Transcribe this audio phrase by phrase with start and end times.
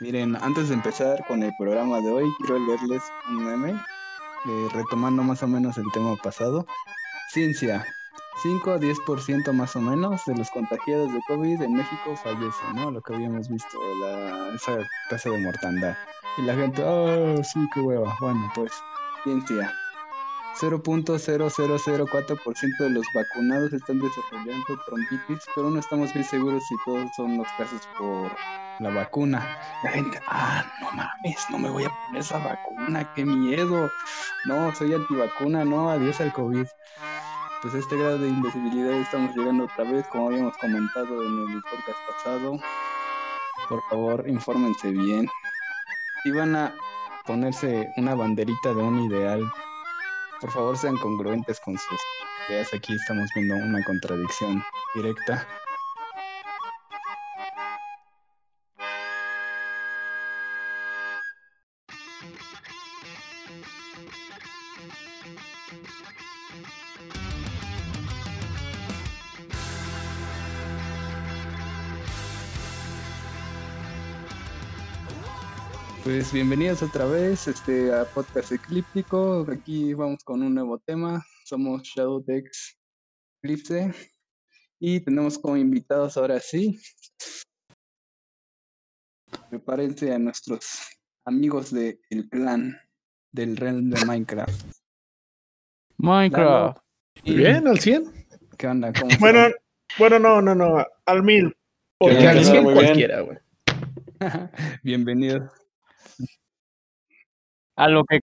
[0.00, 5.24] Miren, antes de empezar con el programa de hoy, quiero leerles un meme, eh, retomando
[5.24, 6.64] más o menos el tema pasado.
[7.32, 7.84] Ciencia.
[8.40, 12.92] 5 a 10% más o menos de los contagiados de COVID en México fallecen, ¿no?
[12.92, 14.78] Lo que habíamos visto, la, esa
[15.10, 15.96] tasa de mortandad.
[16.36, 18.16] Y la gente, oh, sí, qué hueva.
[18.20, 18.70] Bueno, pues,
[19.24, 19.72] ciencia.
[20.60, 27.38] 0.0004% de los vacunados están desarrollando trompitis, pero no estamos bien seguros si todos son
[27.38, 28.30] los casos por
[28.80, 29.58] la vacuna.
[29.82, 33.90] La gente, ah, no mames, no me voy a poner esa vacuna, qué miedo.
[34.46, 36.66] No, soy antivacuna, no, adiós al COVID.
[37.62, 41.98] Pues este grado de invisibilidad estamos llegando otra vez, como habíamos comentado en el podcast
[42.08, 42.58] pasado.
[43.68, 45.28] Por favor, infórmense bien.
[46.22, 46.74] Si van a
[47.26, 49.42] ponerse una banderita de un ideal,
[50.40, 52.00] por favor sean congruentes con sus
[52.48, 52.72] ideas.
[52.72, 54.62] Aquí estamos viendo una contradicción
[54.94, 55.46] directa.
[76.18, 79.46] Pues bienvenidos otra vez este, a Podcast Eclíptico.
[79.52, 81.24] Aquí vamos con un nuevo tema.
[81.44, 82.76] Somos Shadowtex
[83.40, 83.94] Eclipse
[84.80, 86.76] y tenemos como invitados ahora sí.
[89.48, 92.76] Prepárense a nuestros amigos del clan
[93.30, 94.72] del realm de Minecraft.
[95.98, 96.78] Minecraft.
[97.22, 98.26] Bien, al 100.
[98.58, 98.92] ¿Qué onda?
[98.92, 99.54] ¿Cómo Bueno,
[100.00, 101.56] bueno, no, no, no, al 1000.
[101.96, 103.38] Porque al bien, 100 muy cualquiera, güey.
[104.82, 105.67] Bienvenidos.
[107.78, 108.20] A lo que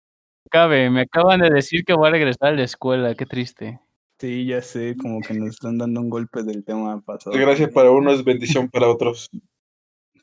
[0.50, 3.78] cabe, me acaban de decir que voy a regresar a la escuela, qué triste.
[4.18, 7.36] Sí, ya sé, como que nos están dando un golpe del tema pasado.
[7.36, 9.30] Gracias para unos, bendición para otros.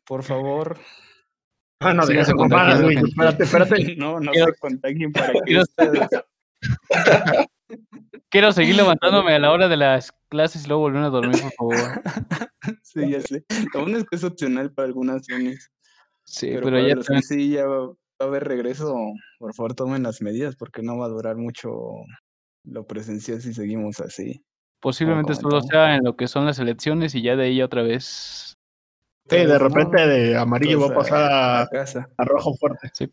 [0.05, 0.77] Por favor.
[1.79, 2.97] Ah, no, Sí, se güey.
[2.97, 3.95] Espérate, espérate.
[3.97, 6.07] No, no Quiero- se contagien para que quiero- ustedes
[8.29, 11.73] Quiero seguir levantándome a la hora de las clases y luego volver a dormir, por
[11.73, 12.01] favor.
[12.83, 13.43] Sí, ya sé.
[13.73, 15.71] Bueno es que es opcional para algunas unis.
[16.25, 17.65] Sí, Pero, ya también- sí ya
[18.23, 18.95] a haber regreso,
[19.39, 21.69] por favor tomen las medidas porque no va a durar mucho
[22.63, 24.43] lo presencial si seguimos así.
[24.79, 25.61] posiblemente solo todo.
[25.63, 28.57] sea en lo que son las elecciones y ya de ahí otra vez.
[29.29, 32.09] Sí, de repente de amarillo va a pasar a a, casa.
[32.17, 32.89] a rojo fuerte.
[32.93, 33.07] Sí.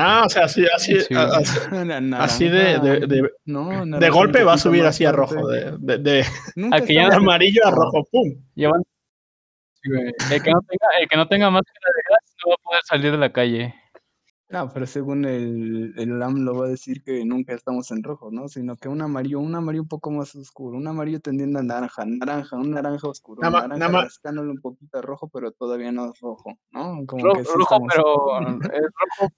[0.00, 1.14] Ah, o sea, así, así, Sí.
[2.18, 5.48] así, de, de, de, no, de naranja golpe va a subir así a rojo.
[5.48, 6.24] De, de, de-
[6.54, 8.34] Nunca A que ya de estamos- amarillo a rojo, pum.
[8.54, 8.84] Ya van-
[9.82, 10.12] Sí, güey.
[10.32, 12.82] El que no tenga, el que no tenga máscara de gas no va a poder
[12.84, 13.74] salir de la calle.
[14.50, 18.30] No, pero según el, el LAM lo va a decir que nunca estamos en rojo,
[18.30, 18.48] ¿no?
[18.48, 22.04] Sino que un amarillo, un amarillo un poco más oscuro, un amarillo tendiendo a naranja,
[22.06, 26.10] naranja, un naranja oscuro, Nada ma- naranja rascándole un poquito a rojo, pero todavía no
[26.10, 27.04] es rojo, ¿no?
[27.06, 28.38] Como Ro- que sí rojo, estamos- pero
[28.74, 28.80] es
[29.18, 29.32] rojo,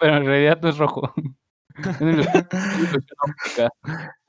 [0.00, 1.14] pero en realidad no es rojo.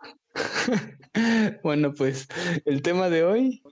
[1.64, 2.28] Bueno, pues
[2.66, 3.64] el tema de hoy,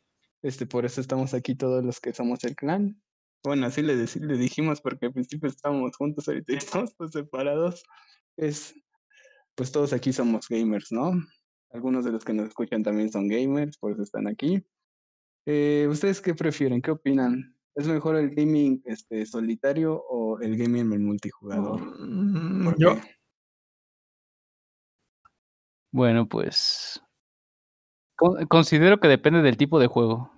[0.47, 3.02] este, por eso estamos aquí todos los que somos el clan.
[3.44, 7.84] Bueno, así le, le dijimos porque al principio estábamos juntos, ahorita estamos pues, separados.
[8.38, 8.74] Es,
[9.56, 11.13] pues todos aquí somos gamers, ¿no?
[11.72, 14.63] Algunos de los que nos escuchan también son gamers, por eso están aquí.
[15.46, 16.81] Eh, ¿Ustedes qué prefieren?
[16.81, 17.56] ¿Qué opinan?
[17.75, 21.81] ¿Es mejor el gaming este, solitario o el gaming en multijugador?
[22.00, 23.02] Mm, ¿Por Yo, qué?
[25.91, 27.02] Bueno, pues
[28.16, 30.37] con- considero que depende del tipo de juego.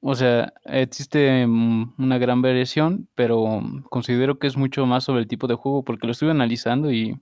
[0.00, 3.60] O sea, existe mm, una gran variación, pero
[3.90, 7.20] considero que es mucho más sobre el tipo de juego porque lo estuve analizando y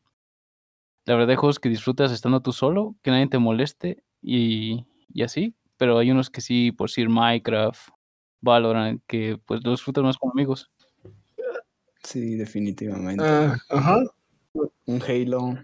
[1.07, 5.23] la verdad hay juegos que disfrutas estando tú solo, que nadie te moleste y, y
[5.23, 7.91] así, pero hay unos que sí, por decir Minecraft,
[8.41, 10.71] Valorant, que pues lo disfrutas más con amigos.
[12.03, 13.25] Sí, definitivamente.
[13.25, 13.97] ah, ajá.
[14.87, 15.59] un Halo.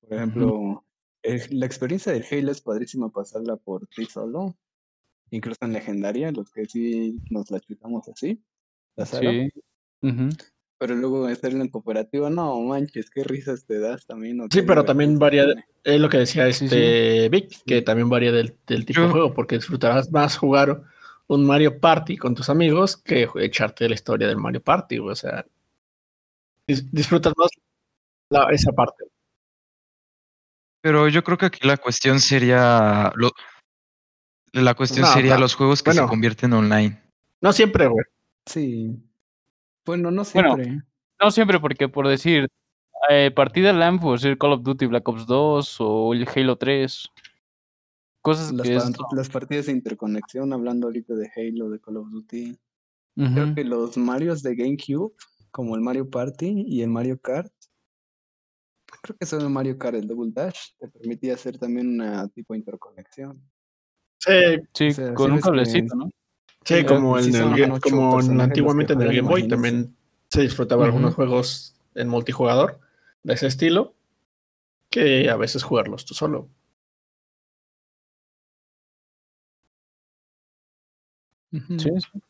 [0.00, 0.84] Por ejemplo,
[1.22, 4.54] el- la experiencia del Halo es padrísima pasarla por ti solo.
[5.30, 8.42] Incluso en legendaria, los que sí nos la chutamos así.
[8.96, 9.04] La.
[9.06, 9.50] Sí.
[10.80, 14.40] Pero luego hacerlo en cooperativa, no manches, qué risas te das también.
[14.50, 15.44] Sí, pero también varía,
[15.82, 17.84] es lo que decía Sí, este Vic, que Sí.
[17.84, 20.82] también varía del, del tipo de juego, porque disfrutarás más jugar
[21.26, 25.44] un Mario Party con tus amigos que echarte la historia del Mario Party, o sea,
[26.66, 27.50] dis- disfrutas más
[28.30, 29.04] la- esa parte.
[30.80, 33.12] Pero yo creo que aquí la cuestión sería.
[33.16, 33.32] Lo,
[34.52, 36.02] la cuestión No, sería los juegos que bueno.
[36.02, 37.00] se convierten online.
[37.40, 38.04] No siempre, güey.
[38.46, 38.96] Sí.
[39.84, 40.82] Bueno, no Bueno, siempre.
[41.20, 42.48] No siempre, porque por decir,
[43.08, 47.08] eh, partida LAN, por decir Call of Duty Black Ops 2 o el Halo 3,
[48.22, 52.58] cosas Las, que las partidas de interconexión, hablando ahorita de Halo, de Call of Duty.
[53.16, 55.12] Creo que los Marios de GameCube,
[55.50, 57.52] como el Mario Party y el Mario Kart,
[59.02, 62.52] creo que son el Mario Kart, el Double Dash, te permitía hacer también una tipo
[62.52, 63.42] de interconexión.
[64.18, 64.34] Sí,
[65.14, 66.10] con sí un que- cablecito, ¿no?
[66.64, 67.32] sí, Sí, como, el,
[67.80, 69.96] como antiguamente en el Game Boy también
[70.28, 72.80] se disfrutaba algunos juegos en multijugador
[73.22, 73.94] de ese estilo
[74.90, 76.48] que a veces jugarlos tú solo.
[81.52, 82.20] Sí, sí.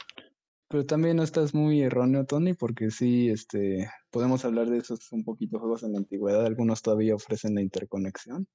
[0.69, 5.25] Pero también no estás muy erróneo, Tony, porque sí, este, podemos hablar de esos un
[5.25, 6.44] poquito juegos en la antigüedad.
[6.44, 8.46] Algunos todavía ofrecen la interconexión,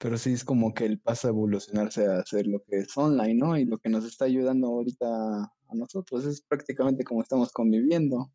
[0.00, 3.34] pero sí es como que el paso a evolucionarse a hacer lo que es online,
[3.34, 3.58] ¿no?
[3.58, 8.32] Y lo que nos está ayudando ahorita a nosotros es prácticamente como estamos conviviendo.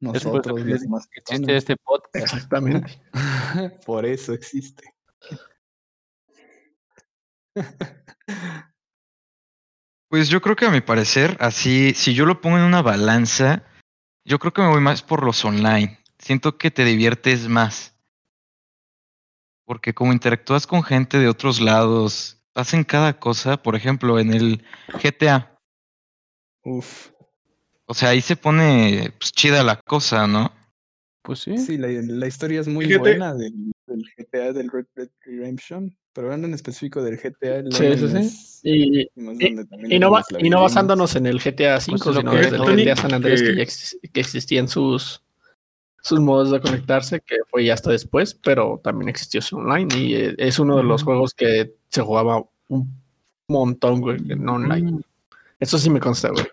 [0.00, 0.90] Es Nosotros, que Existe
[1.24, 1.48] personas.
[1.48, 2.14] este podcast.
[2.14, 3.02] Exactamente.
[3.86, 4.94] Por eso existe.
[10.10, 13.64] Pues yo creo que a mi parecer, así, si yo lo pongo en una balanza,
[14.26, 15.98] yo creo que me voy más por los online.
[16.18, 17.97] Siento que te diviertes más.
[19.68, 24.64] Porque como interactúas con gente de otros lados, hacen cada cosa, por ejemplo, en el
[25.02, 25.54] GTA.
[26.64, 27.10] Uf.
[27.84, 30.50] O sea, ahí se pone pues, chida la cosa, ¿no?
[31.22, 31.58] Pues sí.
[31.58, 33.52] Sí, la, la historia es muy Fíjate- buena del,
[33.86, 38.24] del GTA, del Red Dead Redemption, pero hablando en específico del GTA, Sí, sí, online
[38.24, 38.26] sí.
[38.26, 42.96] es- Y, no, va- y basándonos en el GTA V, Pues sino desde el GTA
[42.96, 45.22] San Andrés, que que- ya que existían sus,
[46.02, 50.14] sus modos de conectarse, que fue ya hasta después, pero también existió su online y
[50.14, 53.02] eh, es uno de los juegos que se jugaba un
[53.48, 54.92] montón, güey, en online.
[54.92, 55.00] Mm,
[55.58, 56.46] Eso sí me consta, güey.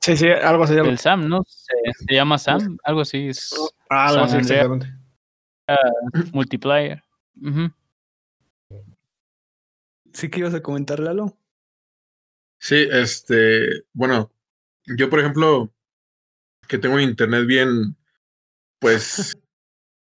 [0.00, 0.74] Sí, sí, algo así.
[0.74, 1.42] El Sam, ¿no?
[1.46, 1.74] Se,
[2.06, 3.52] se llama Sam, algo así, es
[3.90, 4.92] algo así, San exactamente.
[6.32, 7.02] multiplayer.
[7.42, 7.70] Ujú.
[10.12, 11.36] ¿Sí que ibas a comentar, Lalo?
[12.58, 14.30] Sí, este, bueno,
[14.96, 15.70] yo por ejemplo,
[16.68, 17.96] que tengo un internet bien,
[18.80, 19.36] pues,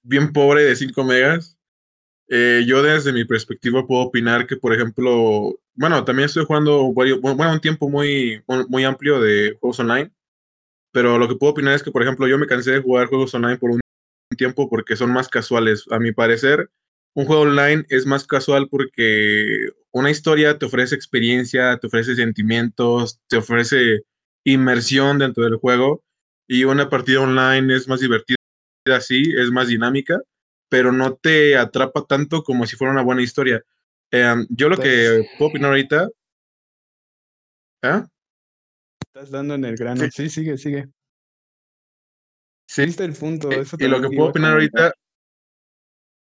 [0.03, 1.57] bien pobre de 5 megas,
[2.29, 7.21] eh, yo desde mi perspectiva puedo opinar que, por ejemplo, bueno, también estoy jugando varios,
[7.21, 10.11] bueno, un tiempo muy, muy amplio de juegos online,
[10.91, 13.33] pero lo que puedo opinar es que, por ejemplo, yo me cansé de jugar juegos
[13.35, 13.81] online por un
[14.37, 15.85] tiempo porque son más casuales.
[15.91, 16.69] A mi parecer,
[17.15, 23.19] un juego online es más casual porque una historia te ofrece experiencia, te ofrece sentimientos,
[23.27, 24.01] te ofrece
[24.43, 26.03] inmersión dentro del juego
[26.53, 28.37] y una partida online es más divertida
[28.95, 30.21] así, es más dinámica,
[30.69, 33.63] pero no te atrapa tanto como si fuera una buena historia.
[34.11, 36.09] Eh, yo lo que puedo opinar ahorita...
[37.81, 38.07] ¿Ah?
[39.03, 40.01] Estás dando en el grano.
[40.01, 40.11] Sí.
[40.11, 40.89] Sí, sigue, sigue.
[42.69, 43.51] Sí, Viste el punto.
[43.51, 44.93] Eh, Eso y lo que puedo opinar ahorita,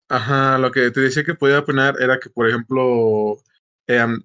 [0.09, 3.43] ajá, lo que te decía que podía opinar era que, por ejemplo,
[3.87, 4.23] em,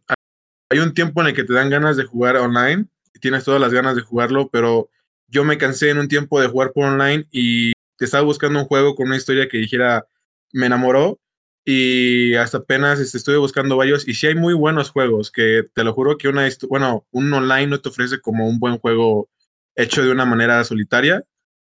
[0.69, 3.59] hay un tiempo en el que te dan ganas de jugar online y tienes todas
[3.59, 4.89] las ganas de jugarlo, pero
[5.29, 8.95] yo me cansé en un tiempo de jugar por online y estaba buscando un juego
[8.95, 10.05] con una historia que dijera,
[10.51, 11.19] me enamoró
[11.65, 15.83] y hasta apenas este, estuve buscando varios y sí hay muy buenos juegos que te
[15.83, 19.29] lo juro que una, bueno, un online no te ofrece como un buen juego
[19.75, 21.23] hecho de una manera solitaria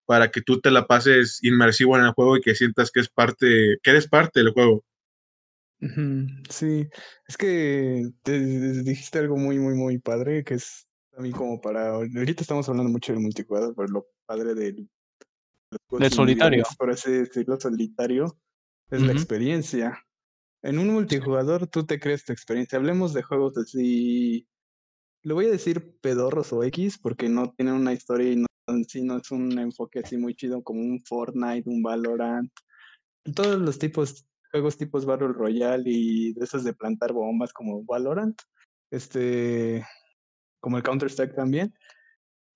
[0.07, 3.09] para que tú te la pases inmersivo en el juego y que sientas que es
[3.09, 4.85] parte, que eres parte del juego.
[6.51, 6.89] Sí,
[7.27, 8.39] es que te
[8.83, 10.87] dijiste algo muy, muy, muy padre, que es
[11.21, 11.91] a mí como para...
[11.91, 14.89] Ahorita estamos hablando mucho del multijugador, pero lo padre del...
[15.91, 16.65] Del solitario.
[16.79, 18.37] Por así decirlo, solitario,
[18.91, 20.03] es la experiencia.
[20.63, 22.79] En un multijugador tú te crees tu experiencia.
[22.79, 24.49] Hablemos de juegos así...
[25.23, 28.85] Le voy a decir pedorros o X porque no tienen una historia y no, en
[28.87, 32.51] sí no es un enfoque así muy chido como un Fortnite, un Valorant.
[33.35, 38.41] Todos los tipos, juegos tipos Battle Royale y de esos de plantar bombas como Valorant,
[38.91, 39.85] este,
[40.61, 41.75] como el Counter-Strike también.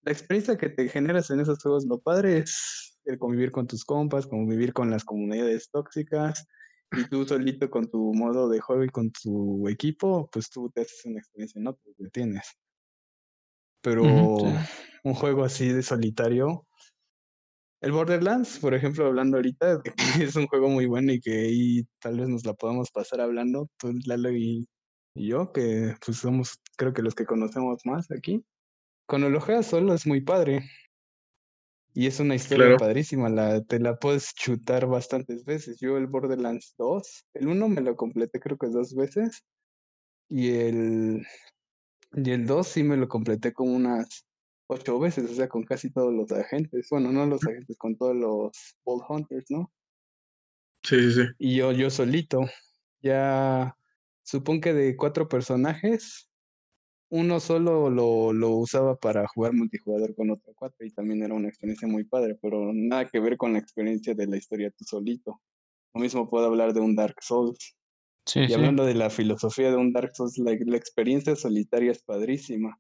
[0.03, 3.85] La experiencia que te generas en esos juegos, lo padre es el convivir con tus
[3.85, 6.47] compas, convivir con las comunidades tóxicas
[6.93, 10.83] y tú solito con tu modo de juego y con tu equipo, pues tú te
[10.83, 11.75] haces una experiencia, ¿no?
[11.75, 12.47] Te detienes.
[13.81, 14.47] Pero sí.
[15.05, 16.67] un juego así de solitario,
[17.85, 19.83] el Borderlands, por ejemplo, hablando ahorita,
[20.23, 23.69] es un juego muy bueno y que ahí tal vez nos la podamos pasar hablando,
[23.77, 24.67] tú, Lalo y,
[25.15, 28.45] y yo, que pues somos creo que los que conocemos más aquí.
[29.07, 30.65] Cuando lo juegas solo es muy padre.
[31.97, 32.79] Y es una historia Claro.
[32.79, 35.79] padrísima, la, te la puedes chutar bastantes veces.
[35.79, 39.45] Yo el Borderlands 2, el 1 me lo completé creo que dos veces.
[40.29, 41.25] Y el,
[42.15, 44.27] y el 2 sí me lo completé como unas
[44.67, 46.89] ocho veces, o sea, con casi todos los agentes.
[46.91, 49.71] Bueno, no los agentes, con todos los Ball Hunters, ¿no?
[50.83, 51.23] Sí, sí, sí.
[51.39, 52.41] Y yo, yo solito.
[53.03, 53.77] Ya
[54.25, 56.31] supongo que de cuatro personajes,
[57.11, 61.49] uno solo lo, lo usaba para jugar multijugador con otro cuatro y también era una
[61.49, 65.41] experiencia muy padre, pero nada que ver con la experiencia de la historia tú solito.
[65.95, 67.77] Lo mismo puedo hablar de un Dark Souls.
[68.27, 68.55] Sí, Y sí.
[68.55, 72.79] hablando de la filosofía de un Dark Souls, la, la experiencia solitaria es padrísima.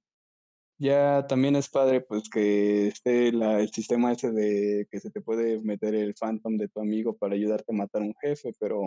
[0.79, 5.21] Ya también es padre pues que esté la, el sistema ese de que se te
[5.21, 8.83] puede meter el phantom de tu amigo para ayudarte a matar a un jefe, pero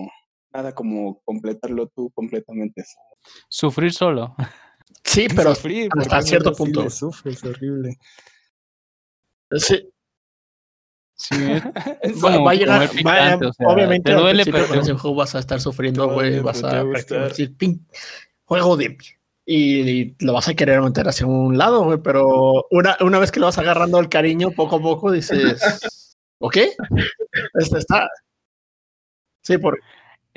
[0.58, 2.84] nada como completarlo tú completamente.
[2.84, 3.06] solo.
[3.48, 4.36] Sufrir solo.
[5.04, 6.84] Sí, pero Sufrir, hasta cierto sí punto.
[6.84, 7.98] le sufres horrible.
[9.56, 9.90] sí,
[11.20, 11.64] Sí, es
[12.02, 14.94] Es va, a llegar, comer va- picante, o sea, obviamente te duele, pero- con ese
[14.94, 17.88] juego vas a estar sufriendo, güey, vas a decir, "Pin,
[18.46, 18.98] juego de
[19.46, 23.32] y, y lo vas a querer meter hacia un lado, güey, pero una, una vez
[23.32, 25.60] que le vas agarrando el cariño poco a poco dices,
[26.40, 26.58] ¿ok?
[27.56, 28.08] Este está.
[29.44, 29.80] Sí, por,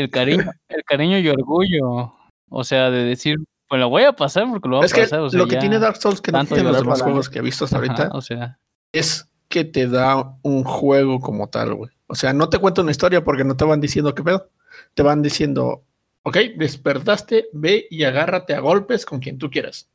[0.01, 2.13] el cariño, el cariño y orgullo.
[2.49, 3.37] O sea, de decir,
[3.69, 5.21] pues lo voy a pasar porque lo voy a es que pasar.
[5.21, 7.39] o sea, lo que tiene Dark Souls que no tiene los demás la- juegos que
[7.39, 8.59] he visto hasta Ajá, ahorita o sea,
[8.93, 11.91] es que te da un juego como tal, güey.
[12.07, 14.49] O sea, no te cuenta una historia porque no te van diciendo qué pedo.
[14.95, 15.85] Te van diciendo,
[16.23, 19.89] ok, despertaste, ve y agárrate a golpes con quien tú quieras.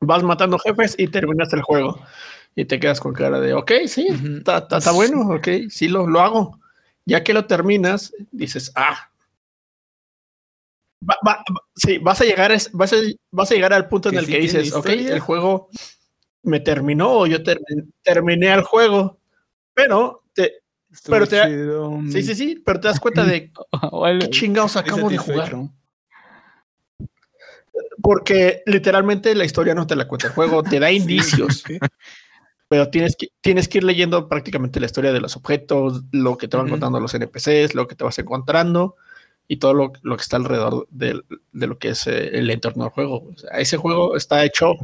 [0.00, 1.98] Vas matando jefes y terminas el juego.
[2.54, 4.06] Y te quedas con cara de, ok, sí,
[4.38, 6.60] está bueno, ok, sí lo, lo hago.
[7.06, 9.10] Ya que lo terminas, dices, ah.
[11.06, 12.96] Va- va- va- sí, vas a llegar, es- vas a,
[13.30, 15.12] vas a llegar al punto en el sí que dices, ok, historia".
[15.14, 15.68] el juego
[16.42, 19.18] me terminó o yo termi- terminé el juego,
[19.74, 20.62] pero te,
[21.06, 23.52] pero te chido, sí, sí, sí, pero te das cuenta de
[24.20, 25.54] qué chingados acabo de jugar.
[28.02, 31.78] Porque literalmente la historia no te la cuenta el juego, te da indicios, Sí.
[32.68, 36.48] Pero tienes que, tienes que ir leyendo prácticamente la historia de los objetos, lo que
[36.48, 38.96] te van contando los NPCs, lo que te vas encontrando
[39.46, 41.20] y todo lo, lo que está alrededor de,
[41.52, 43.28] de lo que es eh, el entorno del juego.
[43.34, 44.74] O sea, ese juego está hecho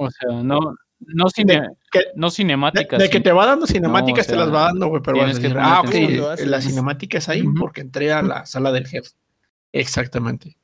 [0.00, 0.60] o sea, no,
[1.00, 3.00] no, cine- que- no cinemáticas.
[3.00, 5.40] de que te va dando cinemáticas, sea, te las va dando, güey, pero vas a
[5.40, 8.86] que decir, poner ah, ok, la cinemática es ahí porque entré a la sala del
[8.86, 9.10] jefe.
[9.72, 10.56] Exactamente.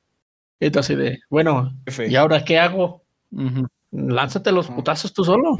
[0.60, 2.08] Entonces, de, bueno, Jefe.
[2.08, 3.02] ¿y ahora qué hago?
[3.32, 3.66] Ujú.
[3.94, 4.74] Lánzate los Ah.
[4.76, 5.56] putazos tú solo.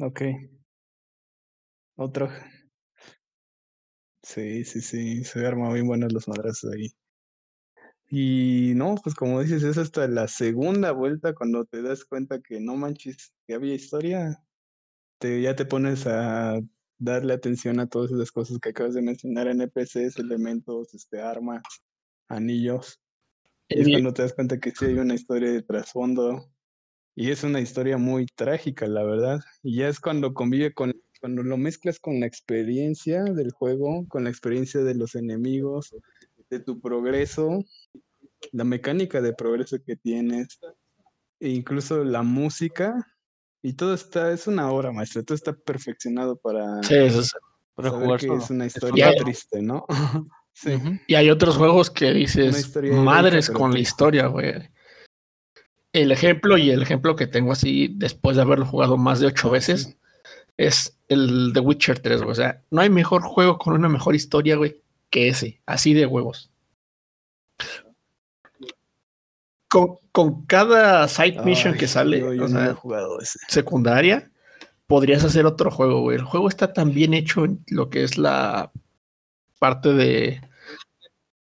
[0.00, 0.22] Ok.
[1.96, 2.30] Otro.
[4.22, 5.24] Sí, sí, sí.
[5.24, 6.88] Se arma bien buenos los madrazos ahí.
[8.10, 12.58] Y no, pues como dices, es hasta la segunda vuelta cuando te das cuenta que
[12.60, 14.42] no manches, que había historia.
[15.18, 16.58] Te, ya te pones a
[16.98, 21.62] darle atención a todas esas cosas que acabas de mencionar, NPCs, elementos, este, armas,
[22.28, 22.98] anillos.
[23.68, 26.50] Y es cuando te das cuenta que sí hay una historia de trasfondo.
[27.20, 29.40] Y es una historia muy trágica, la verdad.
[29.64, 34.22] Y ya es cuando convive con, cuando lo mezclas con la experiencia del juego, con
[34.22, 35.92] la experiencia de los enemigos,
[36.48, 37.64] de tu progreso,
[38.52, 40.60] la mecánica de progreso que tienes,
[41.40, 42.94] e incluso la música.
[43.62, 47.32] Y todo está, es una obra maestra, todo está perfeccionado para Sí, eso es-
[47.74, 49.86] Para jugar que es una historia hay- triste, ¿no?
[50.52, 50.70] sí.
[51.08, 54.70] Y hay otros juegos que dices, madres con la historia, güey.
[55.92, 59.48] El ejemplo y el ejemplo que tengo así, después de haberlo jugado más de ocho
[59.48, 59.96] Ah, veces,
[60.56, 62.32] es el The Witcher 3, güey.
[62.32, 65.60] O sea, no hay mejor juego con una mejor historia, güey, que ese.
[65.66, 66.50] Así de huevos.
[69.70, 73.20] Con, con cada side mission Ay, que sale, yo- yo o no sea, he jugado
[73.20, 73.38] ese.
[73.48, 74.30] secundaria,
[74.86, 76.16] podrías hacer otro juego, güey.
[76.16, 78.72] El juego está tan bien hecho en lo que es la
[79.58, 80.40] parte de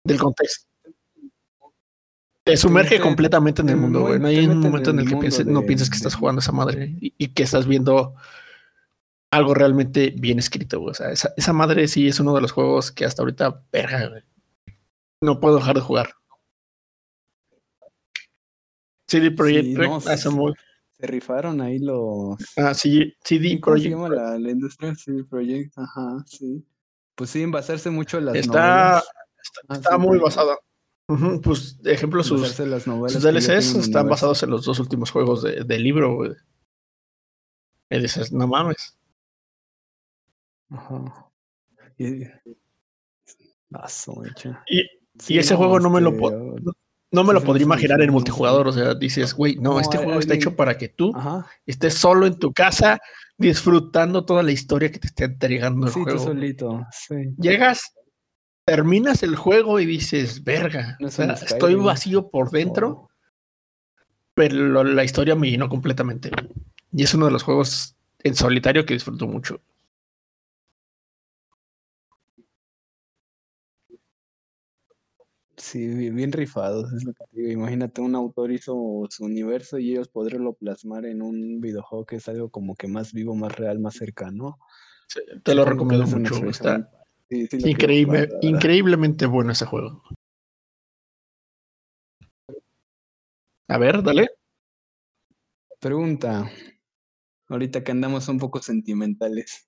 [0.06, 0.64] del contexto.
[2.45, 4.19] Te sumerge mete- completamente en el mundo, güey.
[4.19, 6.51] No hay un en momento en el que pienses, no pienses que estás jugando esa
[6.51, 8.13] madre y, y que estás viendo
[9.31, 10.91] algo realmente bien escrito, güey.
[10.91, 14.07] O sea, esa, esa madre sí es uno de los juegos que hasta ahorita, verga,
[14.09, 14.21] güey.
[15.21, 16.13] No puedo dejar de jugar.
[19.07, 20.09] CD Projekt Sí, no, sí.
[20.97, 22.37] Se rifaron ahí los.
[22.57, 24.95] ah, sí, CD ¿Cómo se Projekt llama la, la industria?
[24.95, 26.65] Sí, Project, ajá, sí.
[27.15, 29.03] Pues sí, en basarse mucho en las está, novelas.
[29.43, 30.23] está, Ah, está sí, muy Projekt.
[30.23, 30.57] basada.
[31.43, 35.43] Pues, de ejemplo, sus, las novelas sus DLCs están basados en los dos últimos juegos
[35.43, 36.31] de, del libro, güey.
[37.91, 38.97] Y dices, no mames.
[40.69, 41.29] Ajá.
[41.97, 42.24] Y...
[43.74, 43.88] Ah,
[45.29, 46.71] ese juego no me lo este,
[47.12, 48.67] no me lo podría imaginar en multijugador.
[48.67, 51.45] O sea, dices, güey, no, No, este hay- juego está hecho para que tú Ajá.
[51.65, 53.00] estés solo en tu casa
[53.38, 56.19] disfrutando toda la historia que te está entregando el Sí, tú juego.
[56.19, 56.85] solito.
[56.91, 57.15] Sí.
[57.38, 57.93] Llegas,
[58.65, 62.89] terminas el juego y dices, verga, No o es sea, un estoy vacío por dentro,
[62.89, 63.10] Oh.
[64.34, 66.31] pero la historia me llenó completamente.
[66.91, 69.62] Y es uno de los juegos en solitario que disfruto mucho.
[75.57, 77.51] Sí, bien, bien rifados, es lo que te digo.
[77.51, 82.27] Imagínate, un autor hizo su universo y ellos poderlo plasmar en un videojuego que es
[82.27, 84.57] algo como que más vivo, más real, más cercano.
[85.07, 86.45] Sí, te lo recomiendo mucho.
[86.45, 86.89] Está
[87.29, 90.03] sí, sí increíble, jugar, increíblemente bueno ese juego.
[93.67, 94.27] A ver, dale.
[95.79, 96.50] Pregunta,
[97.50, 99.67] ahorita que andamos un poco sentimentales,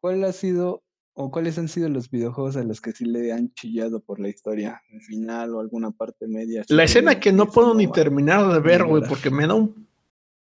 [0.00, 0.82] ¿cuál ha sido
[1.14, 4.28] o cuáles han sido los videojuegos a los que sí le han chillado por la
[4.28, 6.64] historia, el final o alguna parte media?
[6.68, 7.92] La escena que no "Eso puedo ni va".
[7.92, 9.88] terminar de ver, güey, porque me da un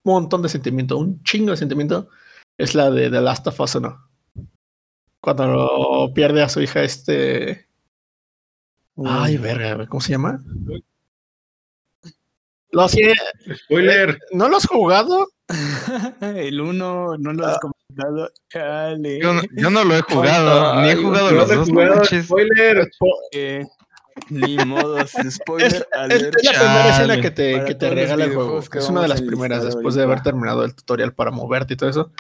[0.05, 2.09] montón de sentimiento, un chingo de sentimiento,
[2.59, 4.14] es la de The Last of Us 1.
[5.25, 7.67] Cuando lo pierde a su hija este...
[9.07, 10.39] Ay, verga, güey, ¿cómo se llama?
[12.71, 13.15] Lo sé,
[13.65, 14.19] Spoiler.
[14.33, 15.27] ¿no lo has jugado?
[16.21, 18.31] el uno no lo has comentado.
[18.51, 19.19] Chale.
[19.19, 21.69] Yo, no- yo no lo he jugado, ni he jugado No los he dos.
[21.69, 22.91] no jugado, spoiler.
[23.33, 23.65] Eh,
[24.29, 25.73] ni modos, spoiler
[26.11, 28.59] Es, la primera escena que te, que te regala el juego.
[28.59, 31.89] Es una de las primeras, después de haber terminado el tutorial para moverte y todo
[31.89, 32.13] eso.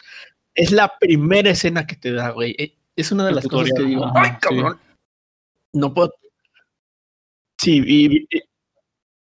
[0.54, 2.78] Es la primera escena que te da, güey.
[2.96, 4.36] Es una de las cosas que tutorial, digo, ajá, ¡ay, sí.
[4.40, 4.80] cabrón!
[5.72, 6.14] No puedo.
[7.60, 8.42] Sí, y, y-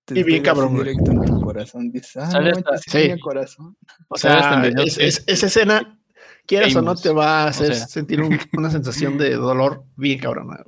[0.05, 1.91] Te y bien cabrón, directo en tu corazón.
[1.91, 3.19] Dices, ah, no manches, sí sí.
[3.19, 3.77] corazón.
[4.07, 5.99] o ¿Sabes sea, es- es- esa escena,
[6.47, 7.87] quieras o no, te va a hacer sea.
[7.87, 10.63] sentir un- una sensación de dolor bien cabrona.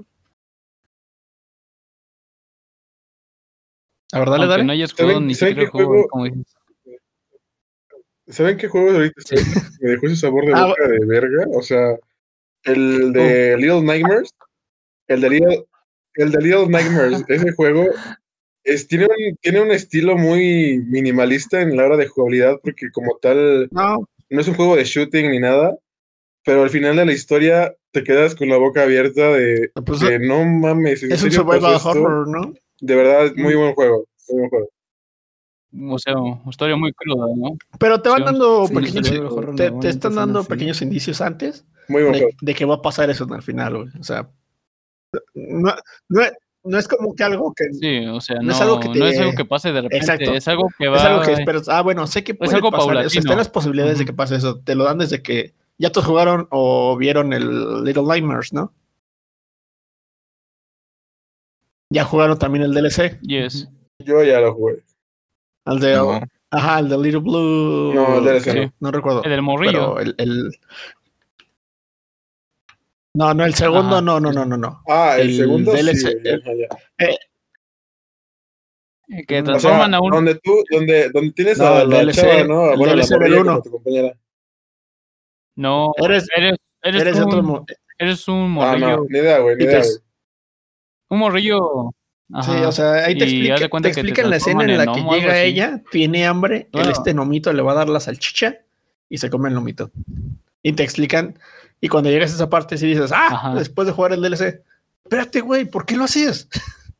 [4.12, 4.64] A ver, dale, Aunque dale.
[4.66, 6.08] no hayas jugado ¿Saben- ni siquiera juego, juego?
[6.10, 6.56] como dices.
[8.28, 9.22] ¿Saben qué juego ahorita
[9.82, 11.46] me dejó ese sabor de Ah, boca de verga?
[11.54, 11.98] O sea,
[12.64, 14.34] el de Little Nightmares.
[15.08, 15.66] El de Little,
[16.16, 17.24] el de Little Nightmares.
[17.28, 17.86] Ese juego
[18.64, 23.18] es, tiene, un, tiene un estilo muy minimalista en la hora de jugabilidad, porque como
[23.22, 25.78] tal, No, no es un juego de shooting ni nada.
[26.46, 30.20] Pero al final de la historia te quedas con la boca abierta de pues, que
[30.20, 31.04] no mames.
[31.04, 32.54] ¿en es un survival horror, ¿no?
[32.82, 34.06] De verdad, muy buen juego.
[34.28, 34.70] Muy buen juego.
[35.90, 37.58] O sea, una historia muy cruda, ¿no?
[37.80, 39.10] Pero te van dando sí, pequeños,
[39.56, 42.38] te, te están dando pequeños indicios antes Muy buen de, juego.
[42.42, 43.90] de que va a pasar eso al final, güey.
[44.00, 44.30] O sea,
[45.34, 45.74] no,
[46.10, 46.34] no, es-
[46.66, 49.06] no es como que algo que Sí, o sea, No no, es algo que no
[49.06, 50.34] es te- algo que pase de repente, Exacto.
[50.34, 50.98] es algo que va...
[50.98, 51.68] es algo que esperas.
[51.70, 52.98] Ah, bueno, sé que puede algo pasar.
[53.06, 54.12] O sea, están las posibilidades de Ujú.
[54.12, 54.60] que pase eso.
[54.62, 58.74] Te lo dan desde que ya todos jugaron o vieron el Little Nightmares, ¿no?
[61.90, 63.68] Ya jugaron también el DLC, Yes.
[64.00, 64.84] Yo ya lo jugué.
[65.66, 66.20] el de, No.
[66.50, 67.94] ajá, el de Little Blue.
[67.94, 68.60] No, el DLC Sí.
[68.60, 68.74] no.
[68.80, 69.24] No recuerdo.
[69.24, 69.96] El del morrillo.
[69.96, 70.52] Pero el, el-
[73.16, 74.02] No, no, el segundo, Ajá.
[74.02, 74.82] no, no, no, no, no.
[74.88, 76.08] Ah, el, El segundo DLC, sí.
[76.24, 76.68] el- ajá, ya.
[79.28, 80.10] Que sea, O sea, transforman a un...
[80.12, 82.72] donde tú, donde, donde tienes No, a el la DLC, chava, ¿no?
[82.72, 83.52] el Bueno, la DLC del morrilla uno.
[83.52, 84.18] como tu compañera.
[85.56, 87.66] No, Eres- eres, eres, Eres un, otro.
[88.00, 88.98] eres un Ah, morrillo.
[88.98, 89.92] no, ni idea, güey, ni te- idea, güey.
[91.10, 91.60] Un morrillo...
[92.30, 92.68] Sí, Ajá.
[92.68, 95.42] o sea, ahí te explica, te te explican la escena transforman en la que llega
[95.44, 96.90] ella, tiene hambre, el Bueno.
[96.90, 98.58] este nomito le va a dar la salchicha
[99.10, 99.92] y se come el nomito.
[100.64, 101.38] Y te explican,
[101.84, 103.56] y cuando llegas a esa parte, sí dices, ah, Ajá.
[103.56, 104.64] después de jugar el DLC,
[105.04, 106.48] espérate, güey, ¿por qué lo hacías?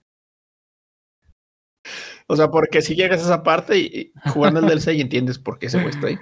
[2.28, 5.40] o sea, porque si llegas a esa parte y, y jugando el DLC y entiendes
[5.40, 6.18] por qué ese güey está ahí.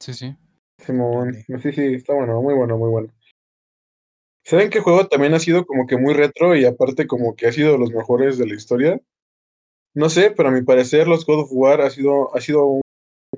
[0.00, 0.36] Sí, sí.
[0.78, 1.32] Simón.
[1.62, 3.12] Sí, sí, está bueno, muy bueno, muy bueno.
[4.44, 7.52] ¿Saben qué juego también ha sido como que muy retro y aparte como que ha
[7.52, 9.00] sido de los mejores de la historia?
[9.94, 12.82] No sé, pero a mi parecer los God of War ha sido, ha sido un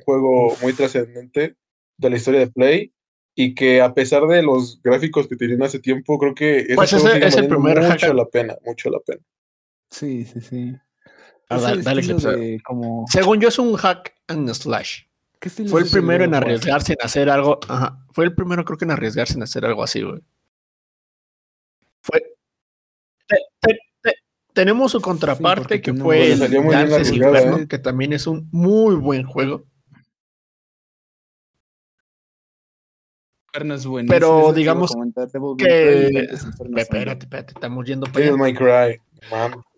[0.05, 1.57] juego muy trascendente
[1.97, 2.93] de la historia de Play
[3.35, 6.93] y que a pesar de los gráficos que tenían hace tiempo, creo que ese Pues
[6.93, 9.23] ese es el primer mucho hack- la pena, mucho la pena.
[9.91, 10.73] Sí, sí, sí.
[11.49, 13.05] Ah, dale, de como...
[13.09, 15.03] Según yo, es un hack and slash.
[15.39, 17.61] ¿qué estilo Fue el primero en arriesgarse en hacer algo.
[17.69, 18.05] Ajá.
[18.13, 20.21] Fue el primero, creo que en arriesgarse en hacer algo así, güey.
[22.01, 22.21] Fue.
[23.27, 24.15] te- te- te-
[24.53, 27.69] tenemos su contraparte que tenemos- fue el Dante's Inferno, ¿eh?
[27.69, 29.65] que también es un muy buen juego.
[33.55, 34.91] Inferno es buenísimo, Pero digamos
[35.59, 38.55] que- son Espérate, espérate, estamos yendo para allá.
[38.55, 39.01] Cry.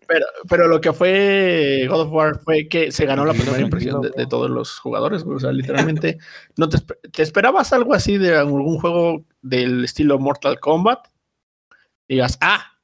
[0.09, 4.01] Pero, pero lo que fue God of War fue que se ganó la primera impresión
[4.01, 5.25] de, todos los jugadores.
[5.27, 6.17] O sea, literalmente,
[6.57, 6.79] no te,
[7.11, 11.09] te esperabas algo así de algún juego del estilo Mortal Kombat.
[12.09, 12.79] Y digas, ah,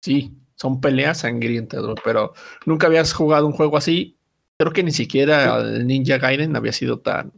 [0.00, 2.32] sí, son peleas sangrientas, pero
[2.66, 4.18] nunca habías jugado un juego así.
[4.58, 7.32] Creo que ni siquiera el Ninja Gaiden había sido tan,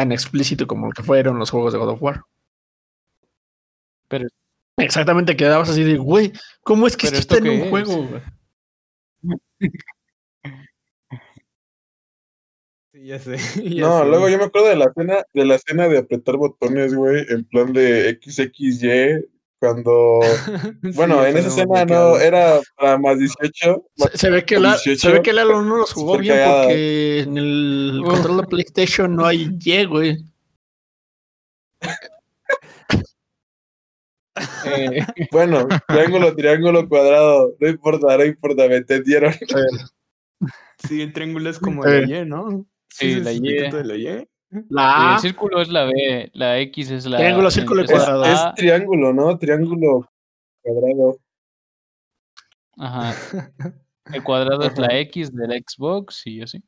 [0.00, 2.22] tan explícito como lo que fueron los juegos de God of War.
[4.08, 4.28] Pero-
[4.78, 6.32] Exactamente, quedabas así de, güey,
[6.62, 7.70] ¿cómo es que esto ¿esto está en un es?
[7.70, 8.08] juego?
[9.60, 9.68] Sí,
[12.92, 13.36] Sí, ya sé.
[13.64, 14.06] ya No, sé.
[14.08, 17.44] luego yo me acuerdo de la escena, de la escena de apretar botones, güey, en
[17.44, 19.28] plan de XXY,
[19.60, 20.20] cuando,
[20.82, 24.76] Sí, bueno, en esa escena no, era para más 18, Se, se ve que la,
[24.78, 26.62] se 18, ve que Lalo no los jugó bien cagada.
[26.64, 30.16] porque en el control de PlayStation no hay Y, güey.
[34.64, 39.34] Eh, bueno, triángulo, triángulo, cuadrado, no importa, no importa, me entendieron.
[40.88, 42.06] Sí, el triángulo es como Eh.
[42.06, 42.66] la Y, ¿no?
[42.88, 43.70] Sí, es la el Y.
[43.70, 44.28] la Y.
[44.50, 47.90] La el A, círculo es la B, la X es la Triángulo, círculo y es
[47.90, 48.24] la cuadrado.
[48.24, 49.38] Es A, triángulo, ¿no?
[49.38, 50.10] Triángulo,
[50.62, 51.18] cuadrado.
[52.76, 53.14] ajá.
[54.12, 54.98] El cuadrado es la.
[54.98, 56.60] X del Xbox y así.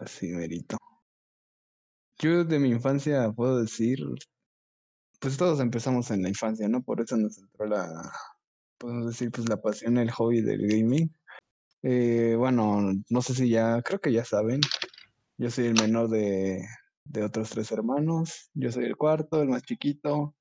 [0.00, 0.76] Así, merito.
[2.18, 4.00] Yo de mi infancia puedo decir,
[5.20, 6.82] pues todos empezamos en la infancia, ¿no?
[6.82, 8.10] Por eso nos entró la,
[8.78, 11.08] podemos decir, pues la pasión, el hobby del gaming.
[11.82, 14.60] Eh, bueno, no sé si ya, creo que ya saben,
[15.36, 16.64] yo soy el menor de,
[17.04, 20.34] de otros tres hermanos, yo soy el cuarto, el más chiquito.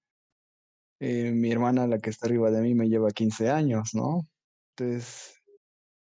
[1.00, 4.28] Eh, mi hermana, la que está arriba de mí, me lleva 15 años, ¿no?
[4.76, 5.42] Entonces,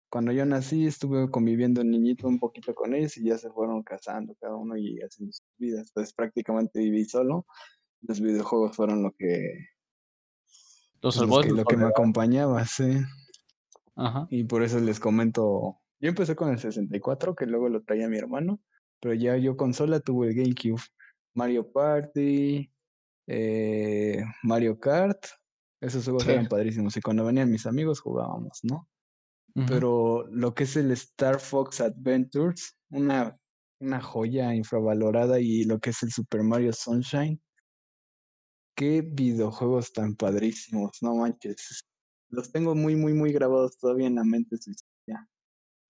[0.09, 3.83] cuando yo nací, estuve conviviendo en niñito un poquito con ellos y ya se fueron
[3.83, 5.89] casando cada uno y haciendo sus vidas.
[5.89, 7.47] Entonces, prácticamente viví solo.
[8.01, 9.67] Los videojuegos fueron lo que,
[11.03, 13.03] Los lo salvó que, lo que me acompañaba, sí.
[13.97, 14.27] Ajá.
[14.31, 18.19] Y por eso les comento, yo empecé con el 64, que luego lo traía mi
[18.19, 18.61] hermano,
[19.01, 20.83] pero ya yo consola tuve el GameCube,
[21.35, 22.71] Mario Party,
[23.29, 25.27] eh, Mario Kart,
[25.81, 26.31] esos juegos Sí.
[26.31, 28.89] eran padrísimos y cuando venían mis amigos jugábamos, ¿no?
[29.69, 33.39] Pero lo que es el Star Fox Adventures, una,
[33.81, 37.41] una joya infravalorada y lo que es el Super Mario Sunshine,
[38.77, 41.87] qué videojuegos tan padrísimos, no manches.
[42.29, 45.27] Los tengo muy, muy, muy grabados todavía en la mente su historia.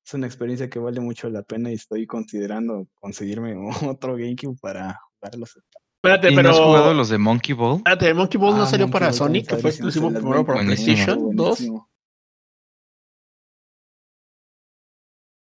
[0.07, 3.57] Es una experiencia que vale mucho la pena y estoy considerando conseguirme
[3.99, 5.59] otro GameCube para jugarlos.
[5.97, 6.51] Espérate, ¿Y pero.
[6.51, 7.79] no has jugado los de Monkey Ball?
[7.79, 10.61] Espérate, Monkey Ball no Ah, salió Monkey para Ball Sony, que fue exclusivo primero para.
[10.61, 11.37] PlayStation 2.
[11.37, 11.91] buenísimo.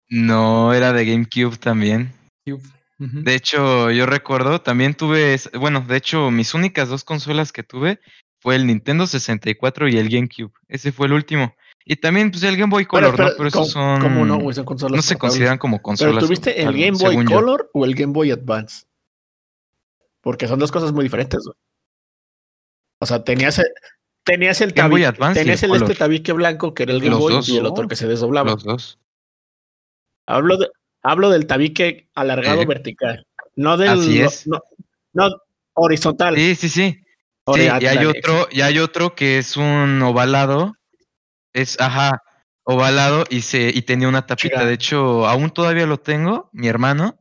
[0.10, 2.14] No, era de GameCube también.
[2.46, 2.62] Cube.
[3.00, 8.00] De hecho, yo recuerdo, también tuve, bueno, de hecho, mis únicas dos consolas que tuve
[8.40, 10.54] fue el Nintendo 64 y el GameCube.
[10.70, 11.54] Ese fue el último.
[11.86, 13.10] Y también, pues, el Game Boy Color, ¿no?
[13.12, 14.02] espera, Pero esos ¿cómo- son...
[14.02, 14.56] ¿Cómo no, güey?
[14.56, 15.20] Son consolas no se portables.
[15.34, 16.24] consideran como Pero consolas.
[16.24, 17.36] tuviste el Game Boy yo.
[17.36, 18.86] Color o el Game Boy Advance.
[20.22, 21.56] Porque son dos cosas muy diferentes, güey.
[23.00, 23.66] O sea, tenías el,
[24.24, 27.00] tenías el, Game Boy tabi- Advance tenías el el este tabique blanco que era el
[27.00, 27.50] Game Los Boy dos.
[27.50, 28.52] y el otro que se desdoblaba.
[28.52, 29.00] Los dos.
[30.26, 30.70] Hablo, de,
[31.02, 32.66] hablo del tabique alargado Sí.
[32.66, 33.28] vertical.
[33.58, 33.90] No del.
[33.90, 34.48] Así es.
[34.48, 34.62] No,
[35.12, 35.30] no,
[35.74, 36.36] horizontal.
[36.36, 37.00] Sí, sí, sí.
[37.54, 40.78] Sí, y hay otro, y hay otro que es un ovalado.
[41.54, 42.22] Es, ajá,
[42.64, 44.56] ovalado y se, y tenía una tapita.
[44.56, 44.66] Chica.
[44.66, 47.20] De hecho, aún todavía lo tengo, mi hermano,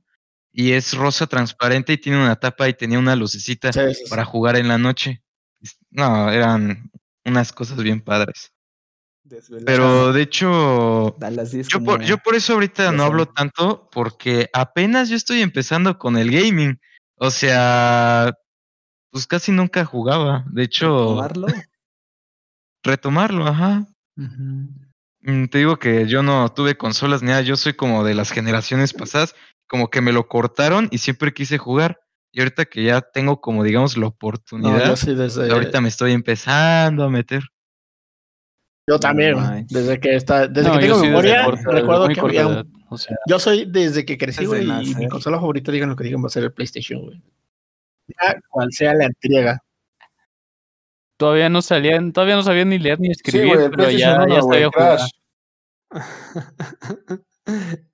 [0.53, 4.11] y es rosa transparente y tiene una tapa y tenía una lucecita Sí, sí, sí.
[4.11, 5.23] para jugar en la noche.
[5.91, 6.91] No, eran
[7.25, 8.53] unas cosas bien padres.
[9.25, 9.67] Desvelado.
[9.67, 13.89] Pero de hecho, A las 10 yo por, yo por eso ahorita no hablo tanto,
[13.93, 16.79] porque apenas yo estoy empezando con el gaming.
[17.17, 18.35] O sea,
[19.11, 20.45] pues casi nunca jugaba.
[20.51, 21.47] De hecho, tomarlo.
[22.83, 23.87] retomarlo, ajá.
[24.17, 28.31] Mm, Te digo que yo no tuve consolas ni nada, yo soy como de las
[28.31, 29.35] generaciones pasadas,
[29.69, 31.99] como que me lo cortaron y siempre quise jugar.
[32.35, 35.51] Y ahorita que ya tengo como digamos la No, oportunidad, yo sí desde.
[35.53, 37.43] ahorita me estoy empezando a meter.
[38.89, 39.69] Yo también, manches.
[39.69, 42.99] desde que está, desde No, que tengo memoria, corta- recuerdo que había un- edad, o
[42.99, 46.23] sea, Yo soy desde que crecí, güey, y mi consola favorita, digan lo que digan,
[46.23, 47.23] va a ser el PlayStation, güey.
[48.09, 49.63] Ya, cual sea la entrega.
[51.17, 54.43] Todavía no salían, todavía no sabían ni leer ni escribir, pero ya, ya 1, güey,
[54.43, 55.01] sabía jugar.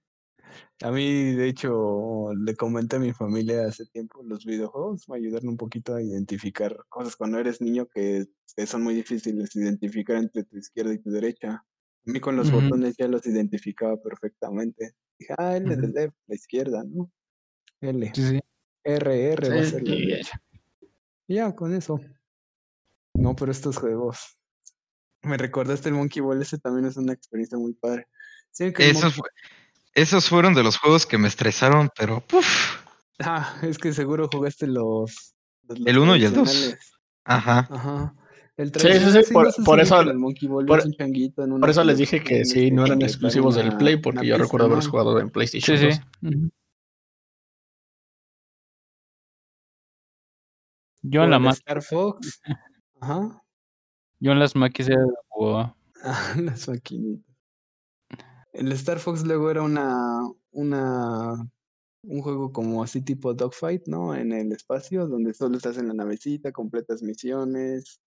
[0.80, 5.48] A mí, de hecho, le comenté a mi familia hace tiempo, los videojuegos me ayudaron
[5.48, 8.26] un poquito a identificar cosas cuando eres niño que,
[8.56, 11.54] que son muy difíciles de identificar entre tu izquierda y tu derecha.
[11.54, 11.64] A
[12.04, 14.92] mí con los botones ya los identificaba perfectamente.
[15.18, 17.10] Dije, ah, L de la izquierda, ¿no?
[17.80, 18.40] L, Sí, sí.
[18.84, 20.40] R, R va a ser la y- derecha.
[21.26, 22.00] Y ya, con eso.
[23.18, 24.38] No, pero estos juegos.
[25.22, 28.06] Me recordaste el Monkey Ball, ese también es una experiencia muy padre.
[28.50, 29.20] Sí, que Esos,
[29.94, 32.76] esos fueron de los juegos que me estresaron, pero puf,
[33.20, 35.34] Ah, es que seguro jugaste los.
[35.68, 36.44] los- El uno y el dos.
[36.48, 36.92] tradicionales.
[37.24, 37.68] ajá.
[37.70, 38.14] Ajá.
[38.56, 39.50] El Sí, sí, tradicional, sí, por- no
[39.82, 42.22] eso- ubican el Monkey Ball, por- es un changuito en una Por eso les dije
[42.22, 44.90] que sí, no eran exclusivos del Play, porque yo pista, recuerdo haberlos ¿no?
[44.92, 45.86] jugado en Sí, PlayStation sí.
[46.22, 46.32] 2.
[46.34, 46.50] Ujú.
[51.02, 52.40] Yo en la ma- Star Fox.
[53.00, 53.42] Ajá.
[54.20, 55.74] yo en las máquinas era jugaba.
[56.04, 57.24] Ah, las maquinitas.
[58.52, 60.20] El Star Fox luego era una,
[60.52, 61.32] una,
[62.02, 64.14] un juego como así tipo Dogfight, ¿no?
[64.14, 68.00] En el espacio, donde solo estás en la navecita, completas misiones,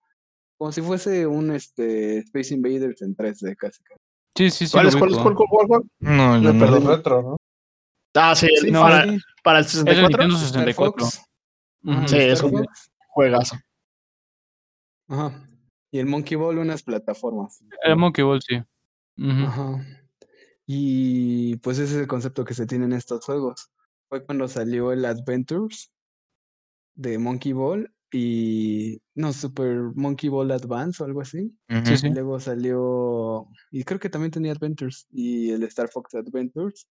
[0.57, 3.83] como si fuese un este Space Invaders en 3D casi.
[3.83, 3.99] casi.
[4.37, 4.71] Sí, sí, sí.
[4.71, 5.83] ¿Cuál es, cuál es, cuál, cuál, cuál, cuál?
[5.99, 6.79] No, Me no, perdí.
[6.85, 6.95] no.
[6.95, 7.37] retro, ¿no?
[8.15, 10.07] Ah, sí, Sí, no, para, sí, para el Es el 64.
[10.07, 11.05] Nintendo Star 64.
[11.05, 11.21] Fox.
[11.83, 11.91] Ujú.
[11.93, 12.91] Ajá, Sí, Star es un Fox.
[13.09, 13.55] juegazo.
[15.11, 15.45] Ajá.
[15.91, 17.61] Y el Monkey Ball, unas plataformas.
[17.83, 18.55] El Monkey Ball, sí.
[19.17, 19.85] Ajá.
[20.65, 23.71] Y pues ese es el concepto que se tiene en estos juegos.
[24.07, 25.91] Fue cuando salió el Adventures
[26.95, 31.53] de Monkey Ball y no, Super Monkey Ball Advance o algo así.
[31.69, 31.85] Ujú.
[31.85, 32.07] Sí, sí.
[32.07, 36.87] Y luego salió, y creo que también tenía Adventures y el Star Fox Adventures.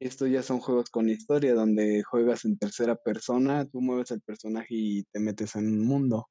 [0.00, 4.68] Estos ya son juegos con historia donde juegas en tercera persona, tú mueves el personaje
[4.70, 6.26] y te metes en un mundo.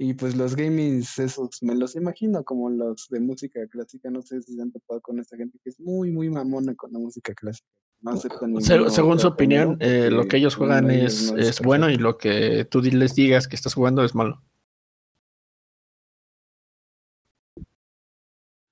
[0.00, 4.10] Y pues los gamings, esos me los imagino como los de música clásica.
[4.10, 6.92] No sé si se han topado con esta gente que es muy, muy mamona con
[6.92, 7.66] la música clásica.
[8.00, 11.90] No aceptan Se- según su opinión, eh, lo que ellos juegan es, no es bueno
[11.90, 14.40] y lo que tú les digas que estás jugando es malo.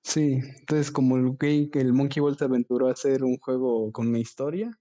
[0.03, 4.07] Sí, entonces como el, game- el Monkey Ball se aventuró a hacer un juego con
[4.07, 4.71] una historia,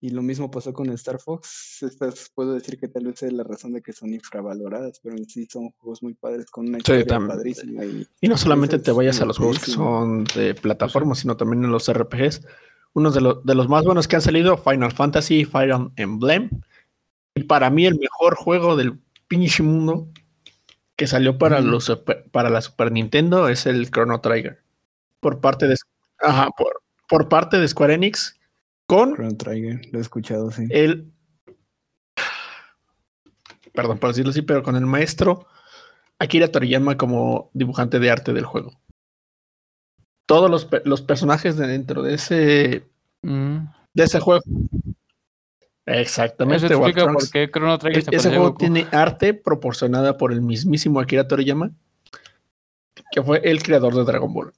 [0.00, 3.44] y lo mismo pasó con Star Fox, estas puedo decir que tal vez es la
[3.44, 7.04] razón de que son infravaloradas, pero en sí son juegos muy padres con una historia
[7.06, 11.18] tam- padrísima y Y no solamente te vayas a los juegos que son de plataformas,
[11.18, 12.42] sino también en los RPGs.
[12.94, 16.50] Uno de, los de los más buenos que han salido, Final Fantasy, Fire Emblem.
[17.34, 20.08] Y para mí el mejor juego del pinche mundo
[20.96, 21.90] que salió para, los,
[22.32, 24.58] para la Super Nintendo es el Chrono Trigger.
[25.20, 25.76] Por parte de,
[26.18, 28.39] ajá, por, por parte de Square Enix
[28.90, 30.66] con Chrono Trigger, lo he escuchado, sí.
[30.70, 31.12] el...
[33.72, 35.46] Perdón por decirlo así, pero con el maestro
[36.18, 38.72] Akira Toriyama como dibujante de arte del juego.
[40.26, 42.84] Todos los, pe- los personajes de dentro de ese,
[43.22, 43.58] Mm.
[43.94, 44.42] de ese juego.
[45.86, 46.66] Eso Exactamente.
[46.66, 47.24] explica Wartrunks.
[47.24, 48.58] por qué Chrono Trigger E- se ese juego Goku.
[48.58, 51.70] tiene arte proporcionada por el mismísimo Akira Toriyama,
[53.12, 54.52] que fue el creador de Dragon Ball.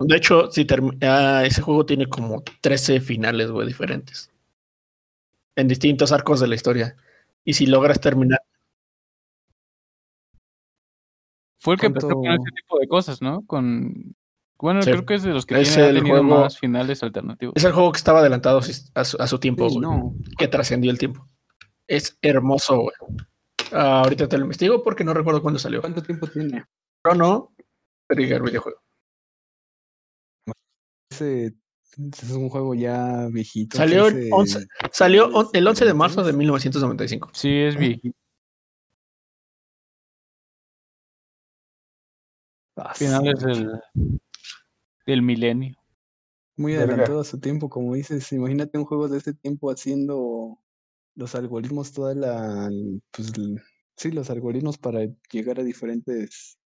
[0.00, 4.30] De hecho, si term- ah, ese juego tiene como 13 finales, güey, diferentes.
[5.56, 6.96] En distintos arcos de la historia.
[7.44, 8.40] Y si logras terminar.
[11.58, 13.44] Fue el que empezó ¿Cuánto- con ese tipo de cosas, ¿no?
[13.46, 14.14] Con...
[14.58, 14.90] Bueno, Sí.
[14.90, 17.54] creo que es de los que Es tiene, ha el tenido juego- más finales alternativos.
[17.56, 20.48] Es el juego que estaba adelantado a su, a su tiempo, Sí, güey, no, que
[20.48, 21.26] trascendió el tiempo.
[21.86, 22.94] Es hermoso, güey.
[23.72, 25.80] Ah, ahorita te lo investigo porque no recuerdo cuándo salió.
[25.80, 26.64] ¿cuánto tiempo tiene?
[27.04, 27.52] Chrono
[28.08, 28.80] Trigger videojuego.
[31.10, 31.54] Ese
[31.96, 33.76] es un juego ya viejito.
[33.76, 36.38] Salió el ese- 11 Salió on- el 11 de marzo de ¿Entonces?
[36.38, 37.30] 1995.
[37.34, 38.16] Sí, es viejito.
[42.76, 43.80] Ah, Finales sí, del,
[45.04, 45.76] del milenio.
[46.56, 48.30] Muy adelantado a su tiempo, como dices.
[48.32, 50.58] Imagínate un juego de ese tiempo haciendo
[51.16, 52.70] los algoritmos, toda la.
[53.10, 53.32] Pues,
[53.96, 55.00] sí, los algoritmos para
[55.32, 56.58] llegar a diferentes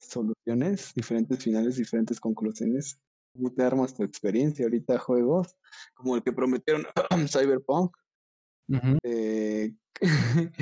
[0.00, 2.98] soluciones, diferentes finales, diferentes conclusiones.
[3.34, 4.64] Tú te armas tu experiencia.
[4.64, 5.56] Ahorita juegos
[5.94, 6.86] como el que prometieron
[7.28, 7.94] Cyberpunk.
[9.02, 9.72] Eh,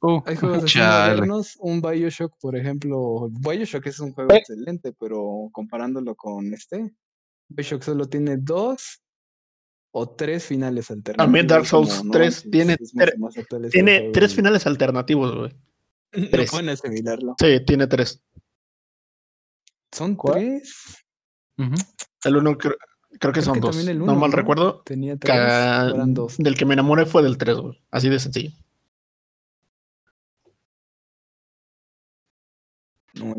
[0.00, 1.14] Uh, Hay juegos así Chale.
[1.16, 3.28] modernos, un Bioshock, por ejemplo.
[3.32, 4.36] Bioshock es un juego Eh.
[4.36, 6.94] excelente, pero comparándolo con este,
[7.48, 9.02] Bioshock solo tiene dos
[9.90, 11.24] o tres finales alternativos.
[11.26, 14.10] También Dark como Souls no 3 antes, tiene es mucho tre- más actual ese Tiene
[14.12, 15.52] tres finales alternativos, güey.
[16.12, 16.50] No tres.
[16.52, 17.34] pueden asimilarlo.
[17.40, 18.22] Sí, tiene tres.
[19.90, 20.34] ¿Son ¿Cuál?
[20.38, 21.04] tres?
[22.24, 22.74] El uno creo,
[23.18, 23.86] creo que Creo son que dos.
[23.86, 24.36] el no mal ¿no?
[24.36, 24.82] recuerdo.
[24.84, 26.36] Tenía que- tres, eran dos.
[26.38, 27.80] del que me enamoré fue del 3, güey.
[27.90, 28.50] Así de sencillo.
[33.14, 33.34] No,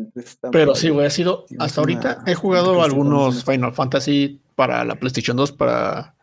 [0.52, 1.46] Pero sí, güey, ha sido.
[1.58, 3.44] Hasta ahorita una- he jugado algunos.
[3.44, 6.16] Final Fantasy para la PlayStation 2, para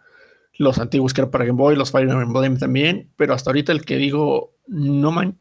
[0.60, 3.10] los antiguos que eran para Game Boy, los Fire Emblem también.
[3.16, 5.38] Pero hasta ahorita el que digo, no man,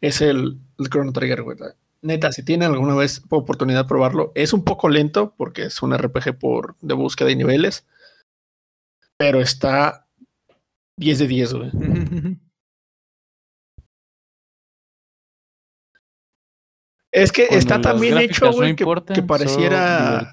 [0.00, 1.56] es el, el Chrono Trigger, güey.
[2.04, 5.96] Neta, si tienen alguna vez oportunidad de probarlo, es un poco lento porque es un
[5.96, 7.86] RPG por, de búsqueda de niveles,
[9.16, 10.08] pero está
[10.98, 11.70] 10 de 10, güey.
[17.14, 20.32] Es que Cuando está tan bien hecho, no güey, que, importan, que solo pareciera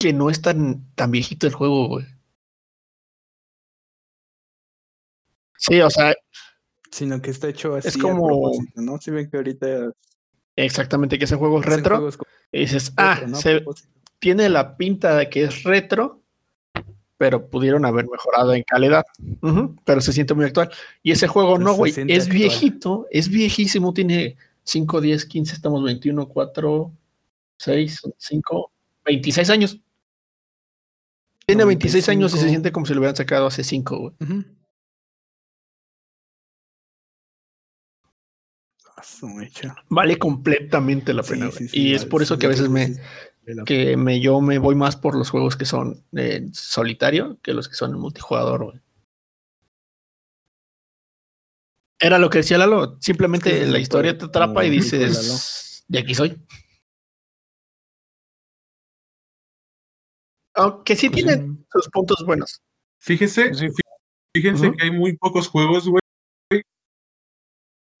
[0.00, 2.06] que no es tan, tan viejito el juego, güey.
[5.56, 6.14] Sí, o sea,
[6.90, 8.98] Sino que está hecho así a como- ¿no?
[8.98, 9.92] Si ven que ahorita
[10.64, 12.08] exactamente que ese juego es retro.
[12.52, 13.36] Y dices, retro, ah, ¿no?
[13.36, 13.88] Se, propósito.
[14.18, 16.20] tiene la pinta de que es retro,
[17.16, 19.04] pero pudieron haber mejorado en calidad.
[19.42, 20.70] Ujú, pero se siente muy actual.
[21.02, 22.28] Y ese juego Pues no, güey, es actual.
[22.28, 26.92] viejito, es viejísimo, tiene 5, 10, 15, estamos 21, 4,
[27.58, 28.72] 6, 5,
[29.04, 29.80] 26 años.
[31.46, 32.50] Tiene 26 años y se 95.
[32.50, 34.12] siente como si lo hubieran sacado hace 5, güey.
[34.20, 34.44] Ujú.
[34.44, 34.57] Ah,
[39.88, 41.46] Vale completamente la pena.
[41.46, 41.58] Sí, güey.
[41.58, 42.96] sí, sí, y es por eso sí, que a veces me,
[43.64, 47.68] que me, yo me voy más por los juegos que son en solitario que los
[47.68, 48.80] que son en multijugador, güey.
[52.00, 56.14] Era lo que decía Lalo, simplemente Sí, la historia te atrapa y dices, de aquí
[56.14, 56.40] soy.
[60.54, 62.62] Aunque sí Pues tienen sus puntos buenos.
[63.00, 63.52] Fíjese,
[64.34, 66.00] fíjense que hay muy pocos juegos, güey.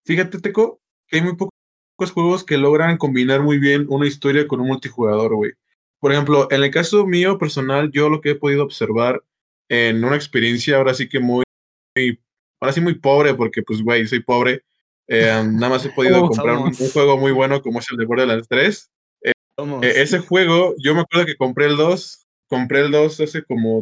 [0.04, 4.60] Fíjate, Teco, que hay muy pocos juegos que logran combinar muy bien una historia con
[4.60, 5.52] un multijugador, güey.
[6.00, 9.22] Por ejemplo, en el caso mío personal, yo lo que he podido observar
[9.68, 11.44] en una experiencia ahora sí que muy,
[11.96, 12.20] muy-
[12.60, 14.62] ahora sí muy pobre, porque pues, güey, soy pobre.
[15.10, 17.96] eh, nada más he podido Oh, comprar un, un juego muy bueno como es el
[17.96, 18.90] de Borderlands 3.
[19.58, 23.42] Somos- Eh, ese juego, yo me acuerdo que compré el 2, compré el 2 hace
[23.42, 23.80] como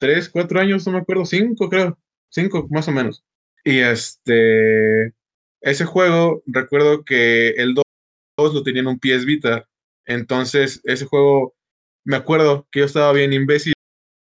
[0.00, 1.98] 3, 4 años, no me acuerdo, 5 creo,
[2.30, 3.22] 5 más o menos.
[3.62, 5.12] Y este,
[5.60, 9.68] ese juego, recuerdo que el 2 lo tenía en un PS Vita,
[10.06, 11.54] entonces ese juego,
[12.04, 13.74] me acuerdo que yo estaba bien imbécil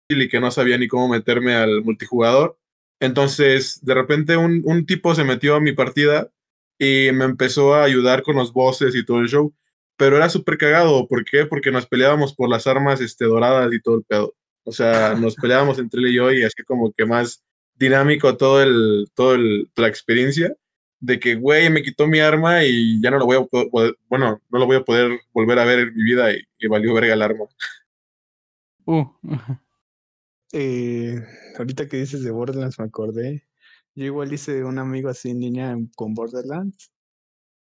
[0.08, 2.58] y que no sabía ni cómo meterme al multijugador.
[3.00, 6.30] Entonces, de repente un, un tipo se metió a mi partida
[6.78, 9.54] y me empezó a ayudar con los bosses y todo el show
[9.96, 11.06] pero era súper cagado.
[11.08, 11.46] ¿Por qué?
[11.46, 14.34] Porque nos peleábamos por las armas este, doradas y todo el pedo.
[14.64, 18.62] O sea, nos peleábamos entre él y yo y así como que más dinámico todo
[18.62, 20.54] el, todo el, la experiencia
[21.06, 23.96] de que, güey, me quitó mi arma y ya no lo voy a po- poder,
[24.08, 26.94] bueno, no lo voy a poder volver a ver en mi vida y, y valió
[26.94, 27.46] verga el arma.
[28.86, 29.04] Uh,
[30.52, 31.20] Eh,
[31.58, 33.44] ahorita que dices de Borderlands me acordé.
[33.94, 36.92] Yo igual hice un amigo así en línea con Borderlands.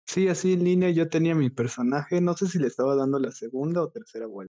[0.08, 3.32] Sí, así en línea yo tenía mi personaje, no sé si le estaba dando la
[3.32, 4.53] segunda o tercera vuelta.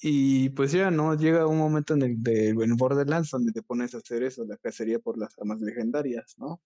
[0.00, 3.94] Y pues ya no, llega un momento en el de en Borderlands donde te pones
[3.94, 6.60] a hacer eso, la cacería por las armas legendarias, ¿no?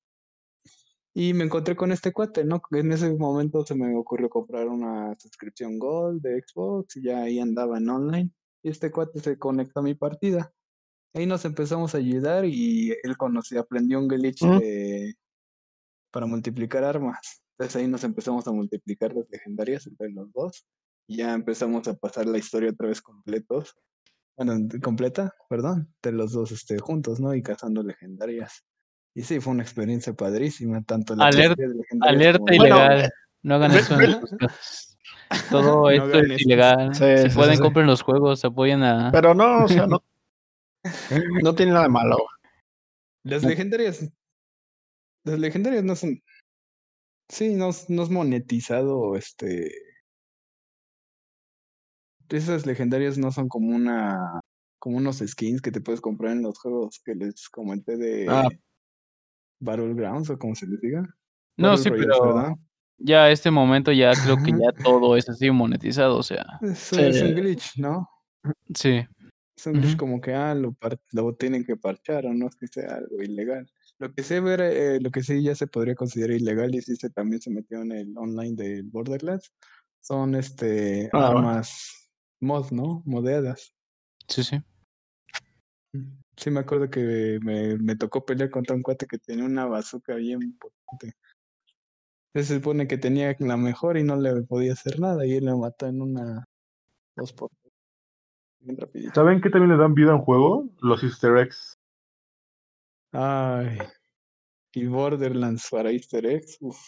[1.14, 2.62] Y me encontré con este cuate, ¿no?
[2.70, 7.38] En ese momento se me ocurrió comprar una suscripción Gold de Xbox y ya ahí
[7.38, 8.31] andaba en online.
[8.62, 10.53] Y este cuate se conectó a mi partida.
[11.14, 15.14] Ahí nos empezamos a ayudar y él conocía, aprendió un glitch de,
[16.11, 17.42] para multiplicar armas.
[17.59, 20.66] Entonces ahí nos empezamos a multiplicar las legendarias entre los dos.
[21.07, 23.75] Y ya empezamos a pasar la historia otra vez completos.
[24.35, 27.35] Bueno, completa, perdón, de los dos este, juntos, ¿no?
[27.35, 28.64] Y cazando legendarias.
[29.14, 32.77] Y sí, fue una experiencia padrísima, tanto la Aler- cacería de legendarias alerta como- Bueno,
[32.77, 33.11] ilegal.
[33.42, 34.20] no hagan eso en.
[35.51, 36.35] Todo No esto es eso.
[36.38, 36.94] ilegal.
[36.94, 37.62] Sí, si sí, pueden, sí, sí.
[37.62, 39.11] compren los juegos, apoyen a.
[39.12, 40.03] Pero no, o sea, no,
[41.44, 42.16] no tiene nada de malo.
[43.25, 44.09] Las legendarias.
[45.25, 46.20] Las legendarias no son.
[47.29, 49.70] Sí, no, es- no es monetizado, este.
[52.31, 54.40] Esas legendarias no son como una.
[54.79, 58.48] como unos skins que te puedes comprar en los juegos que les comenté de Ah.
[59.62, 61.03] Battlegrounds o como se les diga.
[61.57, 62.53] no, sí, pero ¿verdad?
[62.98, 66.92] ya a este momento ya creo que ya todo es así monetizado, o sea, Es,
[66.92, 67.25] un- es Sí.
[67.25, 68.09] un glitch, ¿no?
[68.75, 69.05] sí.
[69.57, 70.77] Es un glitch como que ah, lo,
[71.12, 73.70] lo tienen que parchar o no es que sea algo ilegal.
[73.98, 76.96] Lo que sé ver, eh, lo que sí ya se podría considerar ilegal y sí
[76.96, 79.53] se también se metió en el online del Borderlands
[80.01, 81.48] son este Ah, bueno.
[81.51, 83.03] armas mod, ¿no?
[83.05, 83.75] Modeadas.
[84.27, 84.61] Sí, sí.
[86.37, 90.14] Sí me acuerdo que me, me tocó pelear contra un cuate que tenía una bazooka
[90.14, 91.16] bien potente.
[92.33, 95.44] Entonces se supone que tenía la mejor y no le podía hacer nada y él
[95.44, 96.44] me mató en una
[97.14, 97.50] dos por
[98.61, 99.12] bien rapidito.
[99.14, 100.68] ¿Saben qué también le dan vida a un juego?
[100.81, 101.78] Los easter eggs.
[103.12, 103.78] Ay.
[104.74, 106.57] Y Borderlands para Easter eggs.
[106.61, 106.78] uf.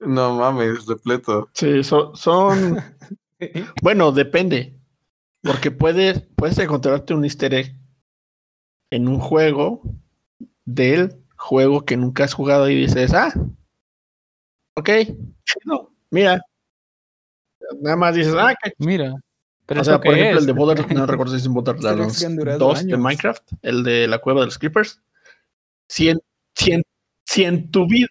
[0.00, 1.50] No mames, repleto.
[1.54, 2.76] Sí, so- son.
[3.82, 4.77] Bueno, depende.
[5.42, 7.74] Porque puedes, puedes encontrarte un easter egg
[8.90, 9.82] en un juego
[10.64, 13.32] del juego que nunca has jugado y dices, ah,
[14.74, 14.90] ok,
[15.44, 16.42] chido, mira.
[17.80, 19.14] Nada más dices, ah, qué Mira.
[19.66, 20.40] Pero O ¿esto sea, por ejemplo, es?
[20.40, 22.96] el de Border, no recuerdo si es en Borderlands eggs que han durado 2 de.
[22.96, 25.02] Minecraft, el de la cueva de los creepers.
[25.88, 26.20] Si en,
[26.54, 26.82] si en,
[27.24, 28.08] si en tu vida,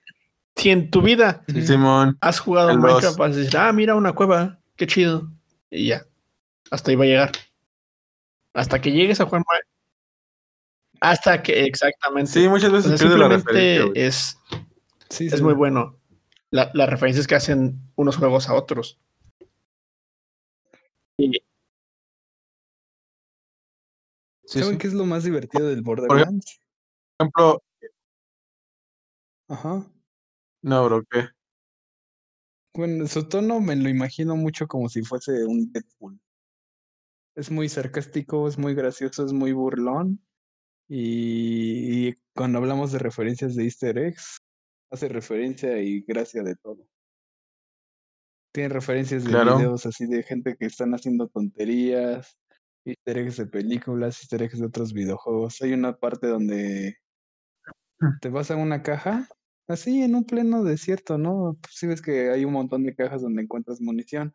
[0.56, 1.44] si en tu vida.
[1.48, 2.18] Simón.
[2.22, 5.32] has jugado Minecraft, vas a decir, ah, mira una cueva, qué chido.
[5.72, 6.06] Y ya.
[6.72, 7.32] Hasta ahí va a llegar.
[8.54, 9.68] Hasta que llegues a jugar Minecraft.
[11.00, 12.32] Hasta que, exactamente.
[12.32, 14.08] Sí, muchas O veces sea, pierde la referencia, simplemente güey.
[14.08, 14.38] es,
[15.10, 15.44] Sí, es sí.
[15.44, 16.00] muy bueno.
[16.50, 19.00] La- las referencias que hacen unos juegos a otros.
[21.18, 21.32] Y-
[24.46, 24.78] ¿Saben sí.
[24.78, 26.62] qué es lo más divertido del Borderlands?
[27.18, 27.64] Por ejemplo,
[29.50, 29.86] Ajá.
[30.62, 31.28] no, bro, ¿qué?
[32.74, 36.20] Bueno, su tono me lo imagino mucho como si fuese un Deadpool.
[37.38, 40.20] Es muy sarcástico, es muy gracioso, es muy burlón.
[40.90, 44.40] Y, y cuando hablamos de referencias de easter eggs,
[44.90, 46.88] hace referencia y gracia de todo.
[48.52, 49.56] Tiene referencias de Claro.
[49.56, 52.40] videos así de gente que están haciendo tonterías,
[52.84, 55.62] easter eggs de películas, easter eggs de otros videojuegos.
[55.62, 56.96] Hay una parte donde
[58.20, 59.30] te vas a una caja,
[59.68, 61.56] así en un pleno desierto, ¿no?
[61.62, 64.34] Pues sí ves que hay un montón de cajas donde encuentras munición.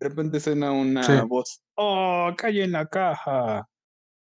[0.00, 1.12] De repente suena una Sí.
[1.26, 3.68] voz, ¡Oh, calle en la caja!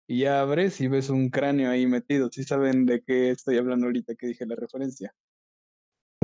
[0.07, 2.29] Y ya abres y ves un cráneo ahí metido.
[2.31, 5.13] ¿Sí saben de qué estoy hablando ahorita que dije la referencia?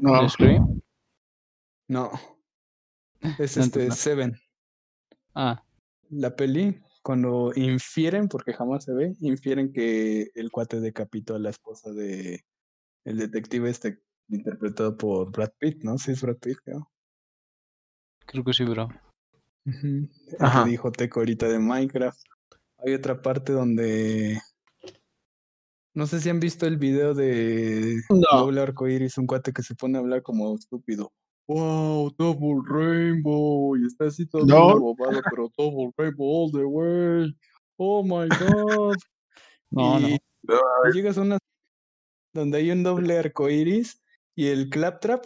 [0.01, 0.81] No, ¿De Scream?
[1.88, 2.11] No.
[3.39, 3.91] Es No, este.
[3.91, 4.35] Seven.
[5.33, 5.63] Ah,
[6.09, 11.49] La peli, cuando infieren, porque jamás se ve, infieren que el cuate decapitó a la
[11.49, 12.43] esposa de
[13.05, 15.97] el detective este interpretado por Brad Pitt, ¿no?
[15.97, 16.91] Sí es Brad Pitt, creo.
[18.25, 18.89] creo que sí, bro.
[20.39, 20.65] Ajá.
[20.65, 22.20] dijo Teco ahorita de Minecraft.
[22.86, 24.39] Hay otra parte donde
[25.93, 28.39] no sé si han visto el video de No.
[28.39, 31.11] Doble Arco Iris, un cuate que se pone a hablar como estúpido.
[31.47, 33.76] Wow, Double Rainbow.
[33.78, 34.68] Y está así todo No.
[34.68, 37.36] bien abobado, pero Double Rainbow all the way.
[37.78, 38.97] Oh my god.
[39.72, 40.07] No, no.
[40.07, 41.39] y y llegas a una
[42.34, 44.01] donde hay un doble arco iris
[44.36, 45.26] y el Claptrap,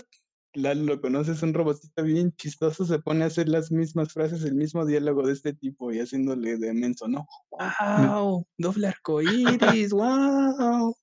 [0.53, 4.53] Lalo lo conoces, un robotito bien chistoso, se pone a hacer las mismas frases, el
[4.55, 7.25] mismo diálogo de este tipo y haciéndole de menso, ¿no?
[7.51, 8.45] ¡Wow!
[8.57, 10.93] Doble arco iris, ¡wow!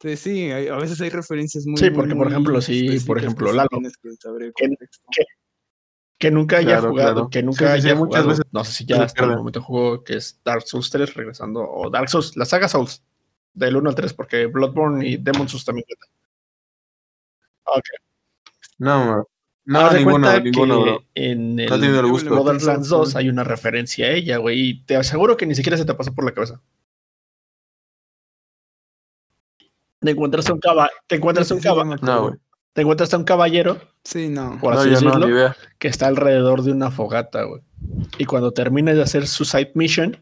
[0.00, 3.46] Entonces, sí, hay- a veces hay referencias muy Sí, porque, por ejemplo, sí, por ejemplo,
[3.46, 3.68] que sí Lalo,
[4.02, 5.06] que saber el que- contexto.
[6.18, 7.30] que nunca haya Claro, jugado, claro.
[7.30, 9.36] que Sí, nunca sí, sí, haya muchas jugado, veces no sé si ya hasta el
[9.36, 13.02] momento jugó que es Dark Souls 3 regresando, o Dark Souls, la saga Souls,
[13.52, 16.10] del 1 al 3, porque Bloodborne y Demon's Souls también cuentan.
[18.78, 19.28] No, bro.
[19.64, 21.04] no, Haz ninguno, cuenta ninguno, que bro.
[21.14, 22.34] en el el gusto.
[22.34, 23.18] Borderlands Souls, 2 sí.
[23.18, 26.14] hay una referencia a ella, güey, y te aseguro que ni siquiera se te pasó
[26.14, 26.60] por la cabeza.
[30.00, 31.60] Te encuentras a un, caba te encuentras un,
[32.02, 32.36] No,
[32.74, 34.58] te encuentras a un caballero, Sí, no.
[34.60, 37.62] por No, así no, decirlo, que está alrededor de una fogata, güey.
[38.18, 40.18] Y cuando termines de hacer su side mission,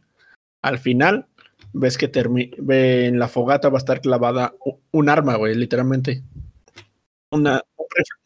[0.63, 1.27] al final
[1.73, 2.11] ves que
[2.59, 4.55] ve en la fogata va a estar clavada
[4.93, 6.23] un arma, güey, literalmente.
[7.31, 8.22] Una un rifle.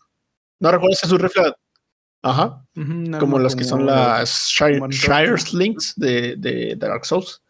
[0.61, 1.53] No recuerdas si es un rifle.
[2.23, 2.67] Ajá.
[3.21, 5.37] Como las que son las Shire, Shire.
[5.53, 7.43] Links de, de Dark Souls.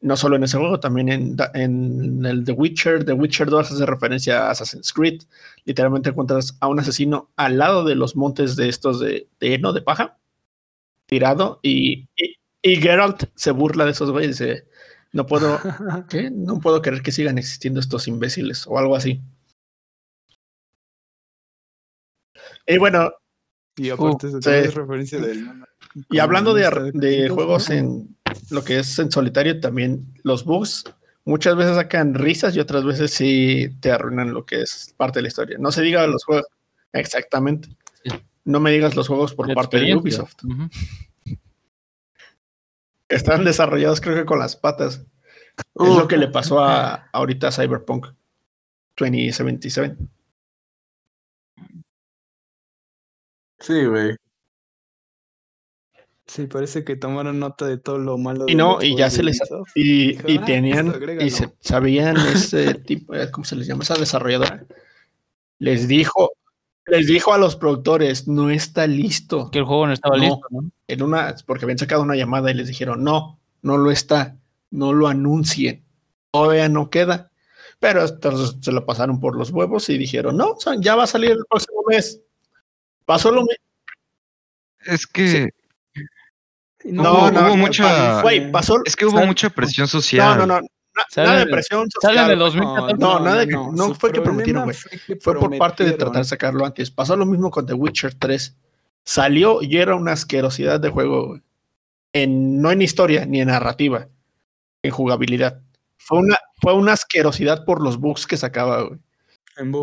[0.00, 3.04] No solo en ese juego, también en, el The Witcher.
[3.04, 5.22] The Witcher 2 hace referencia a Assassin's Creed.
[5.64, 9.72] Literalmente encuentras a un asesino al lado de los montes de estos de, de heno,
[9.72, 10.18] de paja,
[11.06, 11.58] tirado.
[11.62, 14.38] Y, y, y Geralt se burla de esos güeyes.
[14.38, 14.68] Dice:
[15.12, 15.58] No puedo,
[16.08, 16.30] ¿qué?
[16.30, 19.20] No puedo creer que sigan existiendo estos imbéciles o algo así.
[22.68, 23.10] Y bueno,
[23.76, 24.68] Y aparte Uh, se sí.
[24.70, 25.48] referencia del
[26.10, 28.16] Y hablando de, de juegos en
[28.50, 30.84] lo que es en solitario, también los bugs
[31.24, 35.22] muchas veces sacan risas y otras veces sí te arruinan lo que es parte de
[35.22, 35.56] la historia.
[35.58, 36.46] No se diga los juegos.
[36.92, 37.68] Exactamente.
[38.04, 38.10] Sí.
[38.44, 39.94] No me digas los juegos por La parte de.
[39.94, 40.34] Ubisoft.
[43.08, 44.96] Están desarrollados creo que con las patas.
[44.96, 48.06] es Uh, lo que le pasó a ahorita a Cyberpunk
[48.96, 49.96] 2077.
[53.60, 54.16] Sí, güey.
[56.26, 58.44] Sí, parece que tomaron nota de todo lo malo.
[58.46, 59.40] Y de no, los y ya se les
[59.74, 61.26] y, Dijo, y "Ah, tenían esto agrégalo".
[61.26, 63.82] y se, sabían ese tipo, eh, ¿cómo se les llama?
[63.82, 64.64] Esa desarrolladora.
[65.58, 66.32] Les dijo,
[66.86, 69.50] les dijo a los productores, no está listo.
[69.50, 70.22] Que el juego no estaba No.
[70.22, 70.70] listo, ¿no?
[70.86, 74.36] En una, porque habían sacado una llamada y les dijeron, no, no lo está,
[74.70, 75.82] no lo anuncien,
[76.30, 77.30] todavía no queda.
[77.80, 81.30] Pero entonces se lo pasaron por los huevos y dijeron, no, ya va a salir
[81.30, 82.20] el próximo mes.
[83.08, 83.54] Pasó lo mismo.
[84.84, 85.48] Es que,
[86.84, 88.76] No, hubo- no, hubo no, mucha- pasó.
[88.84, 89.26] es que hubo ¿Sabes?
[89.28, 90.36] mucha presión No, social.
[90.38, 90.60] no, no.
[91.08, 92.24] Sale nada de de- presión Sale social.
[92.26, 92.50] en el güey.
[92.50, 92.98] 2014.
[92.98, 94.76] No, nada de que- no su fue que prometieron, güey.
[95.22, 96.90] fue por parte de tratar de sacarlo antes.
[96.90, 98.58] Pasó lo mismo con The Witcher 3.
[99.06, 101.42] Salió y era una asquerosidad de juego, güey.
[102.12, 104.08] En, no en historia ni en narrativa,
[104.82, 105.62] en jugabilidad.
[105.96, 109.00] Fue una, fue una asquerosidad por los bugs que sacaba, güey.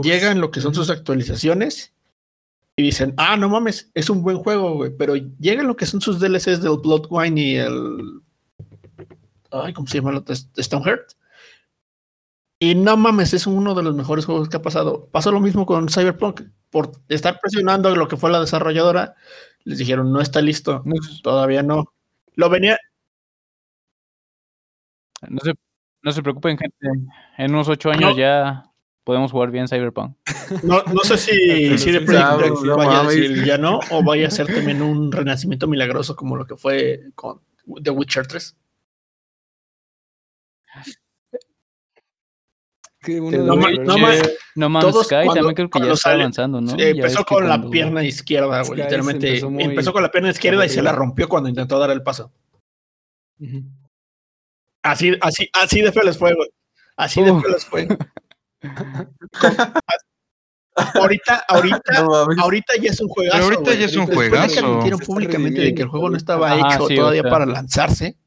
[0.03, 1.91] Llegan lo que son sus actualizaciones
[2.77, 4.91] y dicen, ah, no mames, es un buen juego, güey.
[4.97, 8.21] Pero llegan lo que son sus DLCs del Bloodwine y el.
[9.51, 10.35] Ay, ¿cómo se llama el otro?
[10.35, 11.11] Stoneheart.
[12.59, 15.07] Y no mames, es uno de los mejores juegos que ha pasado.
[15.11, 16.41] Pasó lo mismo con Cyberpunk.
[16.69, 19.15] Por estar presionando lo que fue la desarrolladora,
[19.63, 21.93] les dijeron, no está listo, No, todavía no.
[22.35, 22.77] Lo venía,
[25.29, 25.53] no se,
[26.01, 26.77] no se preocupen, gente.
[27.37, 28.17] En unos ocho años No.
[28.17, 28.71] ya
[29.05, 30.17] podemos jugar bien Cyberpunk.
[30.63, 31.31] No, no sé si,
[31.77, 35.67] si de no vaya a decir ya no, o vaya a ser también un renacimiento
[35.67, 37.39] milagroso como lo que fue con
[37.81, 38.57] The Witcher 3.
[42.99, 46.23] Que uno No de los no Todos Sky cuando- también creo que ya está sale-
[46.23, 46.73] avanzando, ¿no?
[46.75, 48.81] Eh, empezó con la cuando- pierna izquierda, güey.
[48.81, 51.91] Literalmente empezó muy empezó con la pierna izquierda y se la rompió cuando intentó dar
[51.91, 52.31] el paso.
[54.81, 56.49] Así, así, así de feo les fue, güey.
[56.97, 57.87] Así de feo les fue.
[60.75, 63.37] ahorita, ahorita, No ahorita ya es un juegazo.
[63.37, 64.79] Pero ahorita ya es un Después de que juegazo.
[64.83, 67.31] está públicamente de que el juego no estaba hecho sí, todavía o sea.
[67.31, 68.17] para lanzarse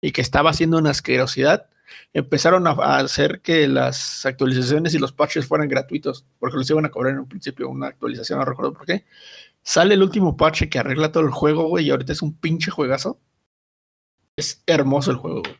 [0.00, 1.66] y que estaba haciendo una asquerosidad,
[2.12, 6.84] empezaron a, a hacer que las actualizaciones y los patches fueran gratuitos, porque los iban
[6.86, 9.04] a cobrar en un principio una actualización, no recuerdo por qué.
[9.62, 12.70] Sale el último parche que arregla todo el juego, güey, y ahorita es un pinche
[12.70, 13.20] juegazo.
[14.36, 15.56] Es hermoso el juego, güey.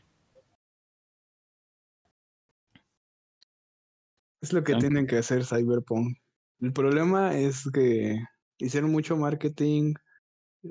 [4.42, 4.78] Es lo que Ah.
[4.78, 6.18] tienen que hacer Cyberpunk.
[6.60, 8.20] El problema es que
[8.58, 9.94] hicieron mucho marketing,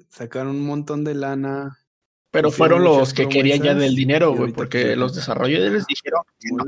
[0.10, 1.78] sacaron un montón de lana.
[2.32, 6.64] Pero fueron los que querían ya del dinero, güey, porque los desarrolladores dijeron que no.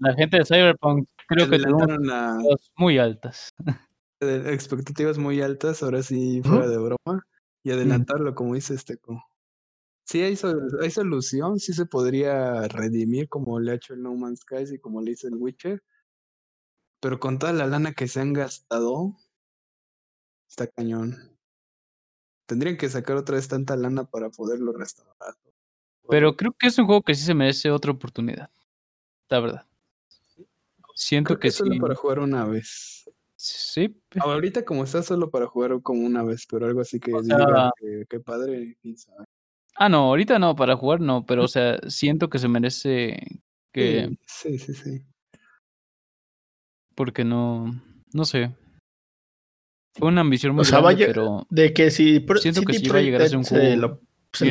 [0.00, 3.50] La gente de Cyberpunk creo que tuvo adelantaron la, expectativas muy altas.
[4.20, 7.26] expectativas muy altas, ahora sí fuera de broma,
[7.64, 9.20] y adelantarlo, como dice Esteco.
[10.08, 14.14] Sí hay, sol- hay solución, sí se podría redimir como le ha hecho el No
[14.14, 15.82] Man's Sky y como le hizo el Witcher,
[16.98, 19.14] pero con toda la lana que se han gastado,
[20.48, 21.36] está cañón.
[22.46, 25.34] Tendrían que sacar otra vez tanta lana para poderlo restaurar.
[26.08, 28.48] Pero creo que es un juego que sí se merece otra oportunidad.
[29.28, 29.66] La verdad.
[30.94, 31.80] Siento Creo que que solo sí.
[31.80, 33.10] para jugar una vez.
[33.36, 37.20] Sí, Ahorita como está solo para jugar como una vez, pero algo así que O
[37.22, 39.26] diga sea- que, que padre, quién sabe.
[39.78, 43.40] Ah, no, ahorita no, para jugar no, pero o sea, siento que se merece
[43.72, 44.16] que.
[44.26, 45.02] Sí, sí, sí.
[46.94, 47.80] Porque no.
[48.12, 48.52] No sé.
[49.96, 51.46] Fue una ambición muy O sea, grande, vaya- pero.
[51.50, 53.80] De que si Siento que sí va a llegar a ser un Projekt se juego
[53.80, 54.00] lo,
[54.32, 54.50] se,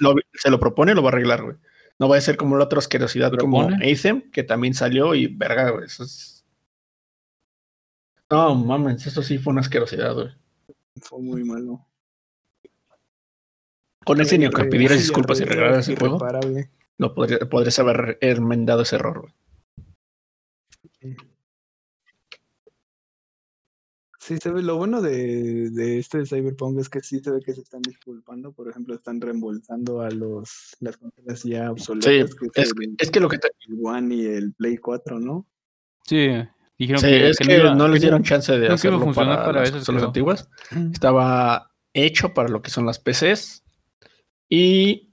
[0.00, 1.56] lo, lo- se lo propone, lo va a arreglar, güey.
[1.98, 3.62] No va a ser como la otra asquerosidad como.
[3.62, 5.84] Anthem, que también salió y verga, güey.
[5.86, 6.44] Eso es...
[8.30, 10.28] No, mames, eso sí fue una asquerosidad, güey.
[11.00, 11.86] Fue muy malo.
[14.04, 16.18] Con ese ni aunque pidieras sí, disculpas y regalaras el juego,
[16.98, 21.16] no podría, podrías haber enmendado ese error, güey.
[24.18, 27.52] Sí, se ve, lo bueno de, de este Cyberpunk es que sí se ve que
[27.52, 28.52] se están disculpando.
[28.52, 33.20] Por ejemplo, están reembolsando a los las consolas ya Sí, obsoletas, que es, es que
[33.20, 35.46] lo que te- el One y el Play 4, ¿no?
[36.06, 36.28] Sí,
[36.78, 38.74] dijeron sí, que, es que que, iba- no les que dieron chance de que a
[38.76, 40.08] hacerlo funcionar para, para las eso, consolas creo.
[40.08, 40.48] antiguas.
[40.92, 43.63] Estaba hecho para lo que son las PCs
[44.48, 45.10] y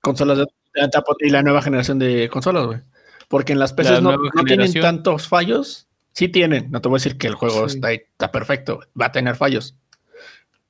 [0.00, 2.80] consolas de, etapa- y la nueva generación de consolas, güey.
[3.28, 5.88] Porque en las PCs no, tienen tantos fallos.
[6.12, 7.76] Sí tienen, no te voy a decir que el juego Sí.
[7.76, 9.76] está, está perfecto, va a tener fallos.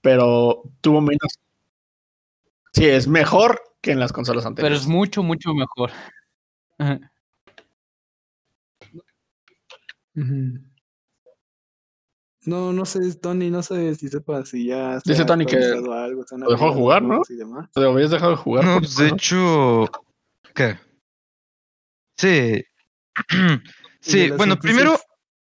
[0.01, 1.39] Pero tuvo menos.
[2.73, 4.81] Sí, es mejor que en las consolas Pero anteriores.
[4.83, 5.91] es mucho, mucho mejor.
[6.79, 7.01] Ajá.
[12.47, 15.57] No, no sé, Tony, no sé si sepa si ya se Dice ha Tony que
[15.57, 17.17] algo, se lo dejó jugar, ¿no?
[17.17, 17.69] bugs y demás.
[17.73, 18.65] ¿Te habías dejado de jugar?
[18.65, 19.87] No, pues de hecho.
[20.55, 20.79] ¿Qué?
[22.17, 22.65] Sí.
[24.01, 25.01] Sí, bueno, primero,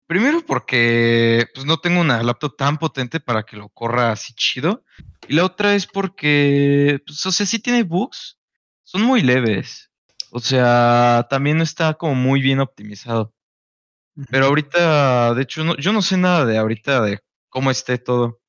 [0.08, 4.84] primero porque pues, no tengo una laptop tan potente para que lo corra así chido.
[5.30, 8.38] Y la otra es porque, pues, o sea, sí tiene bugs.
[8.84, 9.90] Son muy leves.
[10.32, 13.34] O sea, también no está como muy bien optimizado.
[14.30, 18.40] Pero ahorita, de hecho, no, yo no sé nada de ahorita de cómo esté todo.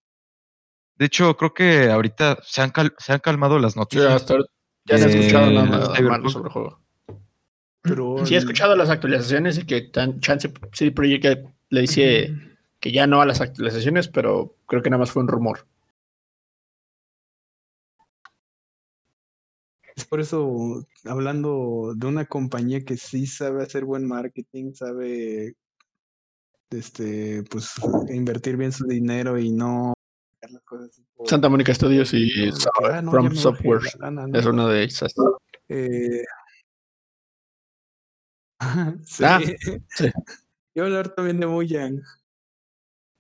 [0.97, 4.27] De hecho, creo que ahorita se han, cal- se han calmado las Sí, noticias.
[4.85, 6.29] ya no he escuchado de nada malo Cyberpunk.
[6.31, 6.81] sobre el juego.
[7.81, 12.35] pero Sí, he escuchado las actualizaciones y que tan, Chance CD Projekt le dice
[12.79, 15.67] que ya no a las actualizaciones, pero creo que nada más fue un rumor.
[20.05, 25.55] Por eso, hablando de una compañía que sí sabe hacer buen marketing, sabe
[26.71, 27.73] este, pues,
[28.09, 29.93] invertir bien su dinero y no
[30.35, 32.31] sacar las cosas así por- Santa Mónica Studios y
[32.91, 34.39] ah, no, From Software la lana, ¿no?
[34.39, 35.15] es una de esas.
[35.69, 36.23] Eh,
[39.05, 39.25] sí.
[39.25, 39.55] Ah, sí.
[40.75, 42.01] Yo hablar también de Mojang.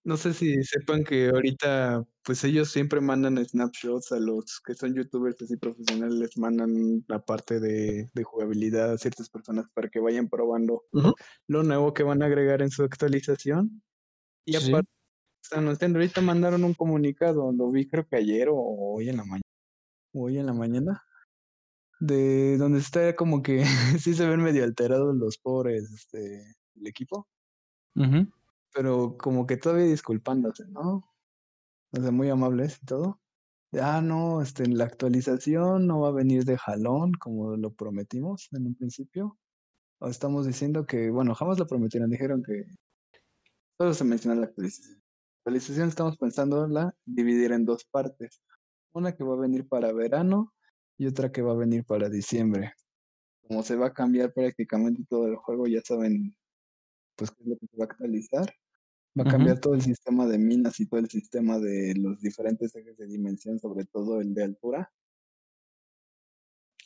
[0.04, 4.94] No sé si sepan que ahorita, pues ellos siempre mandan snapshots a los que son
[4.94, 10.00] youtubers así profesionales, les mandan la parte de, de jugabilidad a ciertas personas para que
[10.00, 10.82] vayan probando
[11.46, 13.80] lo nuevo que van a agregar en su actualización.
[14.46, 14.68] Y Sí.
[14.70, 14.90] aparte,
[15.52, 19.42] anunciando, ahorita mandaron un comunicado, lo vi creo que ayer o hoy en la mañana,
[20.14, 21.02] hoy en la mañana,
[22.00, 23.64] de donde está como que
[24.00, 26.42] sí se ven medio alterados los pobres, este,
[26.76, 27.26] el equipo
[27.96, 28.32] Ujú.
[28.72, 31.12] Pero como que todavía disculpándose, ¿no?
[31.92, 33.20] o sea, muy amables y todo.
[33.80, 38.66] Ah, no, este, la actualización no va a venir de jalón como lo prometimos en
[38.66, 39.38] un principio.
[39.98, 42.64] O estamos diciendo que, bueno, jamás lo prometieron, dijeron que
[43.78, 44.96] solo se menciona la actualización.
[44.96, 48.42] La actualización estamos pensando la dividir en dos partes.
[48.92, 50.52] Una que va a venir para verano
[50.98, 52.74] y otra que va a venir para diciembre.
[53.46, 56.36] Como se va a cambiar prácticamente todo el juego, ya saben,
[57.16, 58.54] pues qué es lo que se va a actualizar.
[59.18, 62.74] Va a cambiar todo el sistema de minas y todo el sistema de los diferentes
[62.74, 64.90] ejes de dimensión, sobre todo el de altura.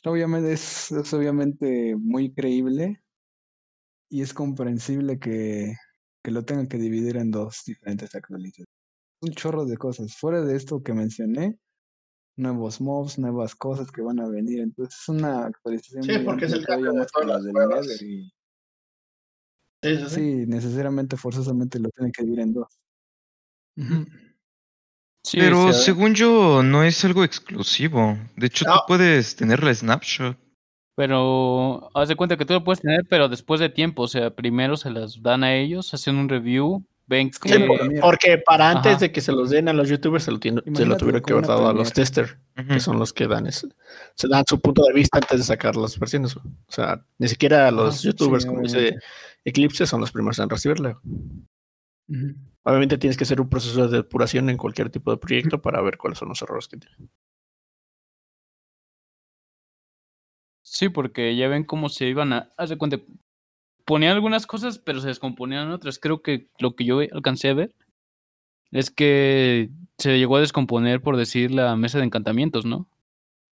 [0.05, 3.01] Obviamente es, es obviamente muy creíble
[4.09, 5.73] y es comprensible que,
[6.23, 8.67] que lo tengan que dividir en dos diferentes actualizaciones.
[9.21, 10.15] Un chorro de cosas.
[10.15, 11.57] Fuera de esto que mencioné,
[12.37, 14.59] nuevos mobs, nuevas cosas que van a venir.
[14.59, 18.07] Entonces es una actualización Sí, muy porque es el cambio de todas la las del
[18.07, 18.31] y
[19.83, 22.67] Sí, sí, necesariamente, forzosamente lo tienen que dividir en dos.
[25.23, 28.17] Sí, Pero según yo, no es algo exclusivo.
[28.35, 28.73] De hecho, No.
[28.75, 30.37] tú puedes tener la snapshot.
[30.95, 34.01] pero haz de cuenta que tú lo puedes tener, pero después de tiempo.
[34.03, 37.65] O sea, primero se las dan a ellos, hacen un review, ven Sí,
[38.01, 38.99] porque para antes Ajá.
[38.99, 41.21] de que se los den a los youtubers se lo, tiene- se lo Imagínate tuvieron
[41.21, 41.93] que haber dado a los Premier.
[41.93, 42.67] testers, Ujú.
[42.67, 43.67] que son los que dan ese-
[44.15, 46.35] se dan su punto de vista antes de sacar las versiones.
[46.35, 48.95] O sea, ni siquiera los Ajá, sí, youtubers, como dice.
[49.45, 50.99] Eclipse, son los primeros en recibirla.
[52.63, 55.97] Obviamente tienes que hacer un proceso de depuración en cualquier tipo de proyecto para ver
[55.97, 56.95] cuáles son los errores que tiene.
[60.63, 62.49] Sí, porque ya ven cómo se iban a.
[62.57, 62.97] Haz de cuenta.
[63.87, 65.97] Ponían algunas cosas, pero se descomponían otras.
[65.97, 67.73] Creo que lo que yo alcancé a ver
[68.71, 72.85] es que se llegó a descomponer, por decir, la mesa de encantamientos, ¿no?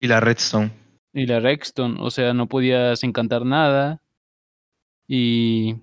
[0.01, 0.73] Y la redstone.
[1.13, 4.01] Y la Rexton, o sea, no podías encantar nada.
[5.07, 5.77] Y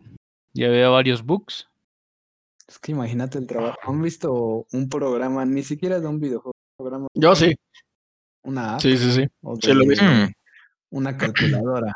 [0.53, 1.71] ya había varios bugs.
[2.69, 3.79] Es que imagínate el trabajo.
[3.85, 7.57] ¿Han visto un programa, ni siquiera de un videojuego, programa, Yo sí,
[8.43, 9.27] una app sí, sí, sí.
[9.41, 10.05] o sí lo de visto.
[10.05, 10.33] Mm.
[10.91, 11.95] una calculadora?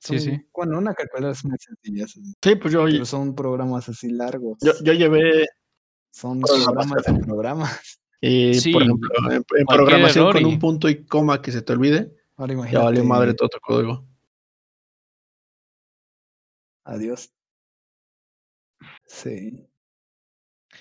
[0.00, 0.46] Sí, Son- sí.
[0.54, 4.56] Bueno, una calculadora es muy sencilla, Sí, pues yo, pero son programas así largos.
[4.62, 5.46] yo, yo llevé,
[6.10, 7.70] Son programas programas de programas.
[8.22, 11.62] eh, Sí, por ejemplo, en, programación error con y- un punto y coma que se
[11.62, 12.84] te olvide, Ahora ya imagínate.
[12.84, 14.06] valió madre todo tu código.
[16.84, 17.30] Adiós.
[19.06, 19.66] Sí.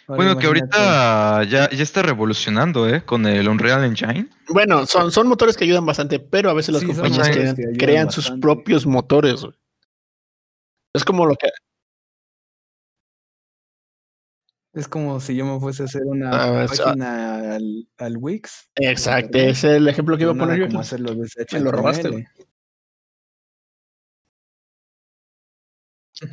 [0.10, 3.04] Ahora Bueno, que ahorita ya, ya está revolucionando, ¿eh?
[3.06, 4.28] Con el Unreal Engine.
[4.48, 7.30] Bueno, son, son motores que ayudan bastante, pero a veces las Sí, compañías
[7.78, 9.42] crean, que sus propios motores.
[9.42, 9.54] güey.
[10.96, 11.50] Es como lo que
[14.74, 18.70] Es como si yo me fuese a hacer una Ah, página al, al Wix.
[18.78, 20.68] Exacto, es el ejemplo que iba a poner yo.
[20.68, 22.28] como hacerlo desde Me lo robaste, HTML.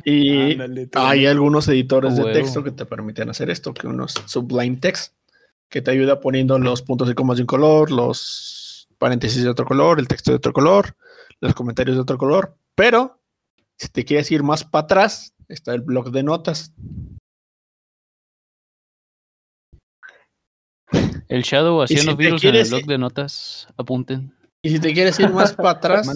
[0.03, 1.29] Y Ándale, hay ¿no?
[1.29, 2.33] algunos editores de huevo.
[2.33, 5.13] texto que te permiten hacer esto, que unos Sublime Text,
[5.69, 9.65] que te ayuda poniendo los puntos y comas de un color, los paréntesis de otro
[9.65, 10.95] color, el texto de otro color,
[11.39, 12.55] los comentarios de otro color.
[12.75, 13.19] Pero
[13.77, 16.73] si te quieres ir más para atrás, está el blog de notas.
[21.27, 23.67] El Shadow haciendo si virus en el blog de notas.
[23.77, 24.33] Apunten.
[24.61, 26.09] Y si te quieres ir más para atrás,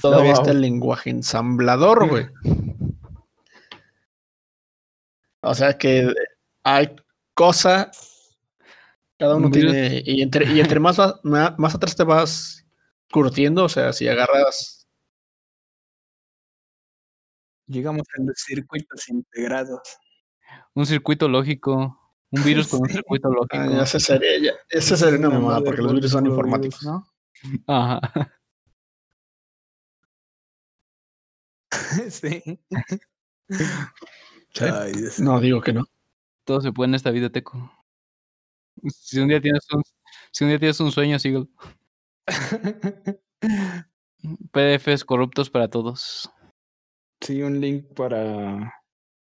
[0.00, 2.26] todavía está el lenguaje ensamblador, güey.
[5.44, 6.12] O sea que
[6.62, 6.94] hay
[7.34, 8.36] cosas,
[9.18, 12.64] cada uno tiene, y entre, y entre más, va- más atrás te vas
[13.10, 14.80] curtiendo, o sea, si agarras,
[17.66, 19.80] Llegamos a los circuitos integrados.
[20.74, 21.98] Un circuito lógico.
[22.30, 23.56] Un virus con un circuito lógico.
[23.56, 26.80] ah, ya se sería, ya, esa sería una mamada, porque los virus son informáticos.
[26.80, 27.06] virus,
[27.66, 27.74] ¿no?
[27.74, 28.00] Ajá.
[32.10, 32.60] sí.
[34.54, 34.64] Sí.
[34.64, 35.20] Ay, Dios.
[35.20, 35.84] No digo que no.
[36.44, 37.70] Todo se puede en esta vida, Teco.
[38.88, 39.82] Si un día tienes un,
[40.30, 41.48] si un, día tienes un sueño, síguelo.
[44.52, 46.30] PDFs corruptos para todos.
[47.20, 48.74] Sí, un link para,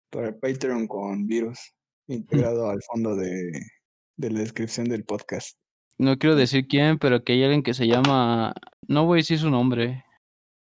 [0.10, 1.60] para Patreon con virus
[2.08, 3.52] integrado al fondo de,
[4.18, 5.58] de la descripción del podcast.
[5.98, 8.54] No quiero decir quién, pero que hay alguien que se llama.
[8.88, 10.04] No voy a decir su nombre,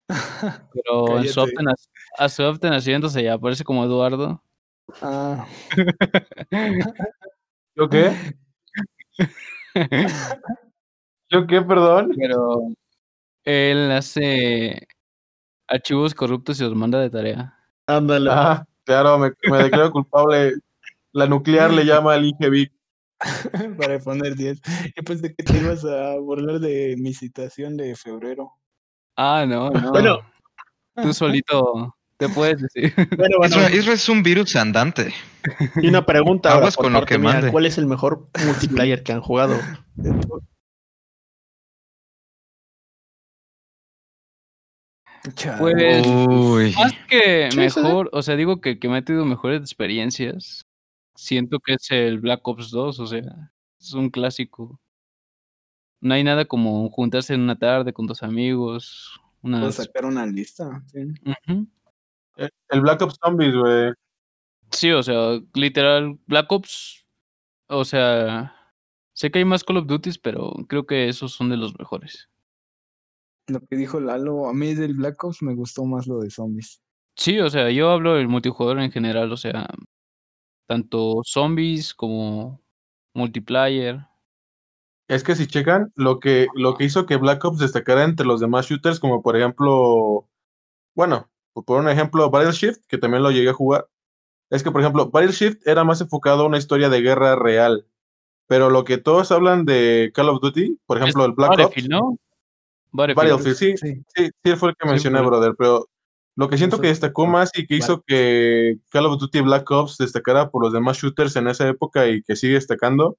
[0.73, 4.43] pero en su, nac- a su acta de nacimiento se aparece como Eduardo.
[5.03, 5.47] Ah,
[7.77, 8.13] ¿Yo qué?
[11.31, 12.13] ¿Yo qué, perdón?
[12.17, 12.73] Pero
[13.45, 14.87] él hace
[15.69, 17.55] archivos corruptos y los manda de tarea.
[17.87, 18.31] Ándale.
[18.33, 20.55] Ah, claro, me, me declaro culpable.
[21.13, 22.73] La nuclear le llama al Ingevic.
[23.79, 24.61] para poner 10.
[24.97, 28.53] Yo pensé que te ibas a burlar de mi citación de febrero.
[29.17, 29.91] Ah, no, no.
[29.91, 30.19] Bueno.
[30.95, 32.93] Tú solito te puedes decir.
[33.17, 35.15] Bueno, bueno, Isra, Isra es un virus andante.
[35.81, 37.51] Y una pregunta ahora con lo que mía, mande.
[37.51, 39.59] ¿cuál es el mejor multiplayer que han jugado?
[45.59, 46.75] Pues, Uy.
[46.77, 50.67] Más que mejor, o sea, digo que el que me ha tenido mejores experiencias,
[51.15, 53.51] siento que es el Black Ops 2, o sea,
[53.81, 54.81] es un clásico.
[56.01, 59.75] No hay nada como juntarse en una tarde con tus amigos, Puedo unas...
[59.75, 60.83] sacar una lista.
[60.93, 61.01] sí.
[61.25, 61.67] Ujú.
[62.39, 63.93] El el Black Ops Zombies, güey.
[64.71, 67.07] Sí, o sea, literal, Black Ops,
[67.69, 68.55] o sea,
[69.13, 72.29] sé que hay más Call of Duties, pero creo que esos son de los mejores.
[73.49, 76.81] Lo que dijo Lalo, a mí del Black Ops me gustó más lo de zombies.
[77.17, 79.67] Sí, o sea, yo hablo del multijugador en general, o sea,
[80.67, 82.61] tanto zombies como
[83.15, 84.07] multiplayer.
[85.09, 88.41] Es que si checan, lo que, lo que hizo que Black Ops destacara entre los
[88.41, 90.29] demás shooters, como por ejemplo,
[90.95, 91.31] bueno,
[91.65, 93.89] por un ejemplo, Battleshift, que también lo llegué a jugar,
[94.51, 97.87] es que, por ejemplo, Battleshift era más enfocado a una historia de guerra real.
[98.47, 101.91] Pero lo que todos hablan de Call of Duty, por ejemplo, el Black Ops, Battlefield,
[101.91, 102.19] ¿no?
[102.93, 103.31] Battlefield.
[103.31, 104.03] Battlefield, sí, Sí.
[104.15, 105.87] sí, sí, fue el que Sí, mencioné, pero- brother, pero
[106.37, 109.41] lo que siento Eso que es destacó más y que hizo que Call of Duty
[109.43, 113.17] Black Ops destacara por los demás shooters en esa época y que sigue destacando,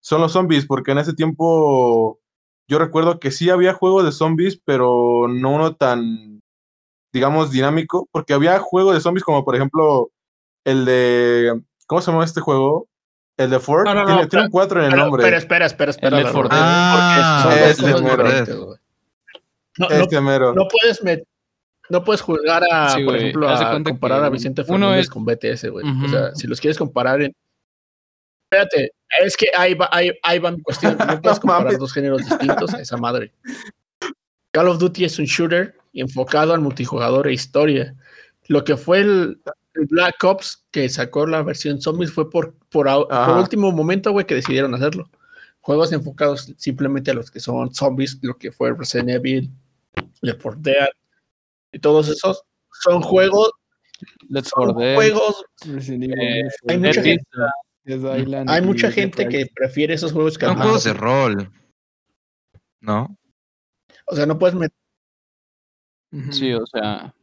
[0.00, 2.18] son los zombies, porque en ese tiempo
[2.66, 6.33] yo recuerdo que sí había juegos de zombies, pero no uno tan,
[7.14, 10.10] digamos, dinámico, porque había juegos de zombies como por ejemplo
[10.64, 12.88] el de, ¿cómo se llama este juego?
[13.36, 15.22] El de Ford, No, no, no, tiene, pero- un 4 en el Pero, nombre.
[15.36, 16.50] espera, espera, espera, 4 Lalo, Dead.
[16.52, 18.24] Ah, porque son mero.
[19.78, 20.54] No, no, este mero.
[20.54, 21.24] no puedes met-
[21.90, 25.00] no puedes jugar a, Sí, por ejemplo, de a comparar que a Vicente uno Fernández
[25.00, 25.84] es- con BTS, güey.
[26.04, 27.34] O sea, si los quieres comparar en...
[28.50, 28.92] Espérate,
[29.22, 30.96] es que ahí va, ahí, ahí va mi cuestión.
[30.98, 31.78] No puedes No comparar mames.
[31.78, 33.32] dos géneros distintos a esa madre.
[34.52, 37.94] Call of Duty es un shooter enfocado al multijugador e historia.
[38.46, 39.40] Lo que fue el,
[39.74, 42.88] el Black Ops que sacó la versión zombies fue por, por,
[43.38, 45.10] último momento, güey, que decidieron hacerlo.
[45.60, 49.50] Juegos enfocados simplemente a los que son zombies, lo que fue Resident Evil,
[50.20, 50.88] Left 4 Dead,
[51.72, 52.42] y todos esos
[52.82, 53.50] son juegos,
[54.28, 55.44] Let's son juegos.
[55.66, 57.24] Eh, hay mucha gente-
[58.46, 61.50] Hay mucha gente que prefiere esos juegos que Son juegos de rol.
[62.80, 63.16] ¿No?
[64.06, 64.76] O sea, no puedes meter.
[66.30, 67.14] Sí, o sea,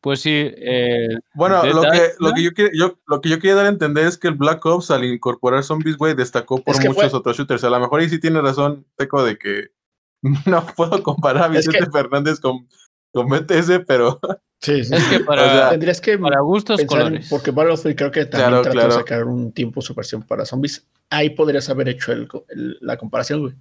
[0.00, 2.12] pues sí, eh, Bueno, lo que, Island.
[2.20, 4.34] lo, que yo quiero, yo, lo que yo quería dar a entender es que el
[4.34, 7.64] Black Ops al incorporar zombies, güey, destacó por Es que muchos fue- otros shooters.
[7.64, 9.68] A lo mejor ahí sí tiene razón, Teco, de que
[10.46, 12.68] no puedo comparar a Vicente que- Fernández con,
[13.12, 14.20] con BTS, pero
[14.60, 14.92] Sí, sí.
[14.94, 17.28] es que para, O sea, Tendrías que para gustos en- colores.
[17.30, 18.92] porque Battlefield creo que también Claro, trató claro.
[18.94, 20.84] de sacar un tiempo su versión para zombies.
[21.10, 23.54] Ahí podrías haber hecho el- el- la comparación, güey.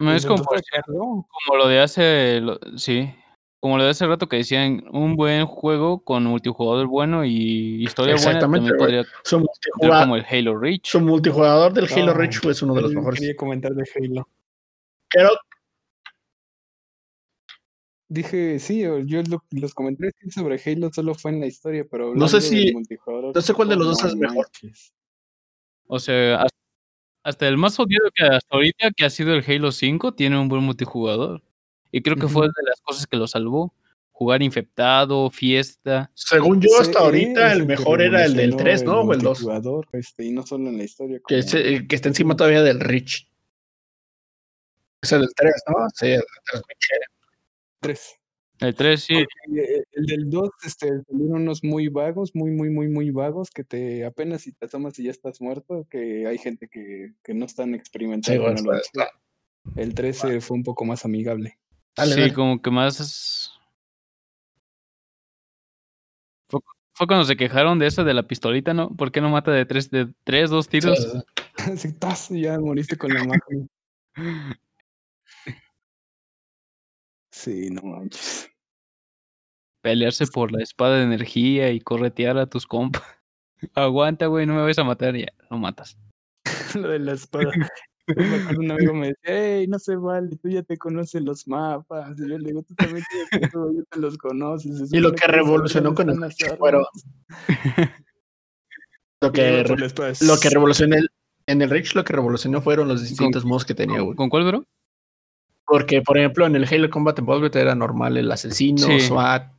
[0.00, 0.94] No es como, Intentó por ejemplo,
[1.28, 3.14] como lo de hace, lo- sí,
[3.60, 8.14] como lo de hace rato que decían, un buen juego con multijugador bueno y historia
[8.14, 9.06] buena Exactamente, entrar
[9.38, 10.86] multijugador, como el Halo Reach.
[10.88, 13.20] su multijugador del Halo Ah, Reach es uno de los mejores.
[13.20, 14.26] Quería comentar de Halo.
[15.08, 15.30] Creo,
[18.12, 22.26] Dije, sí, yo lo- los comentarios sobre Halo solo fue en la historia, pero No
[22.26, 24.48] sé si- no sé cuál de los no dos es mejor.
[25.86, 26.58] O sea, hasta,
[27.22, 30.48] hasta el más odiado que hasta ahorita, que ha sido el Halo 5, tiene un
[30.48, 31.42] buen multijugador.
[31.92, 32.52] Y creo que fue Ujú.
[32.56, 33.74] de las cosas que lo salvó.
[34.12, 36.10] Jugar infectado, fiesta.
[36.14, 39.00] según yo, hasta CE ahorita el mejor era el del revolucionó 3, ¿no?
[39.00, 39.24] O el 2.
[39.40, 41.20] multijugador, Este, y no solo en la historia.
[41.26, 43.26] Que, que está encima todavía del Reach.
[45.02, 45.74] Es el del 3, ¿no?
[45.94, 47.06] Sí, el del 3 muy chévere.
[47.80, 48.19] tres.
[48.60, 49.14] El 3 sí.
[49.14, 53.50] Porque eh, El del 2 este, salieron unos muy vagos, muy, muy, muy, muy vagos,
[53.50, 57.34] que te apenas si te asomas y ya estás muerto, que hay gente que, que
[57.34, 61.04] no están Sí, experimentados güey, con el está- está- El 13 fue un poco más
[61.04, 61.58] amigable.
[61.96, 62.34] Dale, sí, dale.
[62.34, 63.52] como que más.
[66.48, 66.60] Fue,
[66.94, 68.94] fue cuando se quejaron de eso de la pistolita, ¿no?
[68.94, 70.98] ¿Por qué no mata de tres, de tres, dos tiros?
[70.98, 71.08] Sí,
[71.76, 72.40] sí, sí.
[72.40, 73.66] Ya moriste con la máquina.
[77.30, 78.50] Sí, no manches.
[79.82, 83.02] Pelearse por la espada de energía y corretear a tus compas.
[83.74, 85.96] Aguanta, güey, no me vas a matar, ya, lo matas.
[86.74, 87.50] Lo de la espada.
[88.58, 89.22] Un amigo me decía,
[89.58, 92.18] hey, no se vale, tú ya te conoces los mapas.
[92.18, 94.92] Y yo le digo, tú también tienes todo, ya te los conoces.
[94.92, 96.58] Y lo que revolucionó con el están las Reach armas".
[96.58, 96.84] fueron-
[99.20, 99.64] Lo que,
[100.22, 101.10] lo que revolucionó el-
[101.46, 104.16] en el Reach lo que revolucionó fueron los distintos modos que tenía, ¿Con, güey.
[104.16, 104.64] con cuál, bro?
[105.70, 108.98] Porque, por ejemplo, en el Halo Combat Evolved era normal el asesino, Sí.
[109.02, 109.52] SWAT,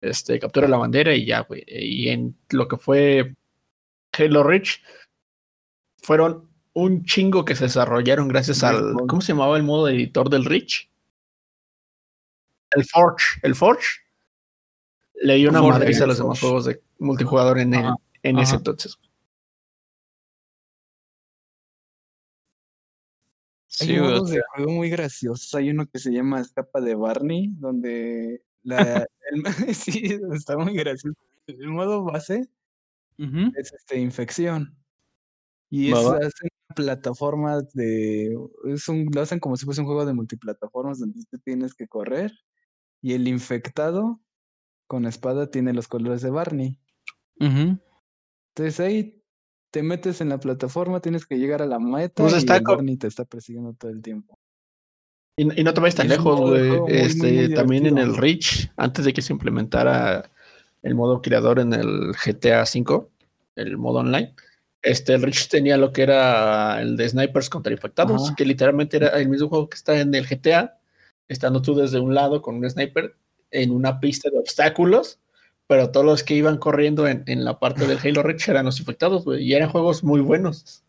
[0.00, 1.62] este, captura la bandera y ya, güey.
[1.68, 3.34] Y en lo que fue
[4.18, 4.82] Halo Reach,
[5.98, 8.94] fueron un chingo que se desarrollaron gracias al.
[9.06, 10.88] ¿Cómo se llamaba el modo editor del Reach?
[12.70, 13.38] El Forge.
[13.42, 13.86] El Forge.
[15.22, 17.92] Le dio una madriza a los demás juegos de multijugador en, el-
[18.22, 18.62] en ese ajá.
[23.80, 25.54] Hay o modos sea, de juego muy graciosos.
[25.54, 29.44] Hay uno que se llama Escapa de Barney, donde la, el-
[29.74, 31.16] sí, está muy gracioso.
[31.46, 32.48] El modo base
[33.56, 34.76] es este, infección.
[35.68, 38.36] Y es hacen plataformas de.
[38.64, 41.86] Es un, lo hacen como si fuese un juego de multiplataformas donde tú tienes que
[41.86, 42.32] correr.
[43.02, 44.20] Y el infectado
[44.86, 46.78] con espada tiene los colores de Barney.
[47.38, 49.19] Entonces ahí
[49.70, 52.98] te metes en la plataforma, tienes que llegar a la meta Pues y está el
[52.98, 54.38] te está persiguiendo todo el tiempo.
[55.36, 56.68] Y, y no te vayas tan Es lejos, güey.
[56.68, 58.16] juego muy, muy, Este, también en el.
[58.16, 60.30] Reach, antes de que se implementara
[60.82, 63.06] el modo creador en el GTA V,
[63.56, 64.34] el modo online,
[64.82, 68.34] este, el Reach tenía lo que era el de snipers contra infectados, Ajá.
[68.34, 70.78] que literalmente era el mismo juego que está en el GTA,
[71.28, 73.14] estando tú desde un lado con un sniper
[73.50, 75.20] en una pista de obstáculos,
[75.70, 78.80] pero todos los que iban corriendo en, en la parte del Halo Reach eran los
[78.80, 80.84] infectados, güey, y eran juegos muy buenos.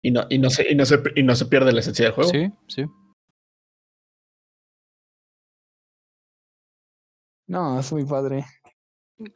[0.00, 2.14] Y no, y no, se, y, no se, y no se pierde la esencia del
[2.14, 2.30] juego.
[2.30, 2.84] Sí, sí.
[7.48, 8.44] No, es muy padre.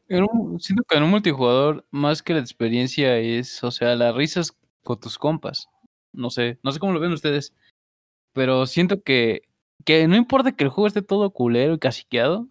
[0.06, 4.14] En un- siento que en un multijugador, más que la experiencia, es, o sea, las
[4.14, 5.66] risas con tus compas.
[6.12, 7.52] No sé, no sé cómo lo ven ustedes.
[8.32, 9.42] Pero siento que,
[9.84, 12.46] que no importa que el juego esté todo culero y casiqueado,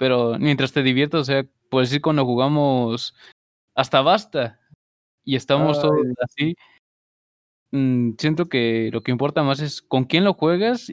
[0.00, 3.14] pero mientras te diviertas, o sea, por decir cuando jugamos
[3.74, 4.58] hasta basta
[5.26, 6.56] y estamos todos así,
[7.70, 10.90] mm, siento que lo que importa más es con quién lo juegas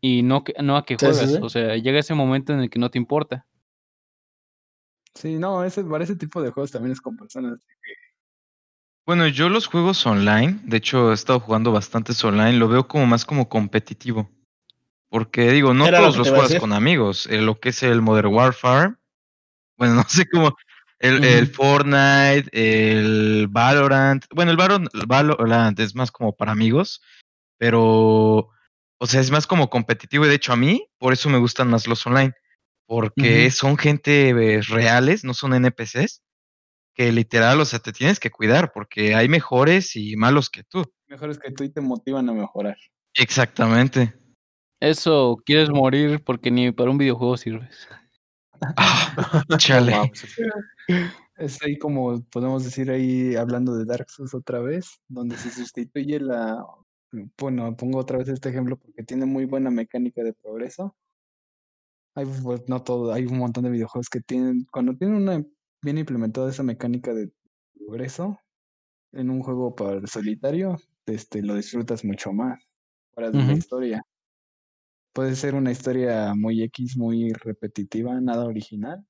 [0.00, 1.30] y no, que- no a qué Sí, sí, juegas.
[1.32, 1.38] sí.
[1.42, 3.44] O sea, llega ese momento en el que no te importa.
[5.14, 7.58] Sí, no, ese, para ese tipo de juegos también es con personas.
[9.04, 13.04] Bueno, yo los juegos online, de hecho he estado jugando bastantes online, lo veo como
[13.06, 14.30] más como competitivo.
[15.16, 17.26] Porque digo, no Era todos los juegas con amigos.
[17.30, 18.96] eh, lo que es el Modern Warfare,
[19.78, 20.54] bueno, no sé cómo,
[20.98, 21.46] el.
[21.46, 24.26] Fortnite, el Valorant.
[24.34, 27.00] Bueno, el Valorant, el Valorant es más como para amigos,
[27.56, 28.50] pero,
[28.98, 30.26] o sea, es más como competitivo.
[30.26, 32.34] Y de hecho, a mí, por eso me gustan más los online.
[32.86, 36.20] Porque son gente eh, reales, no son NPCs
[36.94, 40.84] que literal, o sea, te tienes que cuidar porque hay mejores y malos que tú.
[41.08, 42.76] Mejores que tú y te motivan a mejorar.
[43.14, 44.14] Exactamente.
[44.80, 47.88] Eso, quieres morir porque ni para un videojuego sirves.
[48.76, 49.92] Ah, chale.
[49.92, 50.26] Mames.
[51.36, 56.20] Es ahí como podemos decir ahí hablando de Dark Souls otra vez, donde se sustituye
[56.20, 56.64] la...
[57.38, 60.94] Bueno, pongo otra vez este ejemplo porque tiene muy buena mecánica de progreso.
[62.14, 65.44] Hay, pues, no todo, hay un montón de videojuegos que tienen, cuando tienen una
[65.82, 67.30] bien implementada esa mecánica de
[67.74, 68.38] progreso
[69.12, 72.58] en un juego para el solitario, este, lo disfrutas mucho más
[73.12, 73.52] fuera de la Ujú.
[73.52, 74.02] historia.
[75.16, 79.02] Puede ser una historia muy X, muy repetitiva, nada original,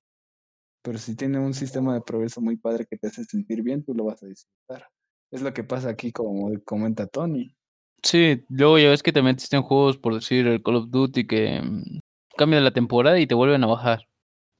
[0.81, 3.93] pero si tiene un sistema de progreso muy padre que te hace sentir bien, tú
[3.93, 4.87] lo vas a disfrutar.
[5.33, 7.57] Es lo que pasa aquí, como comenta Tony.
[8.05, 11.27] Sí, luego ya ves que te metiste en juegos, por decir, el Call of Duty,
[11.27, 11.99] que mm,
[12.37, 14.07] cambia la temporada y te vuelven a bajar.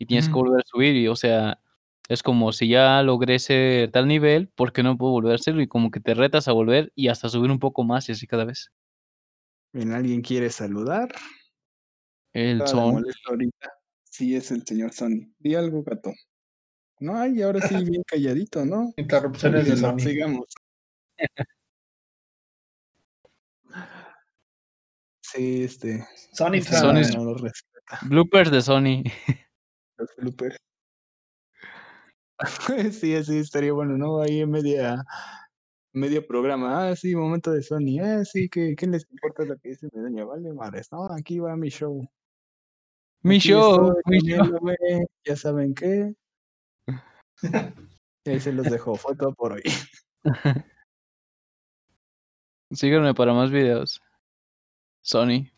[0.01, 0.97] Y tienes que volver a subir.
[0.97, 1.61] Y, o sea,
[2.09, 5.63] es como si ya logré ser tal nivel, ¿por qué no puedo volver a hacerlo?
[5.63, 8.27] Y como que te retas a volver y hasta subir un poco más y así
[8.27, 8.73] cada vez.
[9.77, 11.15] Bien, ¿alguien quiere saludar?
[12.33, 12.95] El Estaba de son.
[12.95, 13.73] molesto ahorita.
[14.05, 15.31] Sí, es el señor Sony.
[15.39, 16.15] Di algo, gato.
[16.99, 18.95] No, ay, ahora sí, bien calladito, ¿no?
[18.97, 19.99] Interrupciones de Bueno, Sony.
[19.99, 20.47] Sigamos.
[25.21, 26.07] Sí, este.
[26.33, 26.81] Sony Trump.
[26.81, 27.99] Sony no lo respeta.
[28.07, 29.03] Bloopers de Sony.
[29.99, 30.57] Los bloopers.
[32.99, 34.23] sí, así estaría bueno, ¿no?
[34.23, 35.05] Ahí en media,
[35.97, 36.91] medio programa.
[36.91, 37.99] Ah, sí, momento de Sony.
[38.03, 40.25] Ah, sí, ¿qué, qué les importa lo que dice mi doña?
[40.25, 40.93] Vale, madres.
[40.93, 42.07] No, aquí va mi show.
[43.23, 44.47] Mi Aquí show, mi show.
[45.25, 46.15] Ya saben qué.
[48.25, 48.95] Y ahí se los dejo.
[48.97, 49.63] Fue todo por hoy.
[52.71, 54.03] Síganme para más videos.
[55.03, 55.49] Sony.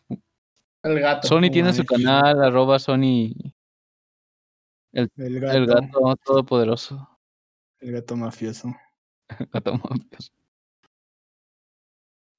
[0.83, 1.27] El gato.
[1.27, 3.33] Sony tiene su canal, arroba Sony,
[4.93, 7.09] El gato, el gato todopoderoso.
[7.79, 8.73] el gato mafioso.
[9.53, 10.31] Gato mafioso.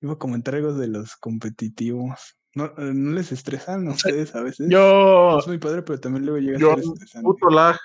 [0.02, 2.36] Iba a comentar algo de los competitivos.
[2.54, 4.66] ¿No, eh, ¿no les estresan a ustedes a veces?
[4.70, 7.24] Yo, Es muy padre, pero también luego llega yo, a ser estresante.
[7.24, 7.78] puto lag.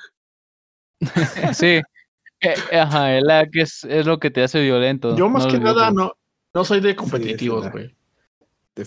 [1.53, 1.81] Sí.
[2.41, 5.15] Eh, eh, ajá, el lag es, es lo que te hace violento.
[5.15, 6.13] Yo más no que nada no,
[6.53, 7.95] no soy de competitivos, güey.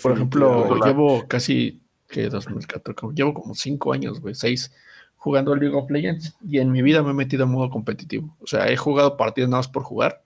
[0.02, 4.70] Por ejemplo, llevo casi que 2014, como- llevo como cinco años, güey, seis
[5.18, 8.36] jugando League of Legends y en mi vida me he metido en modo competitivo.
[8.40, 10.22] O sea, he jugado partidos nada más por jugar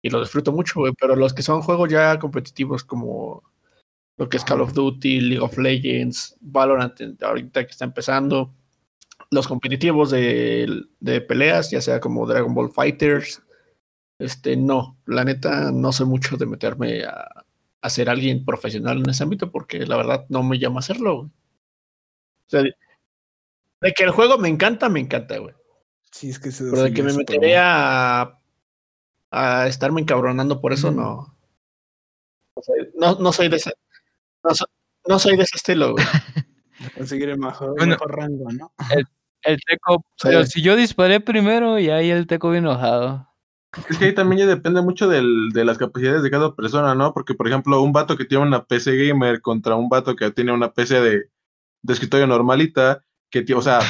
[0.00, 3.42] y lo disfruto mucho, güey, pero los que son juegos ya competitivos como
[4.16, 8.52] lo que es Call of Duty, League of Legends, Valorant, ahorita que está empezando,
[9.30, 13.42] los competitivos de, de peleas, ya sea como Dragon Ball Fighters,
[14.18, 17.44] este, no, la neta no sé mucho de meterme a,
[17.80, 21.16] a ser alguien profesional en ese ámbito porque la verdad no me llama hacerlo.
[21.16, 21.28] güey.
[21.28, 22.62] O sea,
[23.82, 25.54] de, que el juego me encanta, me encanta, güey.
[26.10, 28.38] Sí, es que eso Pero de que me meteré a,
[29.30, 31.34] a estarme encabronando por eso, no.
[32.56, 33.72] No soy, no, no soy de ese.
[34.44, 34.66] No, so-
[35.08, 36.04] no soy de ese estilo, güey.
[36.96, 37.92] conseguir el mejor, Bueno.
[37.92, 38.72] mejor rango, ¿no?
[39.42, 40.28] El Teco, Sí.
[40.28, 43.28] pero si yo disparé primero y ahí el Teco bien enojado.
[43.88, 47.14] Es que ahí también ya depende mucho del, de las capacidades de cada persona, ¿no?
[47.14, 50.52] Porque, por ejemplo, un vato que tiene una PC gamer contra un vato que tiene
[50.52, 51.22] una PC de,
[51.80, 53.02] de escritorio normalita,
[53.32, 53.80] que, o sea,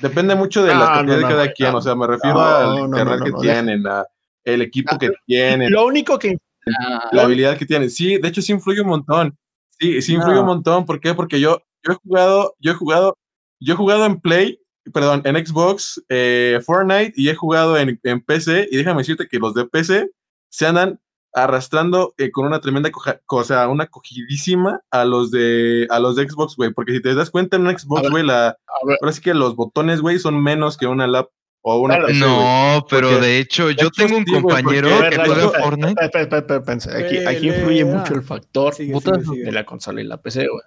[0.00, 1.52] depende mucho de las Ah, no, de cada no.
[1.54, 1.74] quien.
[1.74, 4.06] O sea, me refiero al no, que tienen, la-
[4.44, 6.36] el equipo Ah, que tienen, Lo único que
[7.12, 7.90] la habilidad que tienen.
[7.90, 9.38] Sí, de hecho sí influye un montón.
[9.78, 10.84] Sí, sí influye un montón.
[10.86, 11.14] ¿Por qué?
[11.14, 13.18] Porque yo, yo he jugado, yo he jugado,
[13.60, 14.58] yo he jugado en Play,
[14.92, 18.68] perdón, en Xbox, eh, Fortnite y he jugado en, en PC.
[18.70, 20.10] Y déjame decirte que los de PC
[20.50, 20.98] se andan
[21.34, 26.28] arrastrando eh, con una tremenda coja- cosa, una cogidísima a los de a los de
[26.28, 26.72] Xbox, güey.
[26.72, 28.56] Porque si te das cuenta en Xbox, güey, la,
[29.00, 31.28] ahora sí que los botones, güey, son menos que una lap
[31.62, 32.06] o una Claro.
[32.08, 32.30] PC, güey.
[32.30, 36.04] No, pero Porque- de hecho, yo tengo un compañero porque- que juega Fortnite.
[37.26, 39.44] Aquí, influye mucho el factor Sigue, Puta, sigue, sigue.
[39.44, 40.62] de la consola y la PC, güey.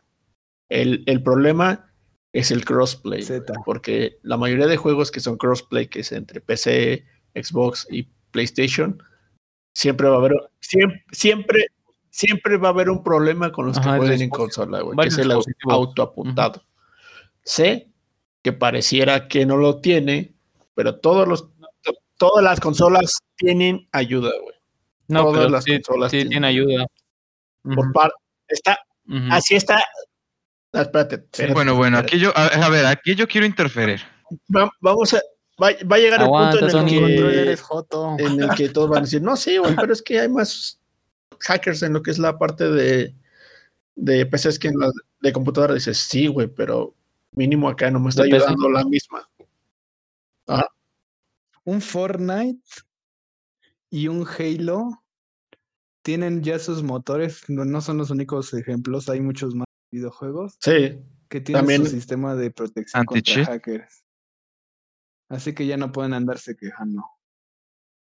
[0.69, 1.91] El, el problema
[2.33, 3.21] es el crossplay.
[3.23, 3.53] Z.
[3.65, 7.05] Porque la mayoría de juegos que son crossplay, que es entre PC,
[7.35, 9.01] Xbox y PlayStation,
[9.77, 11.67] siempre va a haber, siempre, siempre,
[12.09, 14.97] siempre va a haber un problema con los que Ajá, jueguen es- en consola, güey,
[14.97, 15.31] que es el
[15.69, 16.63] autoapuntado.
[17.43, 17.87] Sé
[18.41, 20.33] que pareciera que no lo tiene,
[20.73, 21.49] pero todos los,
[22.17, 24.55] todas las consolas tienen ayuda, güey.
[25.09, 26.87] no, todas pero las sí, consolas sí tienen- tiene ayuda.
[27.61, 28.11] Por Ujú, par-
[28.47, 29.27] está, ujú.
[29.31, 29.83] así está.
[30.73, 34.01] Ah, espérate, espérate, Bueno, bueno, aquí yo, a, a ver, aquí yo quiero interferir.
[34.53, 35.21] Va- vamos a.
[35.61, 38.15] Va, va a llegar Aguanta, el punto en el, que, eres joto.
[38.19, 40.79] en el que todos van a decir, no, sí, güey, pero es que hay más
[41.39, 43.15] hackers en lo que es la parte de,
[43.95, 44.91] de PCs que en la
[45.21, 45.73] de computadora.
[45.73, 46.93] Dices, sí, güey, pero
[47.31, 48.43] mínimo acá no me está De PC.
[48.45, 49.27] ayudando la misma.
[51.63, 52.61] un Fortnite
[53.89, 55.03] y un Halo
[56.01, 60.99] tienen ya sus motores, no, no son los únicos ejemplos, hay muchos más videojuegos Sí,
[61.29, 64.03] que tienen También- su sistema de protección contra hackers.
[65.29, 67.03] Así que ya no pueden andarse quejando.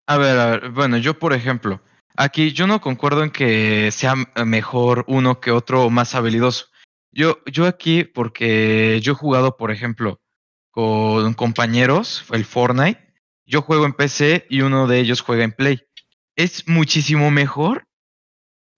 [0.07, 1.81] A ver, a ver, bueno, yo por ejemplo,
[2.15, 6.67] aquí yo no concuerdo en que sea mejor uno que otro o más habilidoso.
[7.11, 10.19] Yo, yo aquí, porque yo he jugado, por ejemplo,
[10.71, 13.13] con compañeros, el Fortnite,
[13.45, 15.81] yo juego en PC y uno de ellos juega en Play.
[16.35, 17.85] Es muchísimo mejor,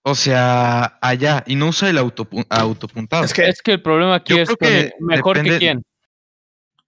[0.05, 3.25] o sea, allá, y no usa el autopu- autopuntado.
[3.25, 5.83] es que Es que el problema aquí Yo es que mejor que quién.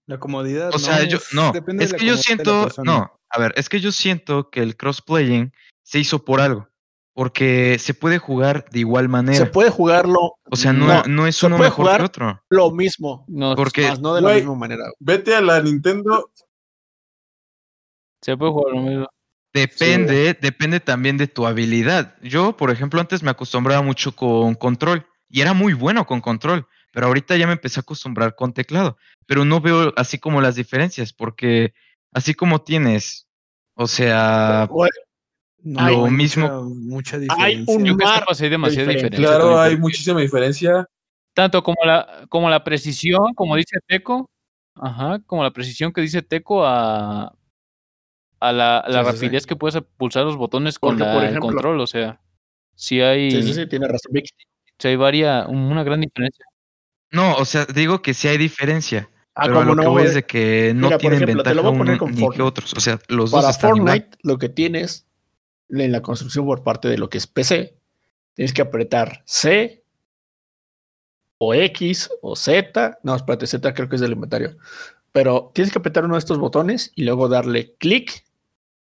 [0.10, 0.72] La comodidad.
[0.74, 3.53] O sea, yo, es- no, depende es de la que yo siento, no, a ver,
[3.55, 5.53] es que yo siento que el crossplaying
[5.84, 6.68] se hizo por algo,
[7.14, 9.51] porque se puede jugar de igual se manera.
[9.51, 12.43] puede jugarlo O sea, no, No, no es se uno mejor jugar- que otro.
[12.49, 14.84] lo mismo, No, Porque más no de la misma manera.
[14.99, 16.32] Vete a la Nintendo
[18.20, 19.07] se puede jugar lo mismo.
[19.53, 22.16] Depende, depende también de tu habilidad.
[22.24, 26.68] Yo, por ejemplo, antes me acostumbraba mucho con control y era muy bueno con control,
[26.92, 28.98] pero ahorita ya me empecé a acostumbrar con teclado.
[29.26, 31.74] Pero no veo así como las diferencias, porque
[32.14, 33.28] así como tienes,
[33.76, 34.90] o sea, Güey,
[35.62, 37.22] No, lo hay mismo- Mucha, mucha Hay
[37.58, 37.76] diferencia.
[37.76, 39.10] un Yo creo que mar hay demasiada de diferencia.
[39.20, 39.28] diferencia.
[39.28, 40.86] Claro, hay muchísima diferencia.
[41.36, 44.30] Tanto como la, como la precisión, como dice Teco,
[44.76, 47.34] ajá, como la precisión que dice Teco a,
[48.40, 49.26] a la, la Sí, sí, sí.
[49.26, 52.22] rapidez que puedes pulsar los botones con Porque, la- por el ejemplo- control, o sea,
[52.76, 54.12] sí hay, Sí, sí, sí, tiene razón.
[54.14, 54.26] Vic.
[54.80, 56.46] sí hay varia, una gran diferencia.
[57.12, 59.91] No, o sea, digo que sí hay diferencia, Ah, pero a cómo lo que no,
[59.91, 60.16] voy es güey.
[60.16, 62.74] de que no Mira, por tienen te lo voy a poner con ni que otros.
[62.74, 63.99] O sea, los dos Para están igual.
[63.99, 65.07] Fortnite, lo que tienes
[65.70, 67.78] en la construcción por parte de lo que es PC,
[68.34, 69.84] tienes que apretar C
[71.38, 72.99] o X o Z.
[73.03, 74.57] No, espérate, Z creo que es del inventario.
[75.14, 78.26] Pero tienes que apretar uno de estos botones y luego darle clic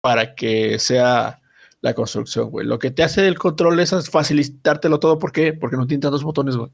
[0.01, 1.41] para que sea
[1.79, 2.67] la construcción, güey.
[2.67, 5.19] Lo que te hace el control es facilitártelo todo.
[5.19, 5.53] ¿Por qué?
[5.53, 6.71] Porque no tiene tantos botones, güey.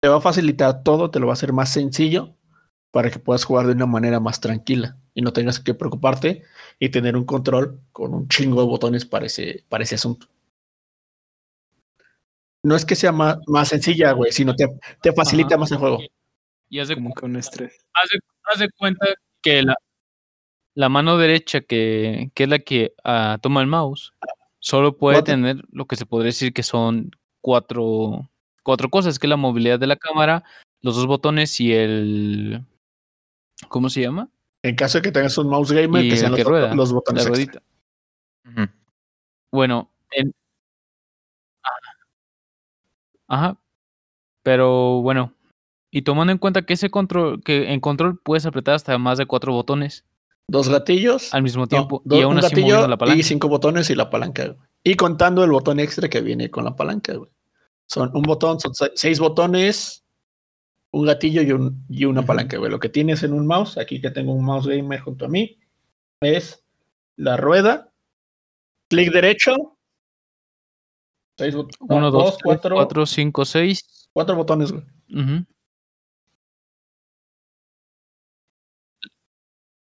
[0.00, 2.34] Te va a facilitar todo, te lo va a hacer más sencillo
[2.90, 6.42] para que puedas jugar de una manera más tranquila y no tengas que preocuparte
[6.78, 10.26] y tener un control con un chingo de botones para ese, para ese asunto.
[12.62, 14.66] No es que sea más, más sencilla, güey, sino te,
[15.02, 15.58] te facilita Ajá.
[15.58, 15.98] más el juego.
[16.68, 17.78] Y haz de, Como con estrés.
[17.94, 19.06] haz de- haz de cuenta
[19.42, 19.74] que la,
[20.74, 24.12] la mano derecha, que, que es la que ah, toma el mouse,
[24.62, 25.32] Solo puede Cuatro.
[25.34, 28.28] tener lo que se podría decir que son cuatro,
[28.62, 30.44] cuatro cosas, que es la movilidad de la cámara,
[30.82, 32.64] los dos botones y el...
[33.68, 34.28] ¿Cómo se llama?
[34.62, 36.92] En caso de que tengas un mouse gamer, Y que sean que los, rueda, los
[36.92, 37.62] botones la.
[39.52, 40.32] Bueno, en...
[43.28, 43.56] Ajá.
[44.42, 45.34] Pero bueno,
[45.90, 49.26] y tomando en cuenta que ese control, que en control puedes apretar hasta más de
[49.26, 50.04] cuatro botones
[50.48, 51.32] Dos gatillos.
[51.34, 53.20] al mismo no, tiempo dos- y aún un así gatillo la palanca.
[53.20, 54.46] y cinco botones y la palanca.
[54.46, 54.58] güey.
[54.82, 57.14] Y contando el botón extra que viene con la palanca.
[57.14, 57.30] güey.
[57.90, 60.04] Son un botón, son se- seis botones,
[60.92, 62.56] un gatillo y, un, y una palanca.
[62.56, 62.70] güey.
[62.70, 65.58] Lo que tienes en un mouse, aquí que tengo un mouse gamer junto a mí,
[66.20, 66.64] es
[67.16, 67.92] la rueda,
[68.88, 69.76] clic derecho,
[71.36, 74.08] seis bot- no, Uno, dos, dos, tres, cuatro, cuatro, cinco, seis.
[74.12, 74.70] cuatro botones.
[74.70, 74.84] güey.
[75.12, 75.44] Ujú.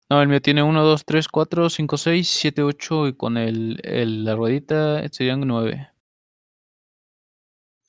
[0.09, 3.81] No, el mío tiene 1, 2, 3, 4, 5, 6, 7, 8 y con el,
[3.83, 5.91] el- la ruedita serían 9.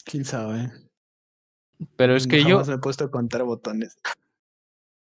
[0.05, 0.71] ¿Quién sabe?
[1.95, 3.97] Pero es que yo, Jamás me he puesto a contar botones.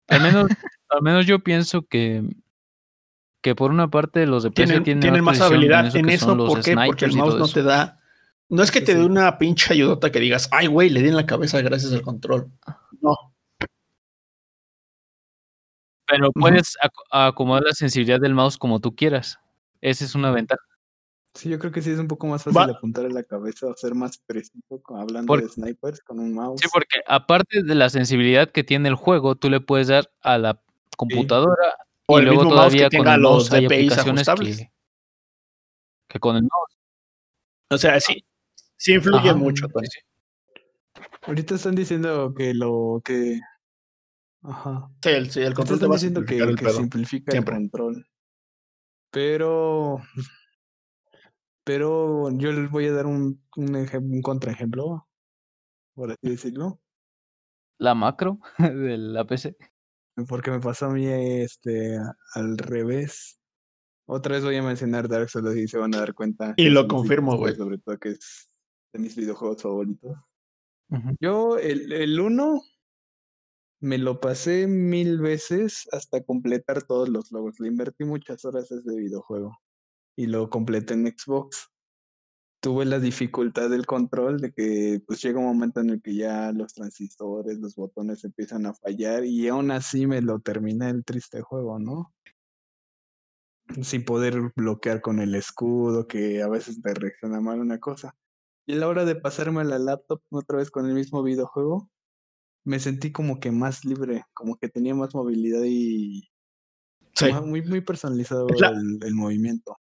[0.09, 0.51] al menos,
[0.89, 2.23] al menos yo pienso que,
[3.43, 6.37] que por una parte los de PC Tienen, tienen, tienen más habilidad en eso.
[6.37, 6.75] ¿Por qué?
[6.87, 7.99] Porque el mouse no te da.
[8.49, 11.09] No es que Sí, te dé una pinche ayudota que digas, ay, güey, le di
[11.09, 12.51] en la cabeza gracias al control.
[13.01, 13.17] No.
[16.07, 19.39] Pero puedes ac- acomodar la sensibilidad del mouse como tú quieras.
[19.81, 20.63] Esa es una ventaja.
[21.35, 23.67] Sí, yo creo que sí es un poco más fácil Va- apuntar a la cabeza
[23.67, 26.61] o ser más preciso con- hablando de snipers con un mouse.
[26.61, 30.37] Sí, porque aparte de la sensibilidad que tiene el juego, tú le puedes dar a
[30.37, 30.63] la
[30.97, 31.75] computadora
[32.07, 34.71] O y el luego mismo mouse que todavía con tenga el los DPIs aplicaciones que,
[36.09, 36.79] que con el mouse.
[37.71, 38.23] O sea, sí,
[38.77, 39.35] sí influye Ajá.
[39.35, 39.67] mucho.
[39.69, 39.87] Tony.
[39.87, 40.01] Sí.
[41.23, 43.41] Ahorita están diciendo que lo que.
[44.43, 44.91] Ajá.
[45.03, 47.55] Sí, el, sí, el control están diciendo que, el que simplifica Siempre.
[47.55, 48.07] el control.
[49.11, 50.03] Pero.
[51.65, 55.09] Pero yo les voy a dar un, un, ejem- un contraejemplo,
[55.95, 56.81] por así decirlo.
[57.79, 59.57] La macro de la PC.
[60.29, 61.99] Porque me pasó a mí este
[62.35, 63.41] al revés.
[64.07, 66.55] Otra vez voy a mencionar Dark Souls y se van a dar cuenta.
[66.57, 67.55] Y lo confirmo, güey.
[67.55, 68.51] Sobre todo que es
[68.93, 70.17] de mis videojuegos favoritos.
[71.21, 72.61] Yo, el, el uno,
[73.81, 77.59] me lo pasé mil veces hasta completar todos los logos.
[77.61, 79.57] Le invertí muchas horas a ese videojuego.
[80.17, 81.69] Y lo completé en Xbox.
[82.61, 86.53] Tuve la dificultad del control de que pues llega un momento en el que ya
[86.53, 91.41] los transistores, los botones empiezan a fallar y aún así me lo terminé el triste
[91.41, 92.15] juego, ¿no?
[93.83, 98.15] Sin poder bloquear con el escudo, que a veces te reacciona mal una cosa.
[98.67, 101.91] Y a la hora de pasarme a la laptop otra vez con el mismo videojuego,
[102.65, 106.29] me sentí como que más libre, como que tenía más movilidad y
[107.15, 107.33] Sí.
[107.45, 109.79] muy, muy personalizado Es la- el, el movimiento.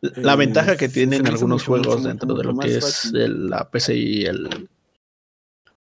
[0.00, 3.48] La Eh, ventaja que se- tienen algunos juegos mucho, dentro de lo que es el-
[3.50, 4.68] la PC y el,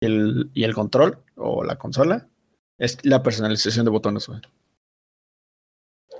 [0.01, 2.27] el- y el control o la consola
[2.77, 4.27] es la personalización de botones.
[4.27, 4.41] güey.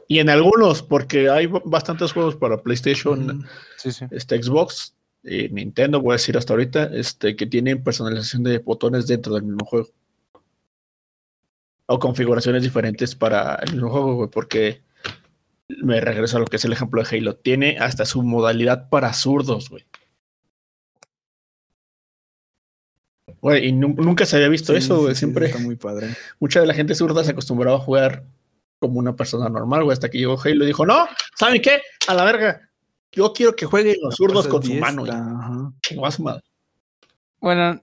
[0.08, 3.48] Y en algunos, porque hay bastantes juegos para PlayStation, Ujú.
[3.78, 4.06] Sí, sí.
[4.12, 9.06] este Xbox, y Nintendo, voy a decir hasta ahorita, este, que tienen personalización de botones
[9.06, 9.90] dentro del mismo juego.
[11.88, 14.82] O configuraciones diferentes para el mismo juego, güey, porque
[15.82, 17.36] me regreso a lo que es el ejemplo de Halo.
[17.36, 19.86] Tiene hasta su modalidad para zurdos, güey.
[23.42, 25.16] Güey, y nu- nunca se había visto Sí, eso, güey.
[25.16, 26.08] sí, Siempre, Está muy padre.
[26.40, 28.26] mucha de la gente zurda se acostumbraba a jugar
[28.80, 31.82] como una persona normal, güey, hasta que llegó Halo y dijo, no, ¿saben qué?
[32.08, 32.70] A la verga.
[33.12, 35.04] Yo quiero que jueguen los zurdos con su mano.
[35.82, 36.44] chingó a su madre.
[37.40, 37.82] Bueno.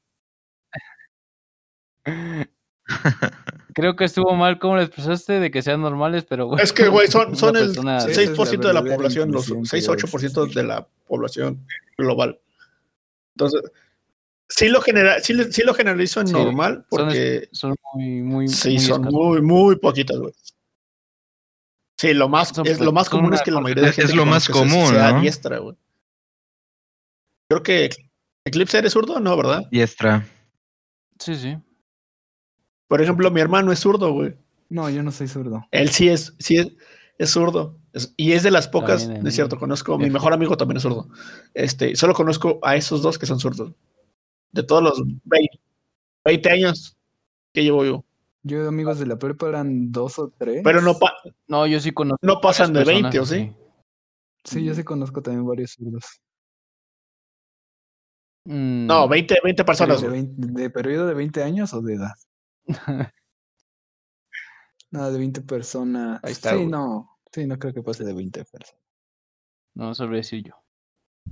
[3.76, 6.64] Creo que estuvo mal cómo lo expresaste de que sean normales, pero bueno.
[6.64, 8.96] Es que, güey, son, son el persona Sí, de- esa es 6% la de la
[8.96, 11.66] población, los inclusión que 6-8% debe de la población
[11.98, 12.40] global.
[13.34, 13.60] Entonces,
[14.48, 18.48] sí lo, genera, sí, sí lo generalizo en Sí, normal, son porque Son muy, muy.
[18.48, 19.12] sí, muy son escasos.
[19.12, 20.32] muy, muy poquitas, güey.
[21.98, 23.90] Sí, lo más, Son es, lo más son común una es que la mayoría de
[23.90, 25.20] es gente lo que más común, sea ¿no?
[25.20, 25.76] diestra, güey.
[27.50, 27.90] Creo que
[28.46, 29.64] Eclipse eres zurdo, no, ¿verdad?
[29.70, 30.26] Diestra.
[31.18, 31.58] Sí, sí.
[32.88, 34.36] Por ejemplo, mi hermano es zurdo, güey.
[34.68, 35.66] No, yo no soy zurdo.
[35.70, 36.72] Él sí es, sí es,
[37.18, 37.78] es zurdo.
[37.92, 40.56] Es- y es de las pocas, También en no es cierto, conozco, mi mejor amigo
[40.56, 41.08] también es zurdo.
[41.54, 43.72] Este, solo conozco a esos dos que son zurdos.
[44.52, 45.58] De todos los 20,
[46.24, 46.96] 20 años
[47.52, 48.04] que llevo yo.
[48.42, 50.60] Yo, amigos de la prepa, eran dos o tres.
[50.62, 51.14] Pero no, pa-
[51.48, 52.18] No, yo sí conozco.
[52.24, 53.52] no pasan de 20, ¿o personas sí?
[54.44, 56.04] Sí, yo sí conozco también varios zurdos.
[58.44, 60.00] Mm, No, 20, 20 personas.
[60.00, 60.22] ¿De, güey.
[60.22, 62.12] 20 ¿De periodo de 20 años o de edad?
[64.90, 66.20] No, de 20 personas.
[66.22, 66.68] Ahí está, Sí, güey.
[66.68, 67.18] no.
[67.32, 68.82] Sí, no creo que pase de 20 personas.
[69.74, 70.54] no sabría decir yo.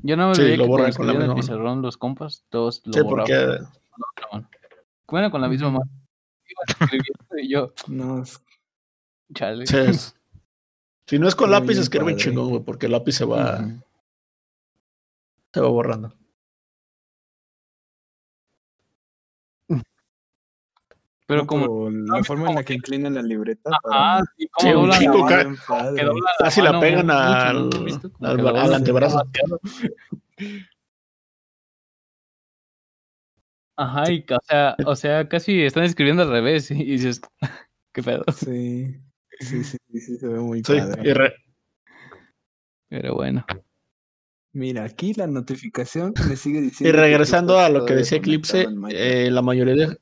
[0.03, 1.35] Yo no me Sí, veía lo cuando con la misma mano.
[1.37, 3.47] pizarrón los compas, todos lo Sí, borraban porque
[3.91, 4.49] con la otra mano.
[5.07, 5.91] Bueno, con la misma mano.
[7.39, 8.43] Y yo, No, es-
[9.33, 9.67] chale.
[9.67, 10.15] sí, es-
[11.07, 13.81] si no es con lápiz, escribe chingón, güey, porque el lápiz se va, Ujú.
[15.55, 16.13] se va borrando.
[21.27, 21.91] Pero no, como.
[21.91, 23.71] la forma en la que inclinan la libreta.
[23.73, 25.05] Ah, para- sí, Sí, como doblan que
[26.05, 27.71] la Casi la pegan mucho, al-
[28.21, 29.23] al- que antebrazo.
[33.77, 37.21] Ajá, y o sea, o sea, casi están escribiendo al revés y dices,
[37.93, 38.25] qué pedo.
[38.37, 38.95] Sí,
[39.41, 41.03] sí, sí, sí, sí, se ve muy Sí, padre.
[41.09, 41.35] y re-
[42.89, 43.45] Pero bueno.
[44.53, 46.93] Mira, aquí la notificación me sigue Y diciendo.
[46.93, 49.99] que tú regresando a lo que decía Eclipse, eh, la mayoría de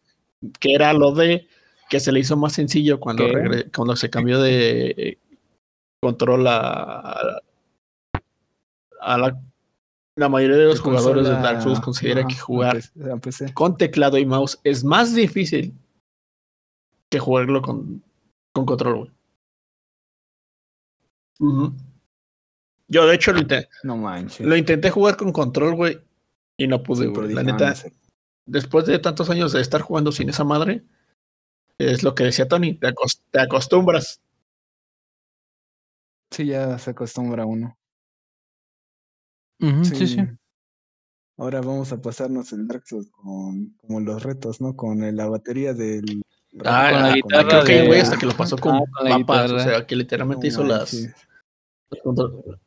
[0.60, 1.46] que era lo de
[1.88, 3.24] que se le hizo más sencillo cuando
[3.74, 5.18] cuando se cambió de
[6.02, 7.40] control a,
[9.00, 9.40] a la,
[10.16, 12.80] la mayoría de los De jugadores de Dark Souls considera que jugar
[13.54, 15.74] con teclado y mouse es más difícil
[17.10, 18.02] que jugarlo con,
[18.54, 19.12] con control.
[21.40, 21.72] Ujú.
[22.88, 24.46] Yo de hecho lo intenté, No manches.
[24.46, 25.98] lo intenté jugar con control, güey,
[26.58, 27.32] y no pude, güey.
[27.32, 27.92] La "Ah, neta, no sé".
[28.46, 30.84] Después de tantos años de estar jugando sin esa madre,
[31.78, 34.20] es lo que decía Tony, te, acos- te acostumbras.
[36.30, 37.76] Sí, ya se acostumbra uno.
[39.60, 40.18] Ujú, sí, sí.
[41.38, 44.74] Ahora vamos a pasarnos el Dark Souls con como los retos, ¿no?
[44.76, 46.22] Con la batería del.
[46.64, 48.80] Ah, con la ah, guitarra creo que de- güey hasta que lo pasó con Ah,
[48.92, 51.08] con la papas, o sea, que literalmente No hizo las...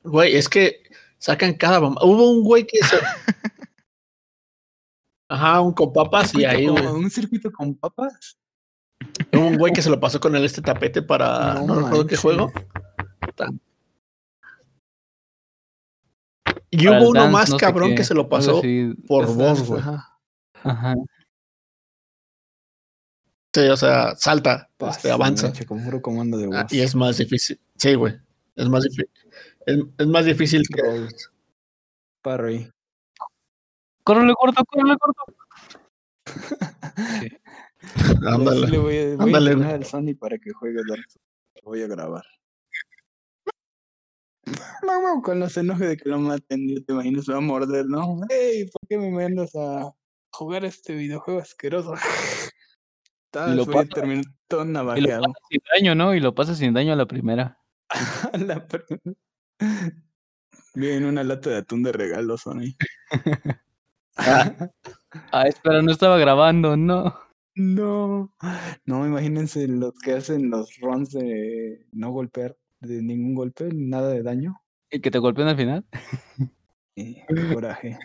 [0.04, 0.84] Güey, es que
[1.20, 1.80] sacan cada...
[1.80, 2.96] mam- Hubo un güey que se...
[5.28, 7.04] Ajá, un con papas y ¿Circuito ahí, con- güey.
[7.04, 8.38] ¿Un circuito con papas?
[9.34, 11.56] Hubo un güey que se lo pasó con el este tapete para...
[11.62, 12.52] No, recuerdo qué juego.
[16.72, 18.62] Y Para hubo uno dance, más no cabrón que se lo pasó
[19.08, 19.80] por dance, güey.
[19.82, 20.20] ajá.
[20.64, 20.96] Ajá.
[23.54, 25.48] Sí, o sea, salta, este, avanza.
[25.48, 26.56] meche, Con puro comando de voz.
[26.58, 27.58] Ah, y es más difícil.
[27.78, 28.20] Sí, güey.
[28.56, 29.10] Es más difícil.
[29.66, 31.08] Es, es más difícil que.
[32.22, 32.70] Parry.
[34.06, 35.24] Córrele corto, córrele corto.
[38.28, 38.66] Ándale.
[38.68, 41.26] Sí le voy a, voy a Ándale, al Sony para que juegue Dark Souls.
[41.56, 42.24] Lo voy a grabar.
[44.86, 47.42] No, no, con los enojos de que lo maten, yo te imagino se va a
[47.42, 48.20] morder, ¿no?
[48.30, 48.66] ¡Ey!
[48.70, 49.92] ¿Por qué me mandas a
[50.32, 51.96] jugar este videojuego asqueroso?
[53.32, 55.24] Tal vez lo voy a pasa- terminar todo Y lo navajeado.
[55.24, 56.14] pasa sin daño, ¿no?
[56.14, 57.58] Y lo pasa sin daño a la primera.
[58.34, 58.86] La per-
[60.76, 62.76] Viene una lata de atún de regalo, Sony.
[65.32, 67.14] Ah, espera, no estaba grabando, no.
[67.56, 68.34] No,
[68.86, 74.24] no, imagínense los que hacen los runs de no golpear, de ningún golpe, nada de
[74.24, 74.62] daño.
[74.92, 75.86] ¿Y que te golpean al final?
[76.98, 77.98] Eh, coraje.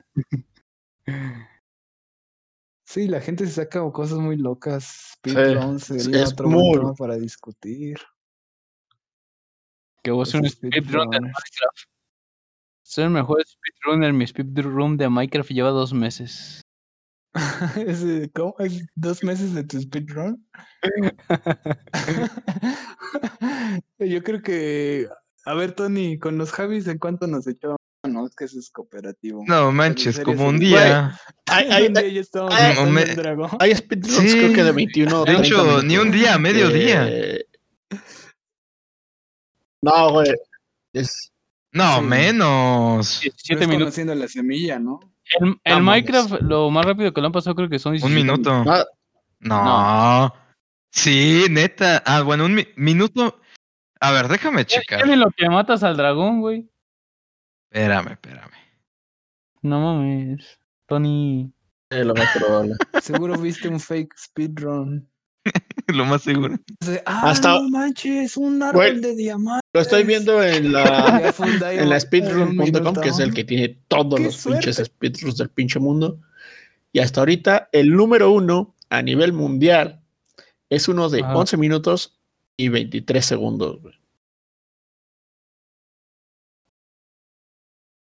[2.87, 5.15] Sí, la gente se saca cosas muy locas.
[5.17, 7.99] Speedruns es- sería es otro muy- tema para discutir.
[10.03, 11.21] Que vos un Los speedrun de.
[11.21, 11.89] Minecraft.
[12.91, 14.13] Soy el mejor speedrunner.
[14.13, 16.61] Mi speedrun de Minecraft lleva dos meses.
[17.87, 18.57] Ese, ¿Cómo?
[18.59, 20.45] ¿Es ¿Dos meses de tu speedrun?
[24.01, 25.07] Yo creo que.
[25.45, 27.77] A ver, Tony, con los Javis, ¿en cuánto nos echó?
[28.09, 29.45] No, es que eso es cooperativo.
[29.47, 31.17] No manches, como un día.
[31.47, 32.75] Hay, hay, Un día ya estábamos hay-
[33.77, 34.39] speedruns, Sí.
[34.39, 37.07] creo que de 21 o De 30 hecho, ni un día, medio día.
[37.09, 37.47] Eh,
[39.81, 40.33] No, güey.
[40.93, 41.31] Es,
[41.73, 42.03] No, sí.
[42.07, 43.21] menos.
[43.21, 43.85] 17 Pero es minutos.
[43.85, 45.01] conociendo la semilla, ¿no?
[45.39, 45.85] El, el Vámonos.
[45.87, 48.65] Minecraft, lo más rápido que lo han pasado, creo que son Un 17 minuto.
[48.67, 48.85] ah,
[49.41, 50.35] No.
[50.93, 52.03] Sí, neta.
[52.05, 53.41] Ah, bueno, un mi- minuto.
[54.01, 55.05] A ver, déjame checar.
[55.05, 56.69] ¿Qué lo que matas al dragón, güey?
[57.71, 58.51] Espérame, espérame.
[59.63, 60.59] No mames.
[60.87, 61.53] Tony.
[61.91, 62.75] eh, lo más probable.
[63.03, 65.10] Seguro viste un fake speedrun.
[65.97, 66.57] Lo más seguro.
[67.07, 69.61] Ah, Hasta- no manches, un árbol de diamantes.
[69.73, 71.33] Lo estoy viendo en la,
[71.73, 75.51] en la speedrun.com, un que es el que tiene todos ¡Qué los pinches speedruns del
[75.51, 76.21] pinche mundo.
[76.93, 80.03] Y hasta ahorita, el número uno a nivel mundial
[80.69, 81.37] es uno de Ajá.
[81.37, 82.19] 11 minutos
[82.57, 83.81] y 23 segundos.
[83.81, 83.95] güey.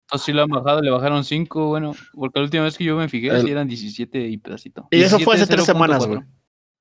[0.06, 2.96] Entonces sí lo han bajado, le bajaron 5, bueno, porque la última vez que yo
[2.96, 4.86] me fijé, El- sí eran 17 y pedacito.
[4.90, 6.06] Y eso fue hace 17, tres semanas, 0.4.
[6.08, 6.20] güey.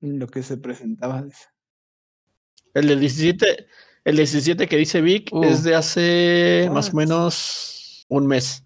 [0.04, 1.22] Lo que se presentaba.
[1.22, 1.46] dice.
[2.74, 3.66] El del 17,
[4.04, 5.44] el 17 que dice Vic Uh.
[5.44, 7.02] es de hace más o What?
[7.04, 8.64] menos un mes.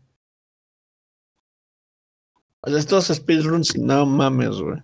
[2.62, 4.80] O sea, estos speedruns, no mames, güey.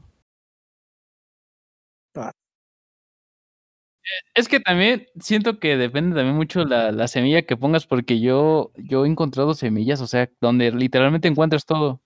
[4.34, 8.70] Es que también siento que depende también mucho la, la semilla que pongas, porque yo,
[8.76, 12.02] yo he encontrado semillas, o sea, donde literalmente encuentras todo.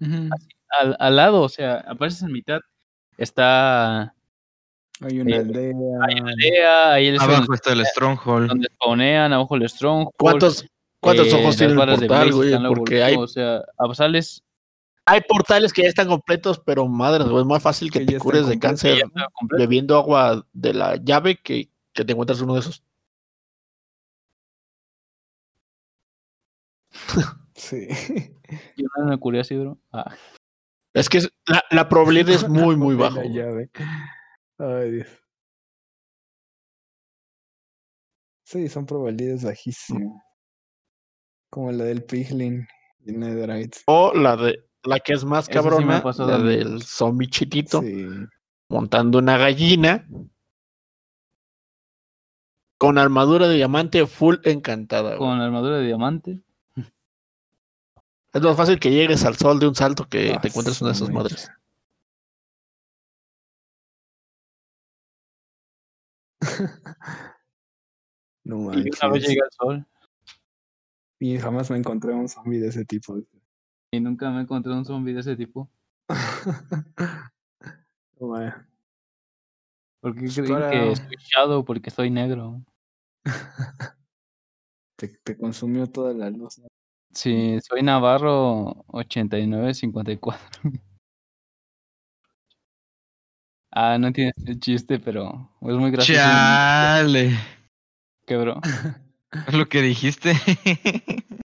[0.00, 2.60] Al, al lado, o sea, apareces en mitad.
[3.18, 4.14] Está
[5.00, 5.72] Hay una Eh, aldea.
[6.08, 8.48] hay una aldea, ahí es Abajo está el Stronghold.
[8.48, 10.14] donde spawnean, abajo el Stronghold.
[10.18, 10.66] ¿Cuántos,
[11.00, 12.54] cuántos eh, ojos tiene el portal, güey?
[12.74, 13.62] Porque hay, O sea,
[15.04, 18.46] hay portales que ya están completos, pero madre, es más fácil que Que te cures
[18.46, 19.02] de cáncer
[19.56, 22.82] bebiendo agua de la llave que, que te encuentras uno de esos.
[27.54, 27.88] Sí.
[28.76, 29.78] Yo no me curé así, bro.
[29.92, 30.14] Ah,
[30.94, 33.70] Es que la, la probabilidad es muy, muy De llave.
[34.58, 35.08] Ay, Dios.
[38.44, 40.22] Sí, son probabilidades bajísimas.
[41.50, 42.66] Como la del Piglin
[43.04, 43.78] y Netherite.
[43.86, 46.46] O la de la que es más sí cabrona, la también.
[46.46, 48.06] del zombie chiquito Sí.
[48.70, 50.06] montando una gallina
[52.78, 55.16] con armadura de diamante full encantada.
[55.16, 55.18] güey.
[55.18, 56.40] con armadura de diamante.
[58.32, 60.90] Es más fácil que llegues al sol de un salto que Ah, te encuentres una
[60.90, 61.50] de esas madres.
[68.44, 69.28] No Y una vez manches.
[69.28, 69.86] llegué al sol.
[71.20, 73.18] Y jamás me encontré un zombie de ese tipo.
[73.90, 75.68] Y nunca me encontré un zombie de ese tipo.
[78.20, 78.34] No.
[80.00, 81.64] ¿Por qué Pues creen para- que soy Shadow?
[81.64, 82.64] Porque soy negro.
[84.96, 86.58] te, te consumió toda la luz.
[86.58, 86.66] ¿no?
[87.14, 90.60] Sí, soy Navarro 8954.
[93.70, 96.20] Ah, no tiene el chiste, pero es muy gracioso.
[96.20, 97.32] Chale.
[98.26, 98.60] Que bro.
[99.46, 100.32] Es lo que dijiste.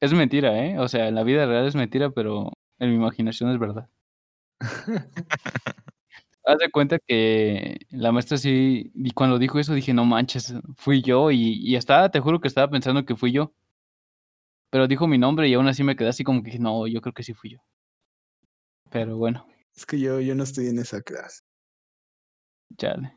[0.00, 0.78] Es mentira, ¿eh?
[0.78, 3.88] O sea, en la vida real es mentira, pero en mi imaginación es verdad.
[6.44, 11.02] Haz de cuenta que la maestra sí, y cuando dijo eso dije, no manches, fui
[11.02, 13.52] yo, y, y estaba, te juro que estaba pensando que fui yo.
[14.76, 17.14] Pero dijo mi nombre y aún así me quedé así como que, no, yo creo
[17.14, 17.60] que sí fui yo.
[18.90, 21.40] Pero bueno, Es que yo, yo no estoy en esa clase.
[22.76, 23.10] chale.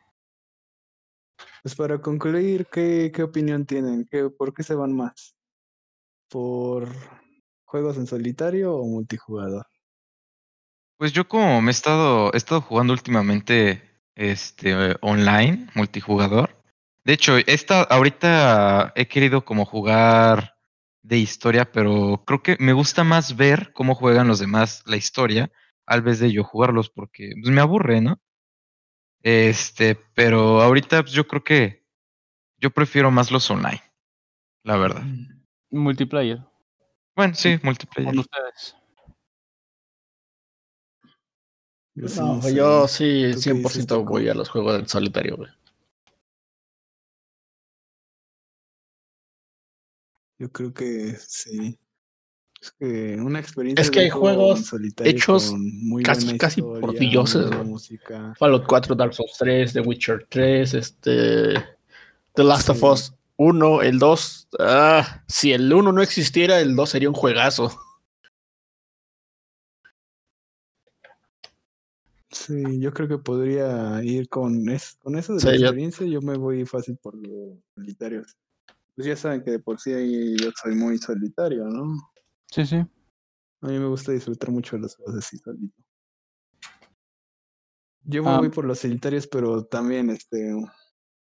[1.62, 4.08] Pues para concluir, ¿qué, qué opinión tienen?
[4.10, 5.36] ¿Qué, ¿Por qué se van más?
[6.30, 6.88] ¿Por
[7.66, 9.66] juegos en solitario o multijugador?
[10.96, 13.84] Pues yo como me he estado, he estado jugando últimamente
[14.16, 16.56] este online, multijugador.
[17.04, 20.56] De hecho, esta, ahorita he querido como jugar
[21.02, 25.52] de historia, pero creo que me gusta más ver cómo juegan los demás la historia,
[25.86, 28.20] al vez de yo jugarlos, porque pues, me aburre, ¿no?
[29.22, 31.86] Este, pero ahorita pues, yo creo que
[32.58, 33.82] yo prefiero más los online,
[34.64, 35.04] la verdad.
[35.72, 36.40] Multiplayer,
[37.16, 38.12] Bueno, sí, multiplayer.
[38.12, 38.76] con ustedes.
[41.96, 43.04] Yo sí No, yo sí,
[43.34, 44.04] ¿Tú qué dices, 100% Taco?
[44.06, 45.50] voy a los juegos del solitario, güey.
[50.40, 51.78] Yo creo que sí.
[52.62, 53.82] Es que una experiencia.
[53.82, 57.46] Es que hay juegos hechos muy casi- casi historia, por dioses.
[58.38, 61.54] Fallout 4, Dark Souls 3, The Witcher 3, este.
[62.34, 62.86] The Last of Sí.
[62.86, 64.48] Us 1, el 2.
[64.60, 67.78] Ah, si el 1 no existiera, el 2 sería un juegazo.
[72.32, 76.06] Sí, yo creo que podría ir con, es, con eso de Sí, la yo- experiencia.
[76.06, 78.38] Yo me voy fácil por los solitarios.
[79.00, 82.12] Pues ya saben que de por sí ahí yo soy muy solitario, ¿no?
[82.52, 82.76] Sí, sí.
[83.62, 85.82] A mí me gusta disfrutar mucho de los juegos así solito.
[88.04, 88.38] Yo me Ah.
[88.40, 90.54] voy por los solitarios, pero también este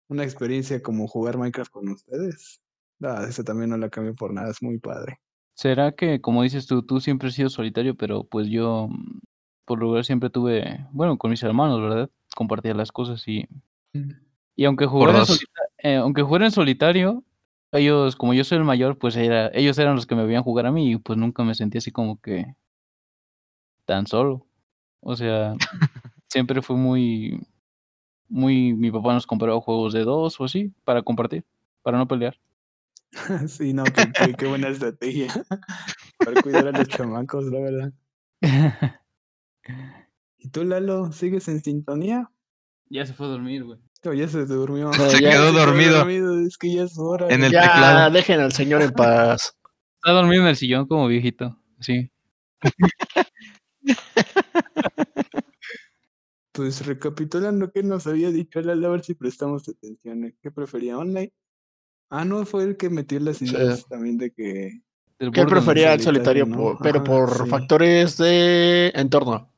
[0.09, 2.62] una experiencia como jugar Minecraft con ustedes.
[3.03, 5.20] Ah, esa también no la cambio por nada, es muy padre.
[5.55, 9.19] ¿Será que, como dices tú, tú siempre has sido solitario, pero pues yo, mm,
[9.66, 12.09] por lugar siempre tuve, bueno, con mis hermanos, ¿verdad?
[12.35, 13.47] Compartía las cosas y,
[14.57, 15.27] y aunque jugara, en dos.
[15.28, 17.24] solita- eh, aunque jugara en solitario,
[17.73, 20.66] ellos, como yo soy el mayor, pues era, ellos eran los que me veían jugar
[20.66, 22.55] a mí y pues nunca me sentí así como que
[23.85, 24.47] tan solo.
[25.01, 25.55] O sea,
[26.28, 27.40] siempre fue muy,
[28.28, 31.45] muy, mi papá nos compraba juegos de dos o así para compartir,
[31.82, 32.39] para no pelear.
[33.49, 35.28] sí, no, qué, qué- qué buena estrategia.
[36.24, 37.93] Para cuidar a los chamacos, la verdad.
[40.39, 42.31] ¿Y tú, Lalo, sigues en sintonía?
[42.90, 43.78] ya se fue a dormir, güey.
[44.03, 44.87] Ya se durmió.
[44.87, 46.09] No, Se ya quedó dormido
[46.41, 47.27] Es que ya es hora.
[47.29, 48.11] en el ya, teclado.
[48.12, 49.55] dejen al señor en paz.
[49.97, 52.11] Está dormido en el sillón como viejito, sí.
[56.53, 58.89] Pues recapitulando, ¿qué nos había dicho Lalo?
[58.89, 60.25] A ver si prestamos atención.
[60.25, 60.35] ¿eh?
[60.43, 61.33] ¿Qué prefería online?
[62.11, 63.45] Ah, no, fue el que metió las Sí.
[63.47, 64.81] ideas también de que
[65.19, 66.57] Que él prefería el solitario, solitario, ¿no?
[66.57, 67.51] por- pero por sí.
[67.51, 69.53] factores de entorno.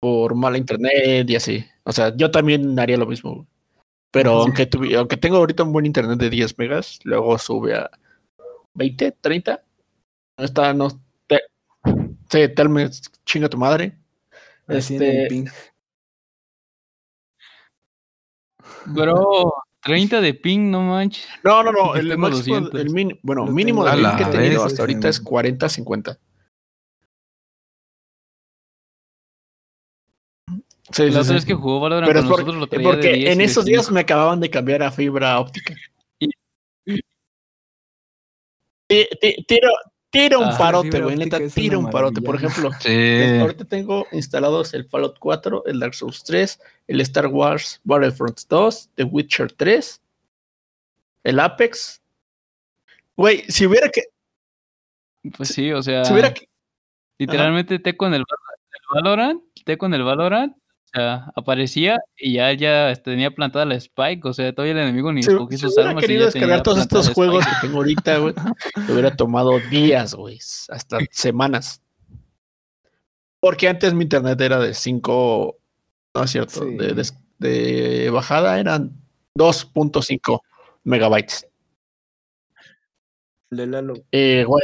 [0.00, 1.64] Por mala internet y así.
[1.84, 3.46] O sea, yo también haría lo mismo.
[4.12, 4.40] Pero Ajá.
[4.42, 7.90] aunque, tuvi- aunque tengo ahorita un buen internet de 10 megas, luego sube a
[8.74, 9.62] 20, 30.
[10.38, 10.88] No está, no.
[11.26, 11.40] Te,
[12.30, 13.96] sí, Telmex, chinga tu madre.
[14.68, 15.46] Este, ping.
[18.86, 21.26] Bro, 30 de ping, no manches.
[21.42, 21.94] no, no, no.
[21.94, 22.80] El máximo, 200.
[22.80, 26.18] el min- bueno, mínimo de ping que he tenido hasta ahorita es en- 40, 50.
[30.92, 31.32] Sí, La sí, otra sí.
[31.34, 33.40] vez que jugó Valorant Pero con es por- nosotros lo traía de porque 10 en
[33.40, 33.94] esos días 5.
[33.94, 35.74] me acababan de cambiar a fibra óptica.
[38.88, 39.68] Ti- ti- Tiro,
[40.10, 41.16] tiro un Ah, parote, güey.
[41.16, 42.20] Neta, una un parote.
[42.20, 43.38] Por ejemplo, Sí.
[43.40, 48.90] ahorita tengo instalados el Fallout 4, el Dark Souls 3, el Star Wars Battlefront 2,
[48.94, 50.02] The Witcher 3,
[51.24, 52.02] el Apex.
[53.16, 54.02] Güey, si hubiera que.
[55.36, 56.48] Pues sí, o sea, Si hubiera que
[57.18, 60.54] literalmente te con el, el Valorant, te con el Valorant,
[60.92, 65.20] sea, aparecía y ya, ya tenía plantada la Spike, o sea, todavía el enemigo ni
[65.20, 67.60] escogí sus hubiera armas y querido ya tenía descargar todos estos juegos Spike.
[67.60, 68.34] que tengo ahorita, güey,
[68.90, 70.38] hubiera tomado días, güey.
[70.68, 71.82] Hasta semanas.
[73.42, 75.58] Porque antes mi internet era de 5.
[76.14, 76.62] No es cierto.
[76.62, 76.76] Sí.
[77.38, 78.92] De, bajada eran
[79.36, 80.40] 2.5
[80.84, 81.48] megabytes.
[83.50, 83.94] De Lalo.
[84.12, 84.62] Eh, güey.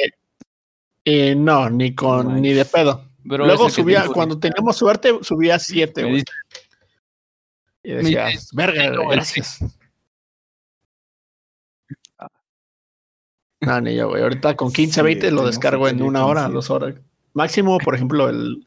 [1.04, 3.07] Eh, no, ni con ni de pedo.
[3.28, 6.24] Pero Luego subía, cuando teníamos suerte, subía 7, me güey.
[7.82, 9.58] Y decías, verga, "Tengo güey, el gracias.
[13.60, 14.22] No, ni yo, güey.
[14.22, 16.94] Ahorita con 15, Sí, 20 lo descargo en una hora, dos horas.
[17.34, 18.66] Máximo, por ejemplo, el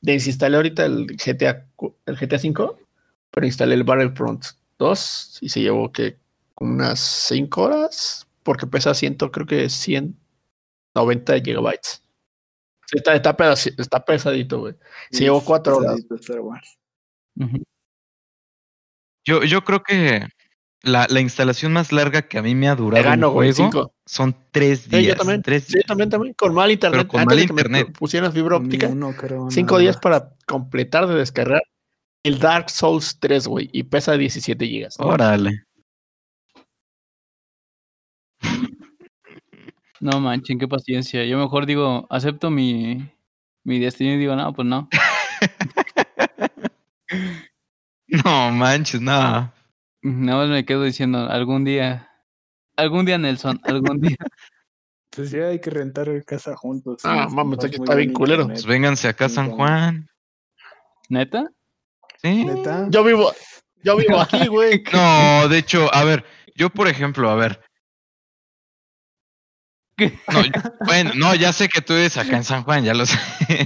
[0.00, 1.66] desinstalé ahorita el GTA,
[2.06, 2.78] el GTA 5,
[3.30, 4.44] pero instalé el Battlefront
[4.78, 6.18] 2 y se llevó que
[6.60, 12.02] unas 5 horas, porque pesa 100, creo que 190 gigabytes.
[12.88, 14.74] Sí, está, está, está pesadito, güey.
[15.10, 15.98] Se llevó cuatro horas.
[16.20, 16.78] Star Wars.
[19.24, 20.26] Yo, yo creo que
[20.82, 23.72] la, la instalación más larga que a mí me ha durado gano, un güey, juego
[23.72, 23.94] 5.
[24.06, 25.04] son tres Sí, días.
[25.06, 25.42] yo también.
[25.42, 26.34] tres Sí, también, también.
[26.34, 27.08] Con mal internet.
[27.08, 27.88] con Antes mal de que me internet.
[27.88, 28.88] pu- pusieran fibra óptica,
[29.18, 31.62] creo, cinco nada días para completar de descargar
[32.24, 34.94] el Dark Souls 3, güey, y pesa 17 gigas.
[34.98, 35.64] Órale.
[40.00, 41.24] No manchen, qué paciencia.
[41.24, 43.10] Yo mejor digo, acepto mi,
[43.64, 44.88] mi destino y digo, no, pues no.
[48.08, 49.52] No manches, no.
[50.02, 52.08] Nada más me quedo diciendo, algún día,
[52.76, 54.16] algún día, Nelson, algún día.
[55.10, 57.00] Pues ya hay que rentar casa juntos.
[57.02, 58.48] Ah, Nos mames, muy está bien culero.
[58.48, 60.10] Pues vénganse acá a San Juan.
[61.08, 61.50] ¿Neta?
[62.20, 62.44] Sí.
[62.44, 62.86] ¿Neta?
[62.90, 63.32] Yo vivo,
[63.82, 64.84] yo vivo aquí, güey.
[64.92, 66.22] No, de hecho, a ver,
[66.54, 67.65] yo por ejemplo, a ver.
[69.98, 70.42] No,
[70.84, 73.18] bueno, no, ya sé que tú eres acá en San Juan, ya lo sé.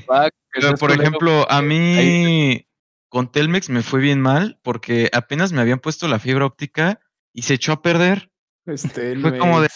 [0.09, 2.67] Va, Pero, por ejemplo, a mí
[3.09, 7.01] con Telmex me fue bien mal porque apenas me habían puesto la fibra óptica
[7.33, 8.31] y se echó a perder.
[8.67, 9.69] Este, Fue como de-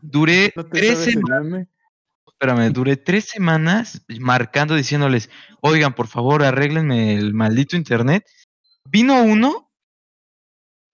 [0.00, 1.66] Duré ¿No te tres semanas,
[2.26, 5.28] espérame, duré tres semanas marcando, diciéndoles,
[5.60, 8.24] oigan, por favor, arréglenme el maldito internet.
[8.84, 9.72] Vino uno,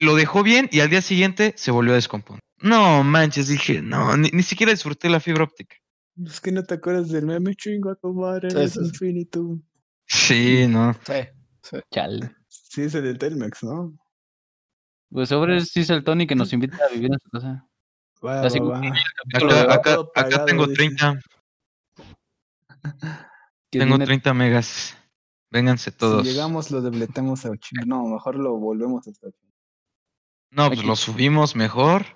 [0.00, 2.40] lo dejó bien y al día siguiente se volvió a descomponer.
[2.60, 5.76] No manches, dije, no, ni, ni siquiera disfruté la fibra óptica.
[6.24, 8.86] Es que no te acuerdas del meme, chingo a tu madre, Sí, eres sí, sí.
[8.86, 9.58] infinito.
[10.06, 10.94] Sí, no.
[11.62, 11.76] Sí.
[11.90, 12.34] Chale.
[12.48, 13.96] Sí, es el de Telmex, ¿no?
[15.10, 17.66] Pues sobre sí es el Tony que nos invita a vivir en su casa.
[18.24, 18.94] Va, Así va, como va.
[19.24, 19.60] capítulo de
[20.14, 20.76] Acá, tengo dice.
[20.76, 21.20] 30,
[23.70, 24.96] que tengo tiene- 30 megas.
[25.50, 26.26] Vénganse todos.
[26.26, 27.84] Si llegamos, lo debletemos a 80.
[27.86, 29.45] No, mejor lo volvemos hasta 80.
[30.50, 30.88] No, pues Aquí.
[30.88, 32.06] lo subimos mejor.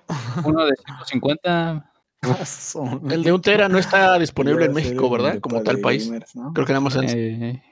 [0.44, 1.92] uno de 150.
[2.44, 5.40] Son- El de un tera no está disponible en México, ¿verdad?
[5.40, 6.06] Como tal país.
[6.06, 6.52] gamers, ¿no?
[6.52, 7.04] Creo que nada más en...
[7.08, 7.62] eh,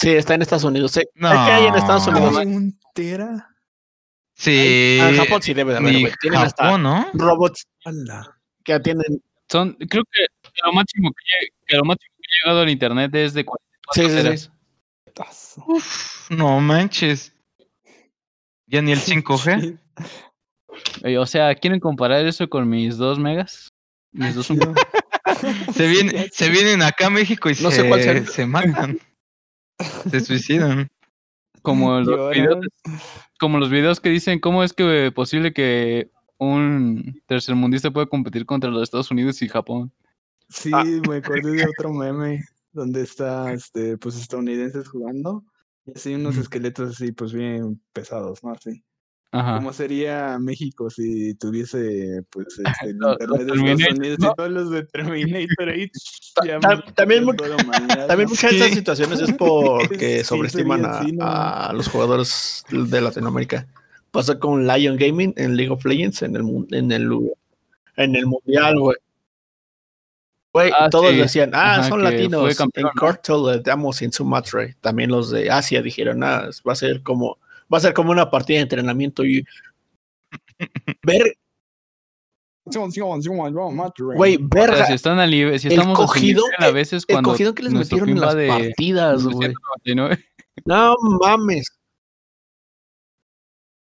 [0.00, 0.92] Sí, está en Estados Unidos.
[0.92, 1.02] Sí.
[1.14, 1.30] No.
[1.30, 2.36] ¿Qué hay en Estados Unidos?
[2.36, 3.48] Un tera.
[4.34, 4.98] Sí.
[5.02, 6.12] Ah, en Japón sí debe de haber, güey.
[6.20, 7.06] Tienen hasta Japón, ¿no?
[7.14, 8.38] robots Ala.
[8.62, 9.20] que atienden.
[9.48, 13.12] son, creo que, que lo máximo que, que lo máximo que ha llegado al internet
[13.16, 14.50] es de 44 Sí, sí, sí.
[15.66, 17.34] Uf, no manches.
[18.68, 19.78] Ya ni el 5G.
[21.02, 23.72] Eh, O sea, ¿quieren comparar eso con mis 2 megas?
[24.12, 24.74] Mis dos Chido.
[25.74, 28.98] Se, vienen, se vienen acá a México y No se, sé cuál se matan.
[30.10, 30.88] Se suicidan.
[31.62, 32.32] Como los Lloran.
[32.32, 32.66] videos,
[33.38, 38.46] como los videos que dicen cómo es que eh, posible que un tercermundista pueda competir
[38.46, 39.92] contra los Estados Unidos y Japón.
[40.48, 40.82] Sí, Ah.
[40.84, 45.44] me acordé de otro meme donde está, este, pues estadounidenses jugando
[45.88, 48.52] y así unos esqueletos así, pues bien pesados, ¿no?
[48.52, 48.82] Así.
[49.30, 49.56] Ajá.
[49.58, 54.30] ¿Cómo sería México si tuviese pues este, Los- de Estados Unidos ¿no?
[54.30, 55.90] y todos los de Terminator ahí?
[56.96, 57.24] También
[58.28, 58.62] muchas de Sí.
[58.64, 61.24] esas situaciones es porque Sí, sobreestiman sería a, así, ¿no?
[61.26, 63.66] a los jugadores de Latinoamérica.
[64.10, 67.10] Pasó con Lion Gaming en League of Legends en el, en el,
[67.96, 68.96] en el Mundial, güey.
[70.52, 71.16] Güey, Ah, todos sí.
[71.16, 72.56] decían, ah, Ajá, son latinos.
[72.56, 73.00] campeón, en ¿no?
[73.00, 74.66] Cartel le damos en Sumatra.
[74.80, 77.38] También los de Asia dijeron, ah, va a ser como,
[77.72, 79.44] va a ser como una partida de entrenamiento y
[81.02, 81.34] ver,
[84.16, 87.04] güey, verga, si están al nivel, si el estamos a su cogido- nivel, a veces
[87.08, 89.52] el cuando cogido que les metieron en las de partidas, güey.
[89.84, 90.24] 299.
[90.64, 91.66] No mames.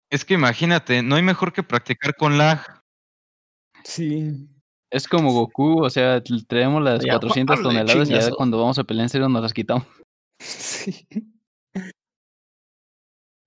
[0.10, 2.62] Es que imagínate, no hay mejor que practicar con lag.
[3.84, 4.48] Sí.
[4.92, 8.78] Es como Goku, o sea, traemos las Ya, 400 órale, toneladas y ya cuando vamos
[8.78, 9.86] a pelear en serio nos las quitamos.
[10.40, 11.08] Sí.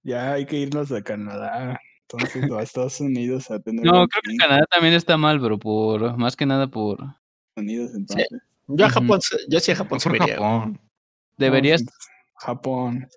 [0.06, 1.80] Ya hay que irnos a Canadá.
[2.02, 3.84] Entonces, o a Estados Unidos a tener.
[3.86, 4.36] No, creo que.
[4.36, 7.16] Canadá también está mal, pero por más que nada por Estados
[7.56, 8.26] Unidos, entonces.
[8.66, 8.90] Yo a.
[8.90, 10.50] Japón, se- yo sí a Japón se Por me iría, güey.
[10.50, 10.80] Japón.
[11.38, 11.86] deberías sí,
[12.34, 13.08] Japón.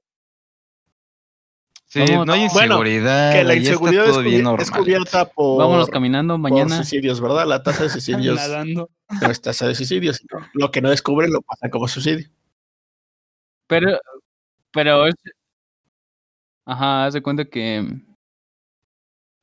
[1.90, 3.32] Sí, Vamos- no hay Bueno, inseguridad.
[3.34, 4.62] que la inseguridad es, todo bien cubi- normal.
[4.62, 6.76] es cubierta por, vámonos caminando por mañana.
[6.76, 7.48] suicidios, ¿verdad?
[7.48, 8.90] La tasa de suicidios Nadando.
[9.22, 10.22] no es tasa de suicidios.
[10.54, 12.30] Lo que no descubren lo pasan como suicidio.
[13.68, 14.00] Pero
[14.72, 15.16] pero es
[16.66, 17.86] Ajá, haz de cuenta que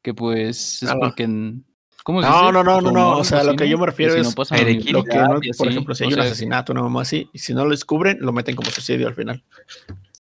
[0.03, 1.01] que pues es Ah, no.
[1.01, 1.65] porque en-
[2.03, 2.53] ¿cómo se No, dice?
[2.53, 3.16] no, no, no, Por no.
[3.16, 3.71] O sea, lo que ¿no?
[3.71, 6.12] yo me refiero si no es universidad Lo que no, por ejemplo, si o hay
[6.12, 9.09] un sea, asesinato, una mamá así, y si no lo descubren, lo meten como suicidio
[9.09, 9.43] al final.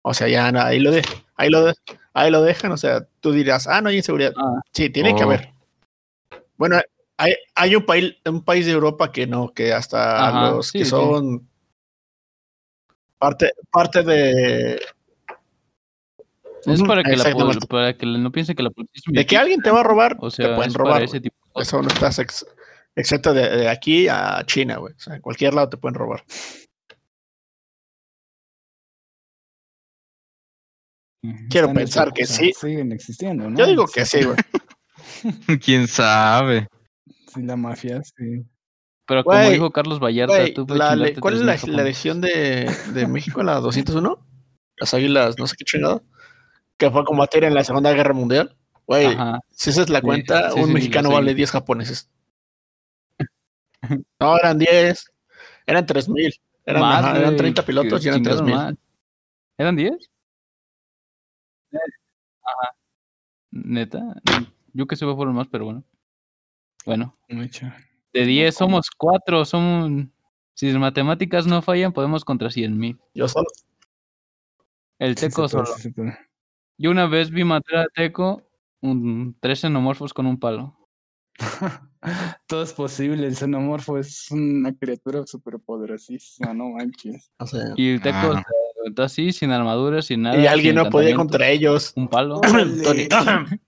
[0.03, 1.01] O sea, ya ahí lo de,
[1.35, 1.73] ahí lo de,
[2.13, 2.71] ahí lo dejan.
[2.71, 4.33] O sea, tú dirás, ah, no hay inseguridad.
[4.37, 4.59] Ah.
[4.73, 5.27] Sí, tiene que Oh.
[5.27, 5.53] haber.
[6.57, 6.79] Bueno,
[7.17, 10.79] hay, hay un país, un país de Europa que no, que hasta Ajá, los sí,
[10.79, 10.89] que sí.
[10.91, 11.47] son
[13.17, 14.75] parte, parte de,
[16.65, 19.37] Es para que, la, para que no piensen que la policía es un de que
[19.37, 21.01] alguien te va a robar, o sea, te pueden robar.
[21.03, 21.21] ese güey.
[21.21, 21.67] tipo de cosas.
[21.67, 22.45] Eso no estás ex-
[22.95, 24.93] excepto de, de aquí a China, güey.
[24.93, 26.23] O sea, en cualquier lado te pueden robar.
[31.49, 32.51] Quiero pensar que sí.
[32.59, 33.57] Siguen existiendo, ¿no?
[33.57, 34.37] Yo digo que sí, güey.
[35.63, 36.67] ¿Quién sabe?
[37.33, 38.43] Sí, la mafia, sí.
[39.05, 41.75] Pero como Güey, dijo Carlos Vallarta, Güey, tú puedes la le- ¿Cuál es la, 3,000
[41.77, 44.25] la legión de, de México, la 201?
[44.77, 46.03] Las águilas, no sé qué chingado.
[46.77, 48.55] Que fue a combatir en la Segunda Guerra Mundial.
[48.87, 49.15] Güey,
[49.51, 52.09] si esa es la Sí, cuenta, sí, un sí, mexicano vale 10 japoneses.
[54.19, 55.11] No, eran 10.
[55.65, 56.33] Eran 3000.
[56.65, 56.83] Eran,
[57.15, 58.55] eran güey, 30 que pilotos y eran chingados 3000.
[58.55, 58.75] más.
[59.57, 60.10] ¿Eran 10?
[62.59, 62.75] Ajá.
[63.51, 63.99] Neta.
[64.73, 65.83] Yo que sé fueron más, pero bueno.
[66.85, 67.71] Bueno, Mucho.
[68.13, 69.45] de 10 somos 4.
[69.45, 70.07] Somos...
[70.53, 72.99] Si las matemáticas no fallan, podemos contra 100 mil.
[73.13, 73.47] Yo solo.
[74.99, 75.65] El Sí se Teco solo.
[75.65, 76.17] sí se.
[76.77, 78.43] Yo una vez vi matar a Teco
[78.81, 80.77] un, tres xenomorfos con un palo.
[82.47, 83.27] Todo es posible.
[83.27, 87.31] El xenomorfo es una criatura súper poderosísima, no manches.
[87.37, 88.43] O sea, Y el Teco Ah.
[88.97, 90.37] Así, sin armadura, sin nada.
[90.41, 91.93] y alguien no podía contra ellos.
[91.95, 92.41] Un palo.
[92.41, 93.07] Tony.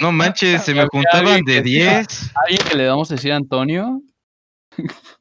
[0.00, 2.32] No manches, se me juntaban de que- 10.
[2.44, 4.02] Alguien que le vamos a decir a Antonio.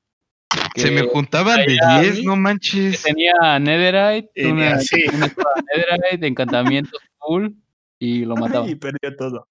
[0.75, 3.01] Se me juntaban de traía- 10, no que manches.
[3.03, 7.49] tenía Netherite, una, Netherite, encantamientos full
[7.99, 8.69] y lo mataba.
[8.69, 9.47] Y perdió todo.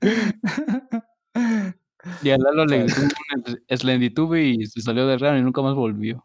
[2.10, 2.18] Ah.
[2.22, 5.74] Y a Lalo le gritó un Slenditube y se salió del raro y nunca más
[5.74, 6.24] volvió.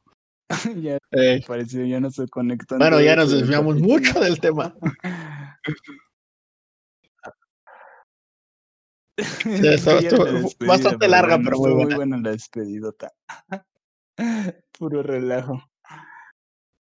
[0.82, 2.78] ya Eh, pareció, ya no se conectó.
[2.78, 4.76] bueno, ya nos desviamos mucho del tema.
[9.18, 11.86] Sí, estuvo- estuvo bastante larga, pero muy buena.
[11.86, 13.12] Muy buena la despedidota.
[14.80, 15.62] Puro relajo.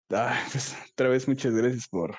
[0.07, 2.15] Pues, otra vez muchas gracias por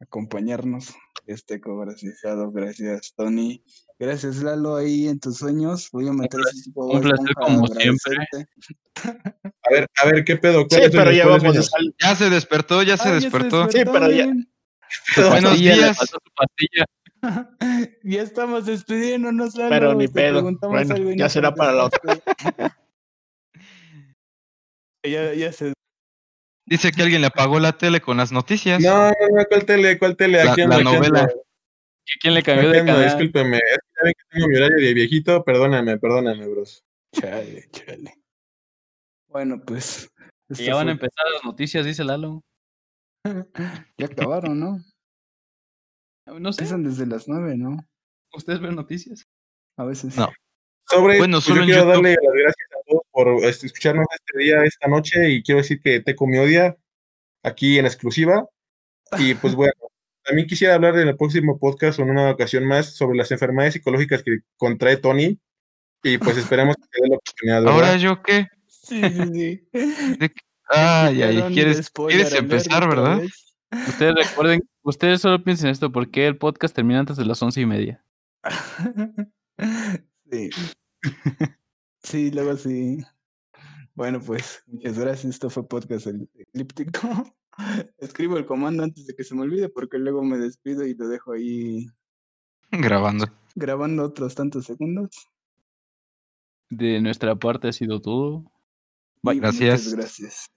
[0.00, 0.94] acompañarnos.
[1.26, 2.16] Este gracias,
[2.52, 3.62] gracias Tony.
[3.98, 5.88] Gracias Lalo ahí en tus sueños.
[5.92, 8.16] Voy a meter ese tipo de un placer como siempre.
[9.04, 10.62] A ver, a ver, ¿qué pedo?
[10.62, 11.66] Sí, ¿Cuáles pero ya ¿Cuáles vamos a sueños?
[11.70, 11.94] salir.
[12.00, 13.70] Ya se despertó, ya se Ah, despertó.
[13.70, 14.26] Sí, pero ya-
[15.30, 15.96] Buenos días.
[15.96, 16.84] faltó su pastilla.
[18.02, 19.70] ya estamos despidiéndonos, Lalo.
[19.70, 20.42] Pero ni Te pedo.
[20.62, 22.00] Bueno, ya será para la otra.
[25.04, 25.72] ya, ya se
[26.72, 28.80] Dice que alguien le apagó la tele con las noticias.
[28.80, 29.98] No, no, no, ¿cuál tele?
[29.98, 30.42] ¿Cuál tele?
[30.42, 31.20] La- Aquí la ando, aquí novela.
[31.20, 31.34] ando.
[32.06, 33.04] ¿Que ¿Quién le cambió de canal?
[33.04, 33.58] discúlpeme.
[33.58, 35.44] Es que ya ven que tengo mi horario de viejito.
[35.44, 36.82] Perdóname, perdóname, bros.
[37.14, 38.14] Chale, chale.
[39.28, 40.10] Bueno, pues.
[40.48, 42.40] Esto ya van a empezar las noticias, dice Lalo.
[43.98, 44.78] Ya acabaron, ¿no?
[46.26, 47.86] No sé, Empiezan desde las nueve, ¿no?
[48.34, 49.26] ¿ustedes ven noticias?
[49.76, 50.16] A veces.
[50.16, 50.32] No.
[50.88, 51.92] Sobre, Bueno, pues solo yo en quiero YouTube.
[51.92, 52.71] darle las gracias a
[53.22, 56.76] por este, escucharnos este día, esta noche, y quiero decir que Teco me odia.
[57.42, 58.46] aquí en exclusiva.
[59.18, 59.72] Y pues bueno,
[60.24, 63.74] también quisiera hablar en el próximo podcast o en una ocasión más sobre las enfermedades
[63.74, 65.38] psicológicas que contrae Tony.
[66.02, 67.60] Y pues esperemos que te dé la oportunidad.
[67.60, 67.74] ¿verdad?
[67.74, 68.48] ¿Ahora yo qué?
[68.66, 69.68] Sí, sí, sí.
[70.66, 73.18] Ay, ay, ¿quieres, ¿quieres empezar, verdad?
[73.18, 73.56] vez.
[73.88, 77.60] Ustedes recuerden, ustedes solo piensen esto, ¿por qué el podcast termina antes de las once
[77.60, 78.04] y media?
[80.32, 80.48] Sí.
[82.02, 83.04] Sí, luego sí.
[83.94, 85.34] Bueno, pues, muchas gracias.
[85.34, 87.00] Esto fue Podcast El- Eclíptico.
[87.98, 91.08] Escribo el comando antes de que se me olvide porque luego me despido y lo
[91.08, 91.86] dejo ahí
[92.70, 93.26] Grabando.
[93.54, 95.10] grabando otros tantos segundos.
[96.70, 98.50] De nuestra parte ha sido todo.
[99.24, 99.84] Y Gracias.
[99.84, 100.51] Muchas gracias.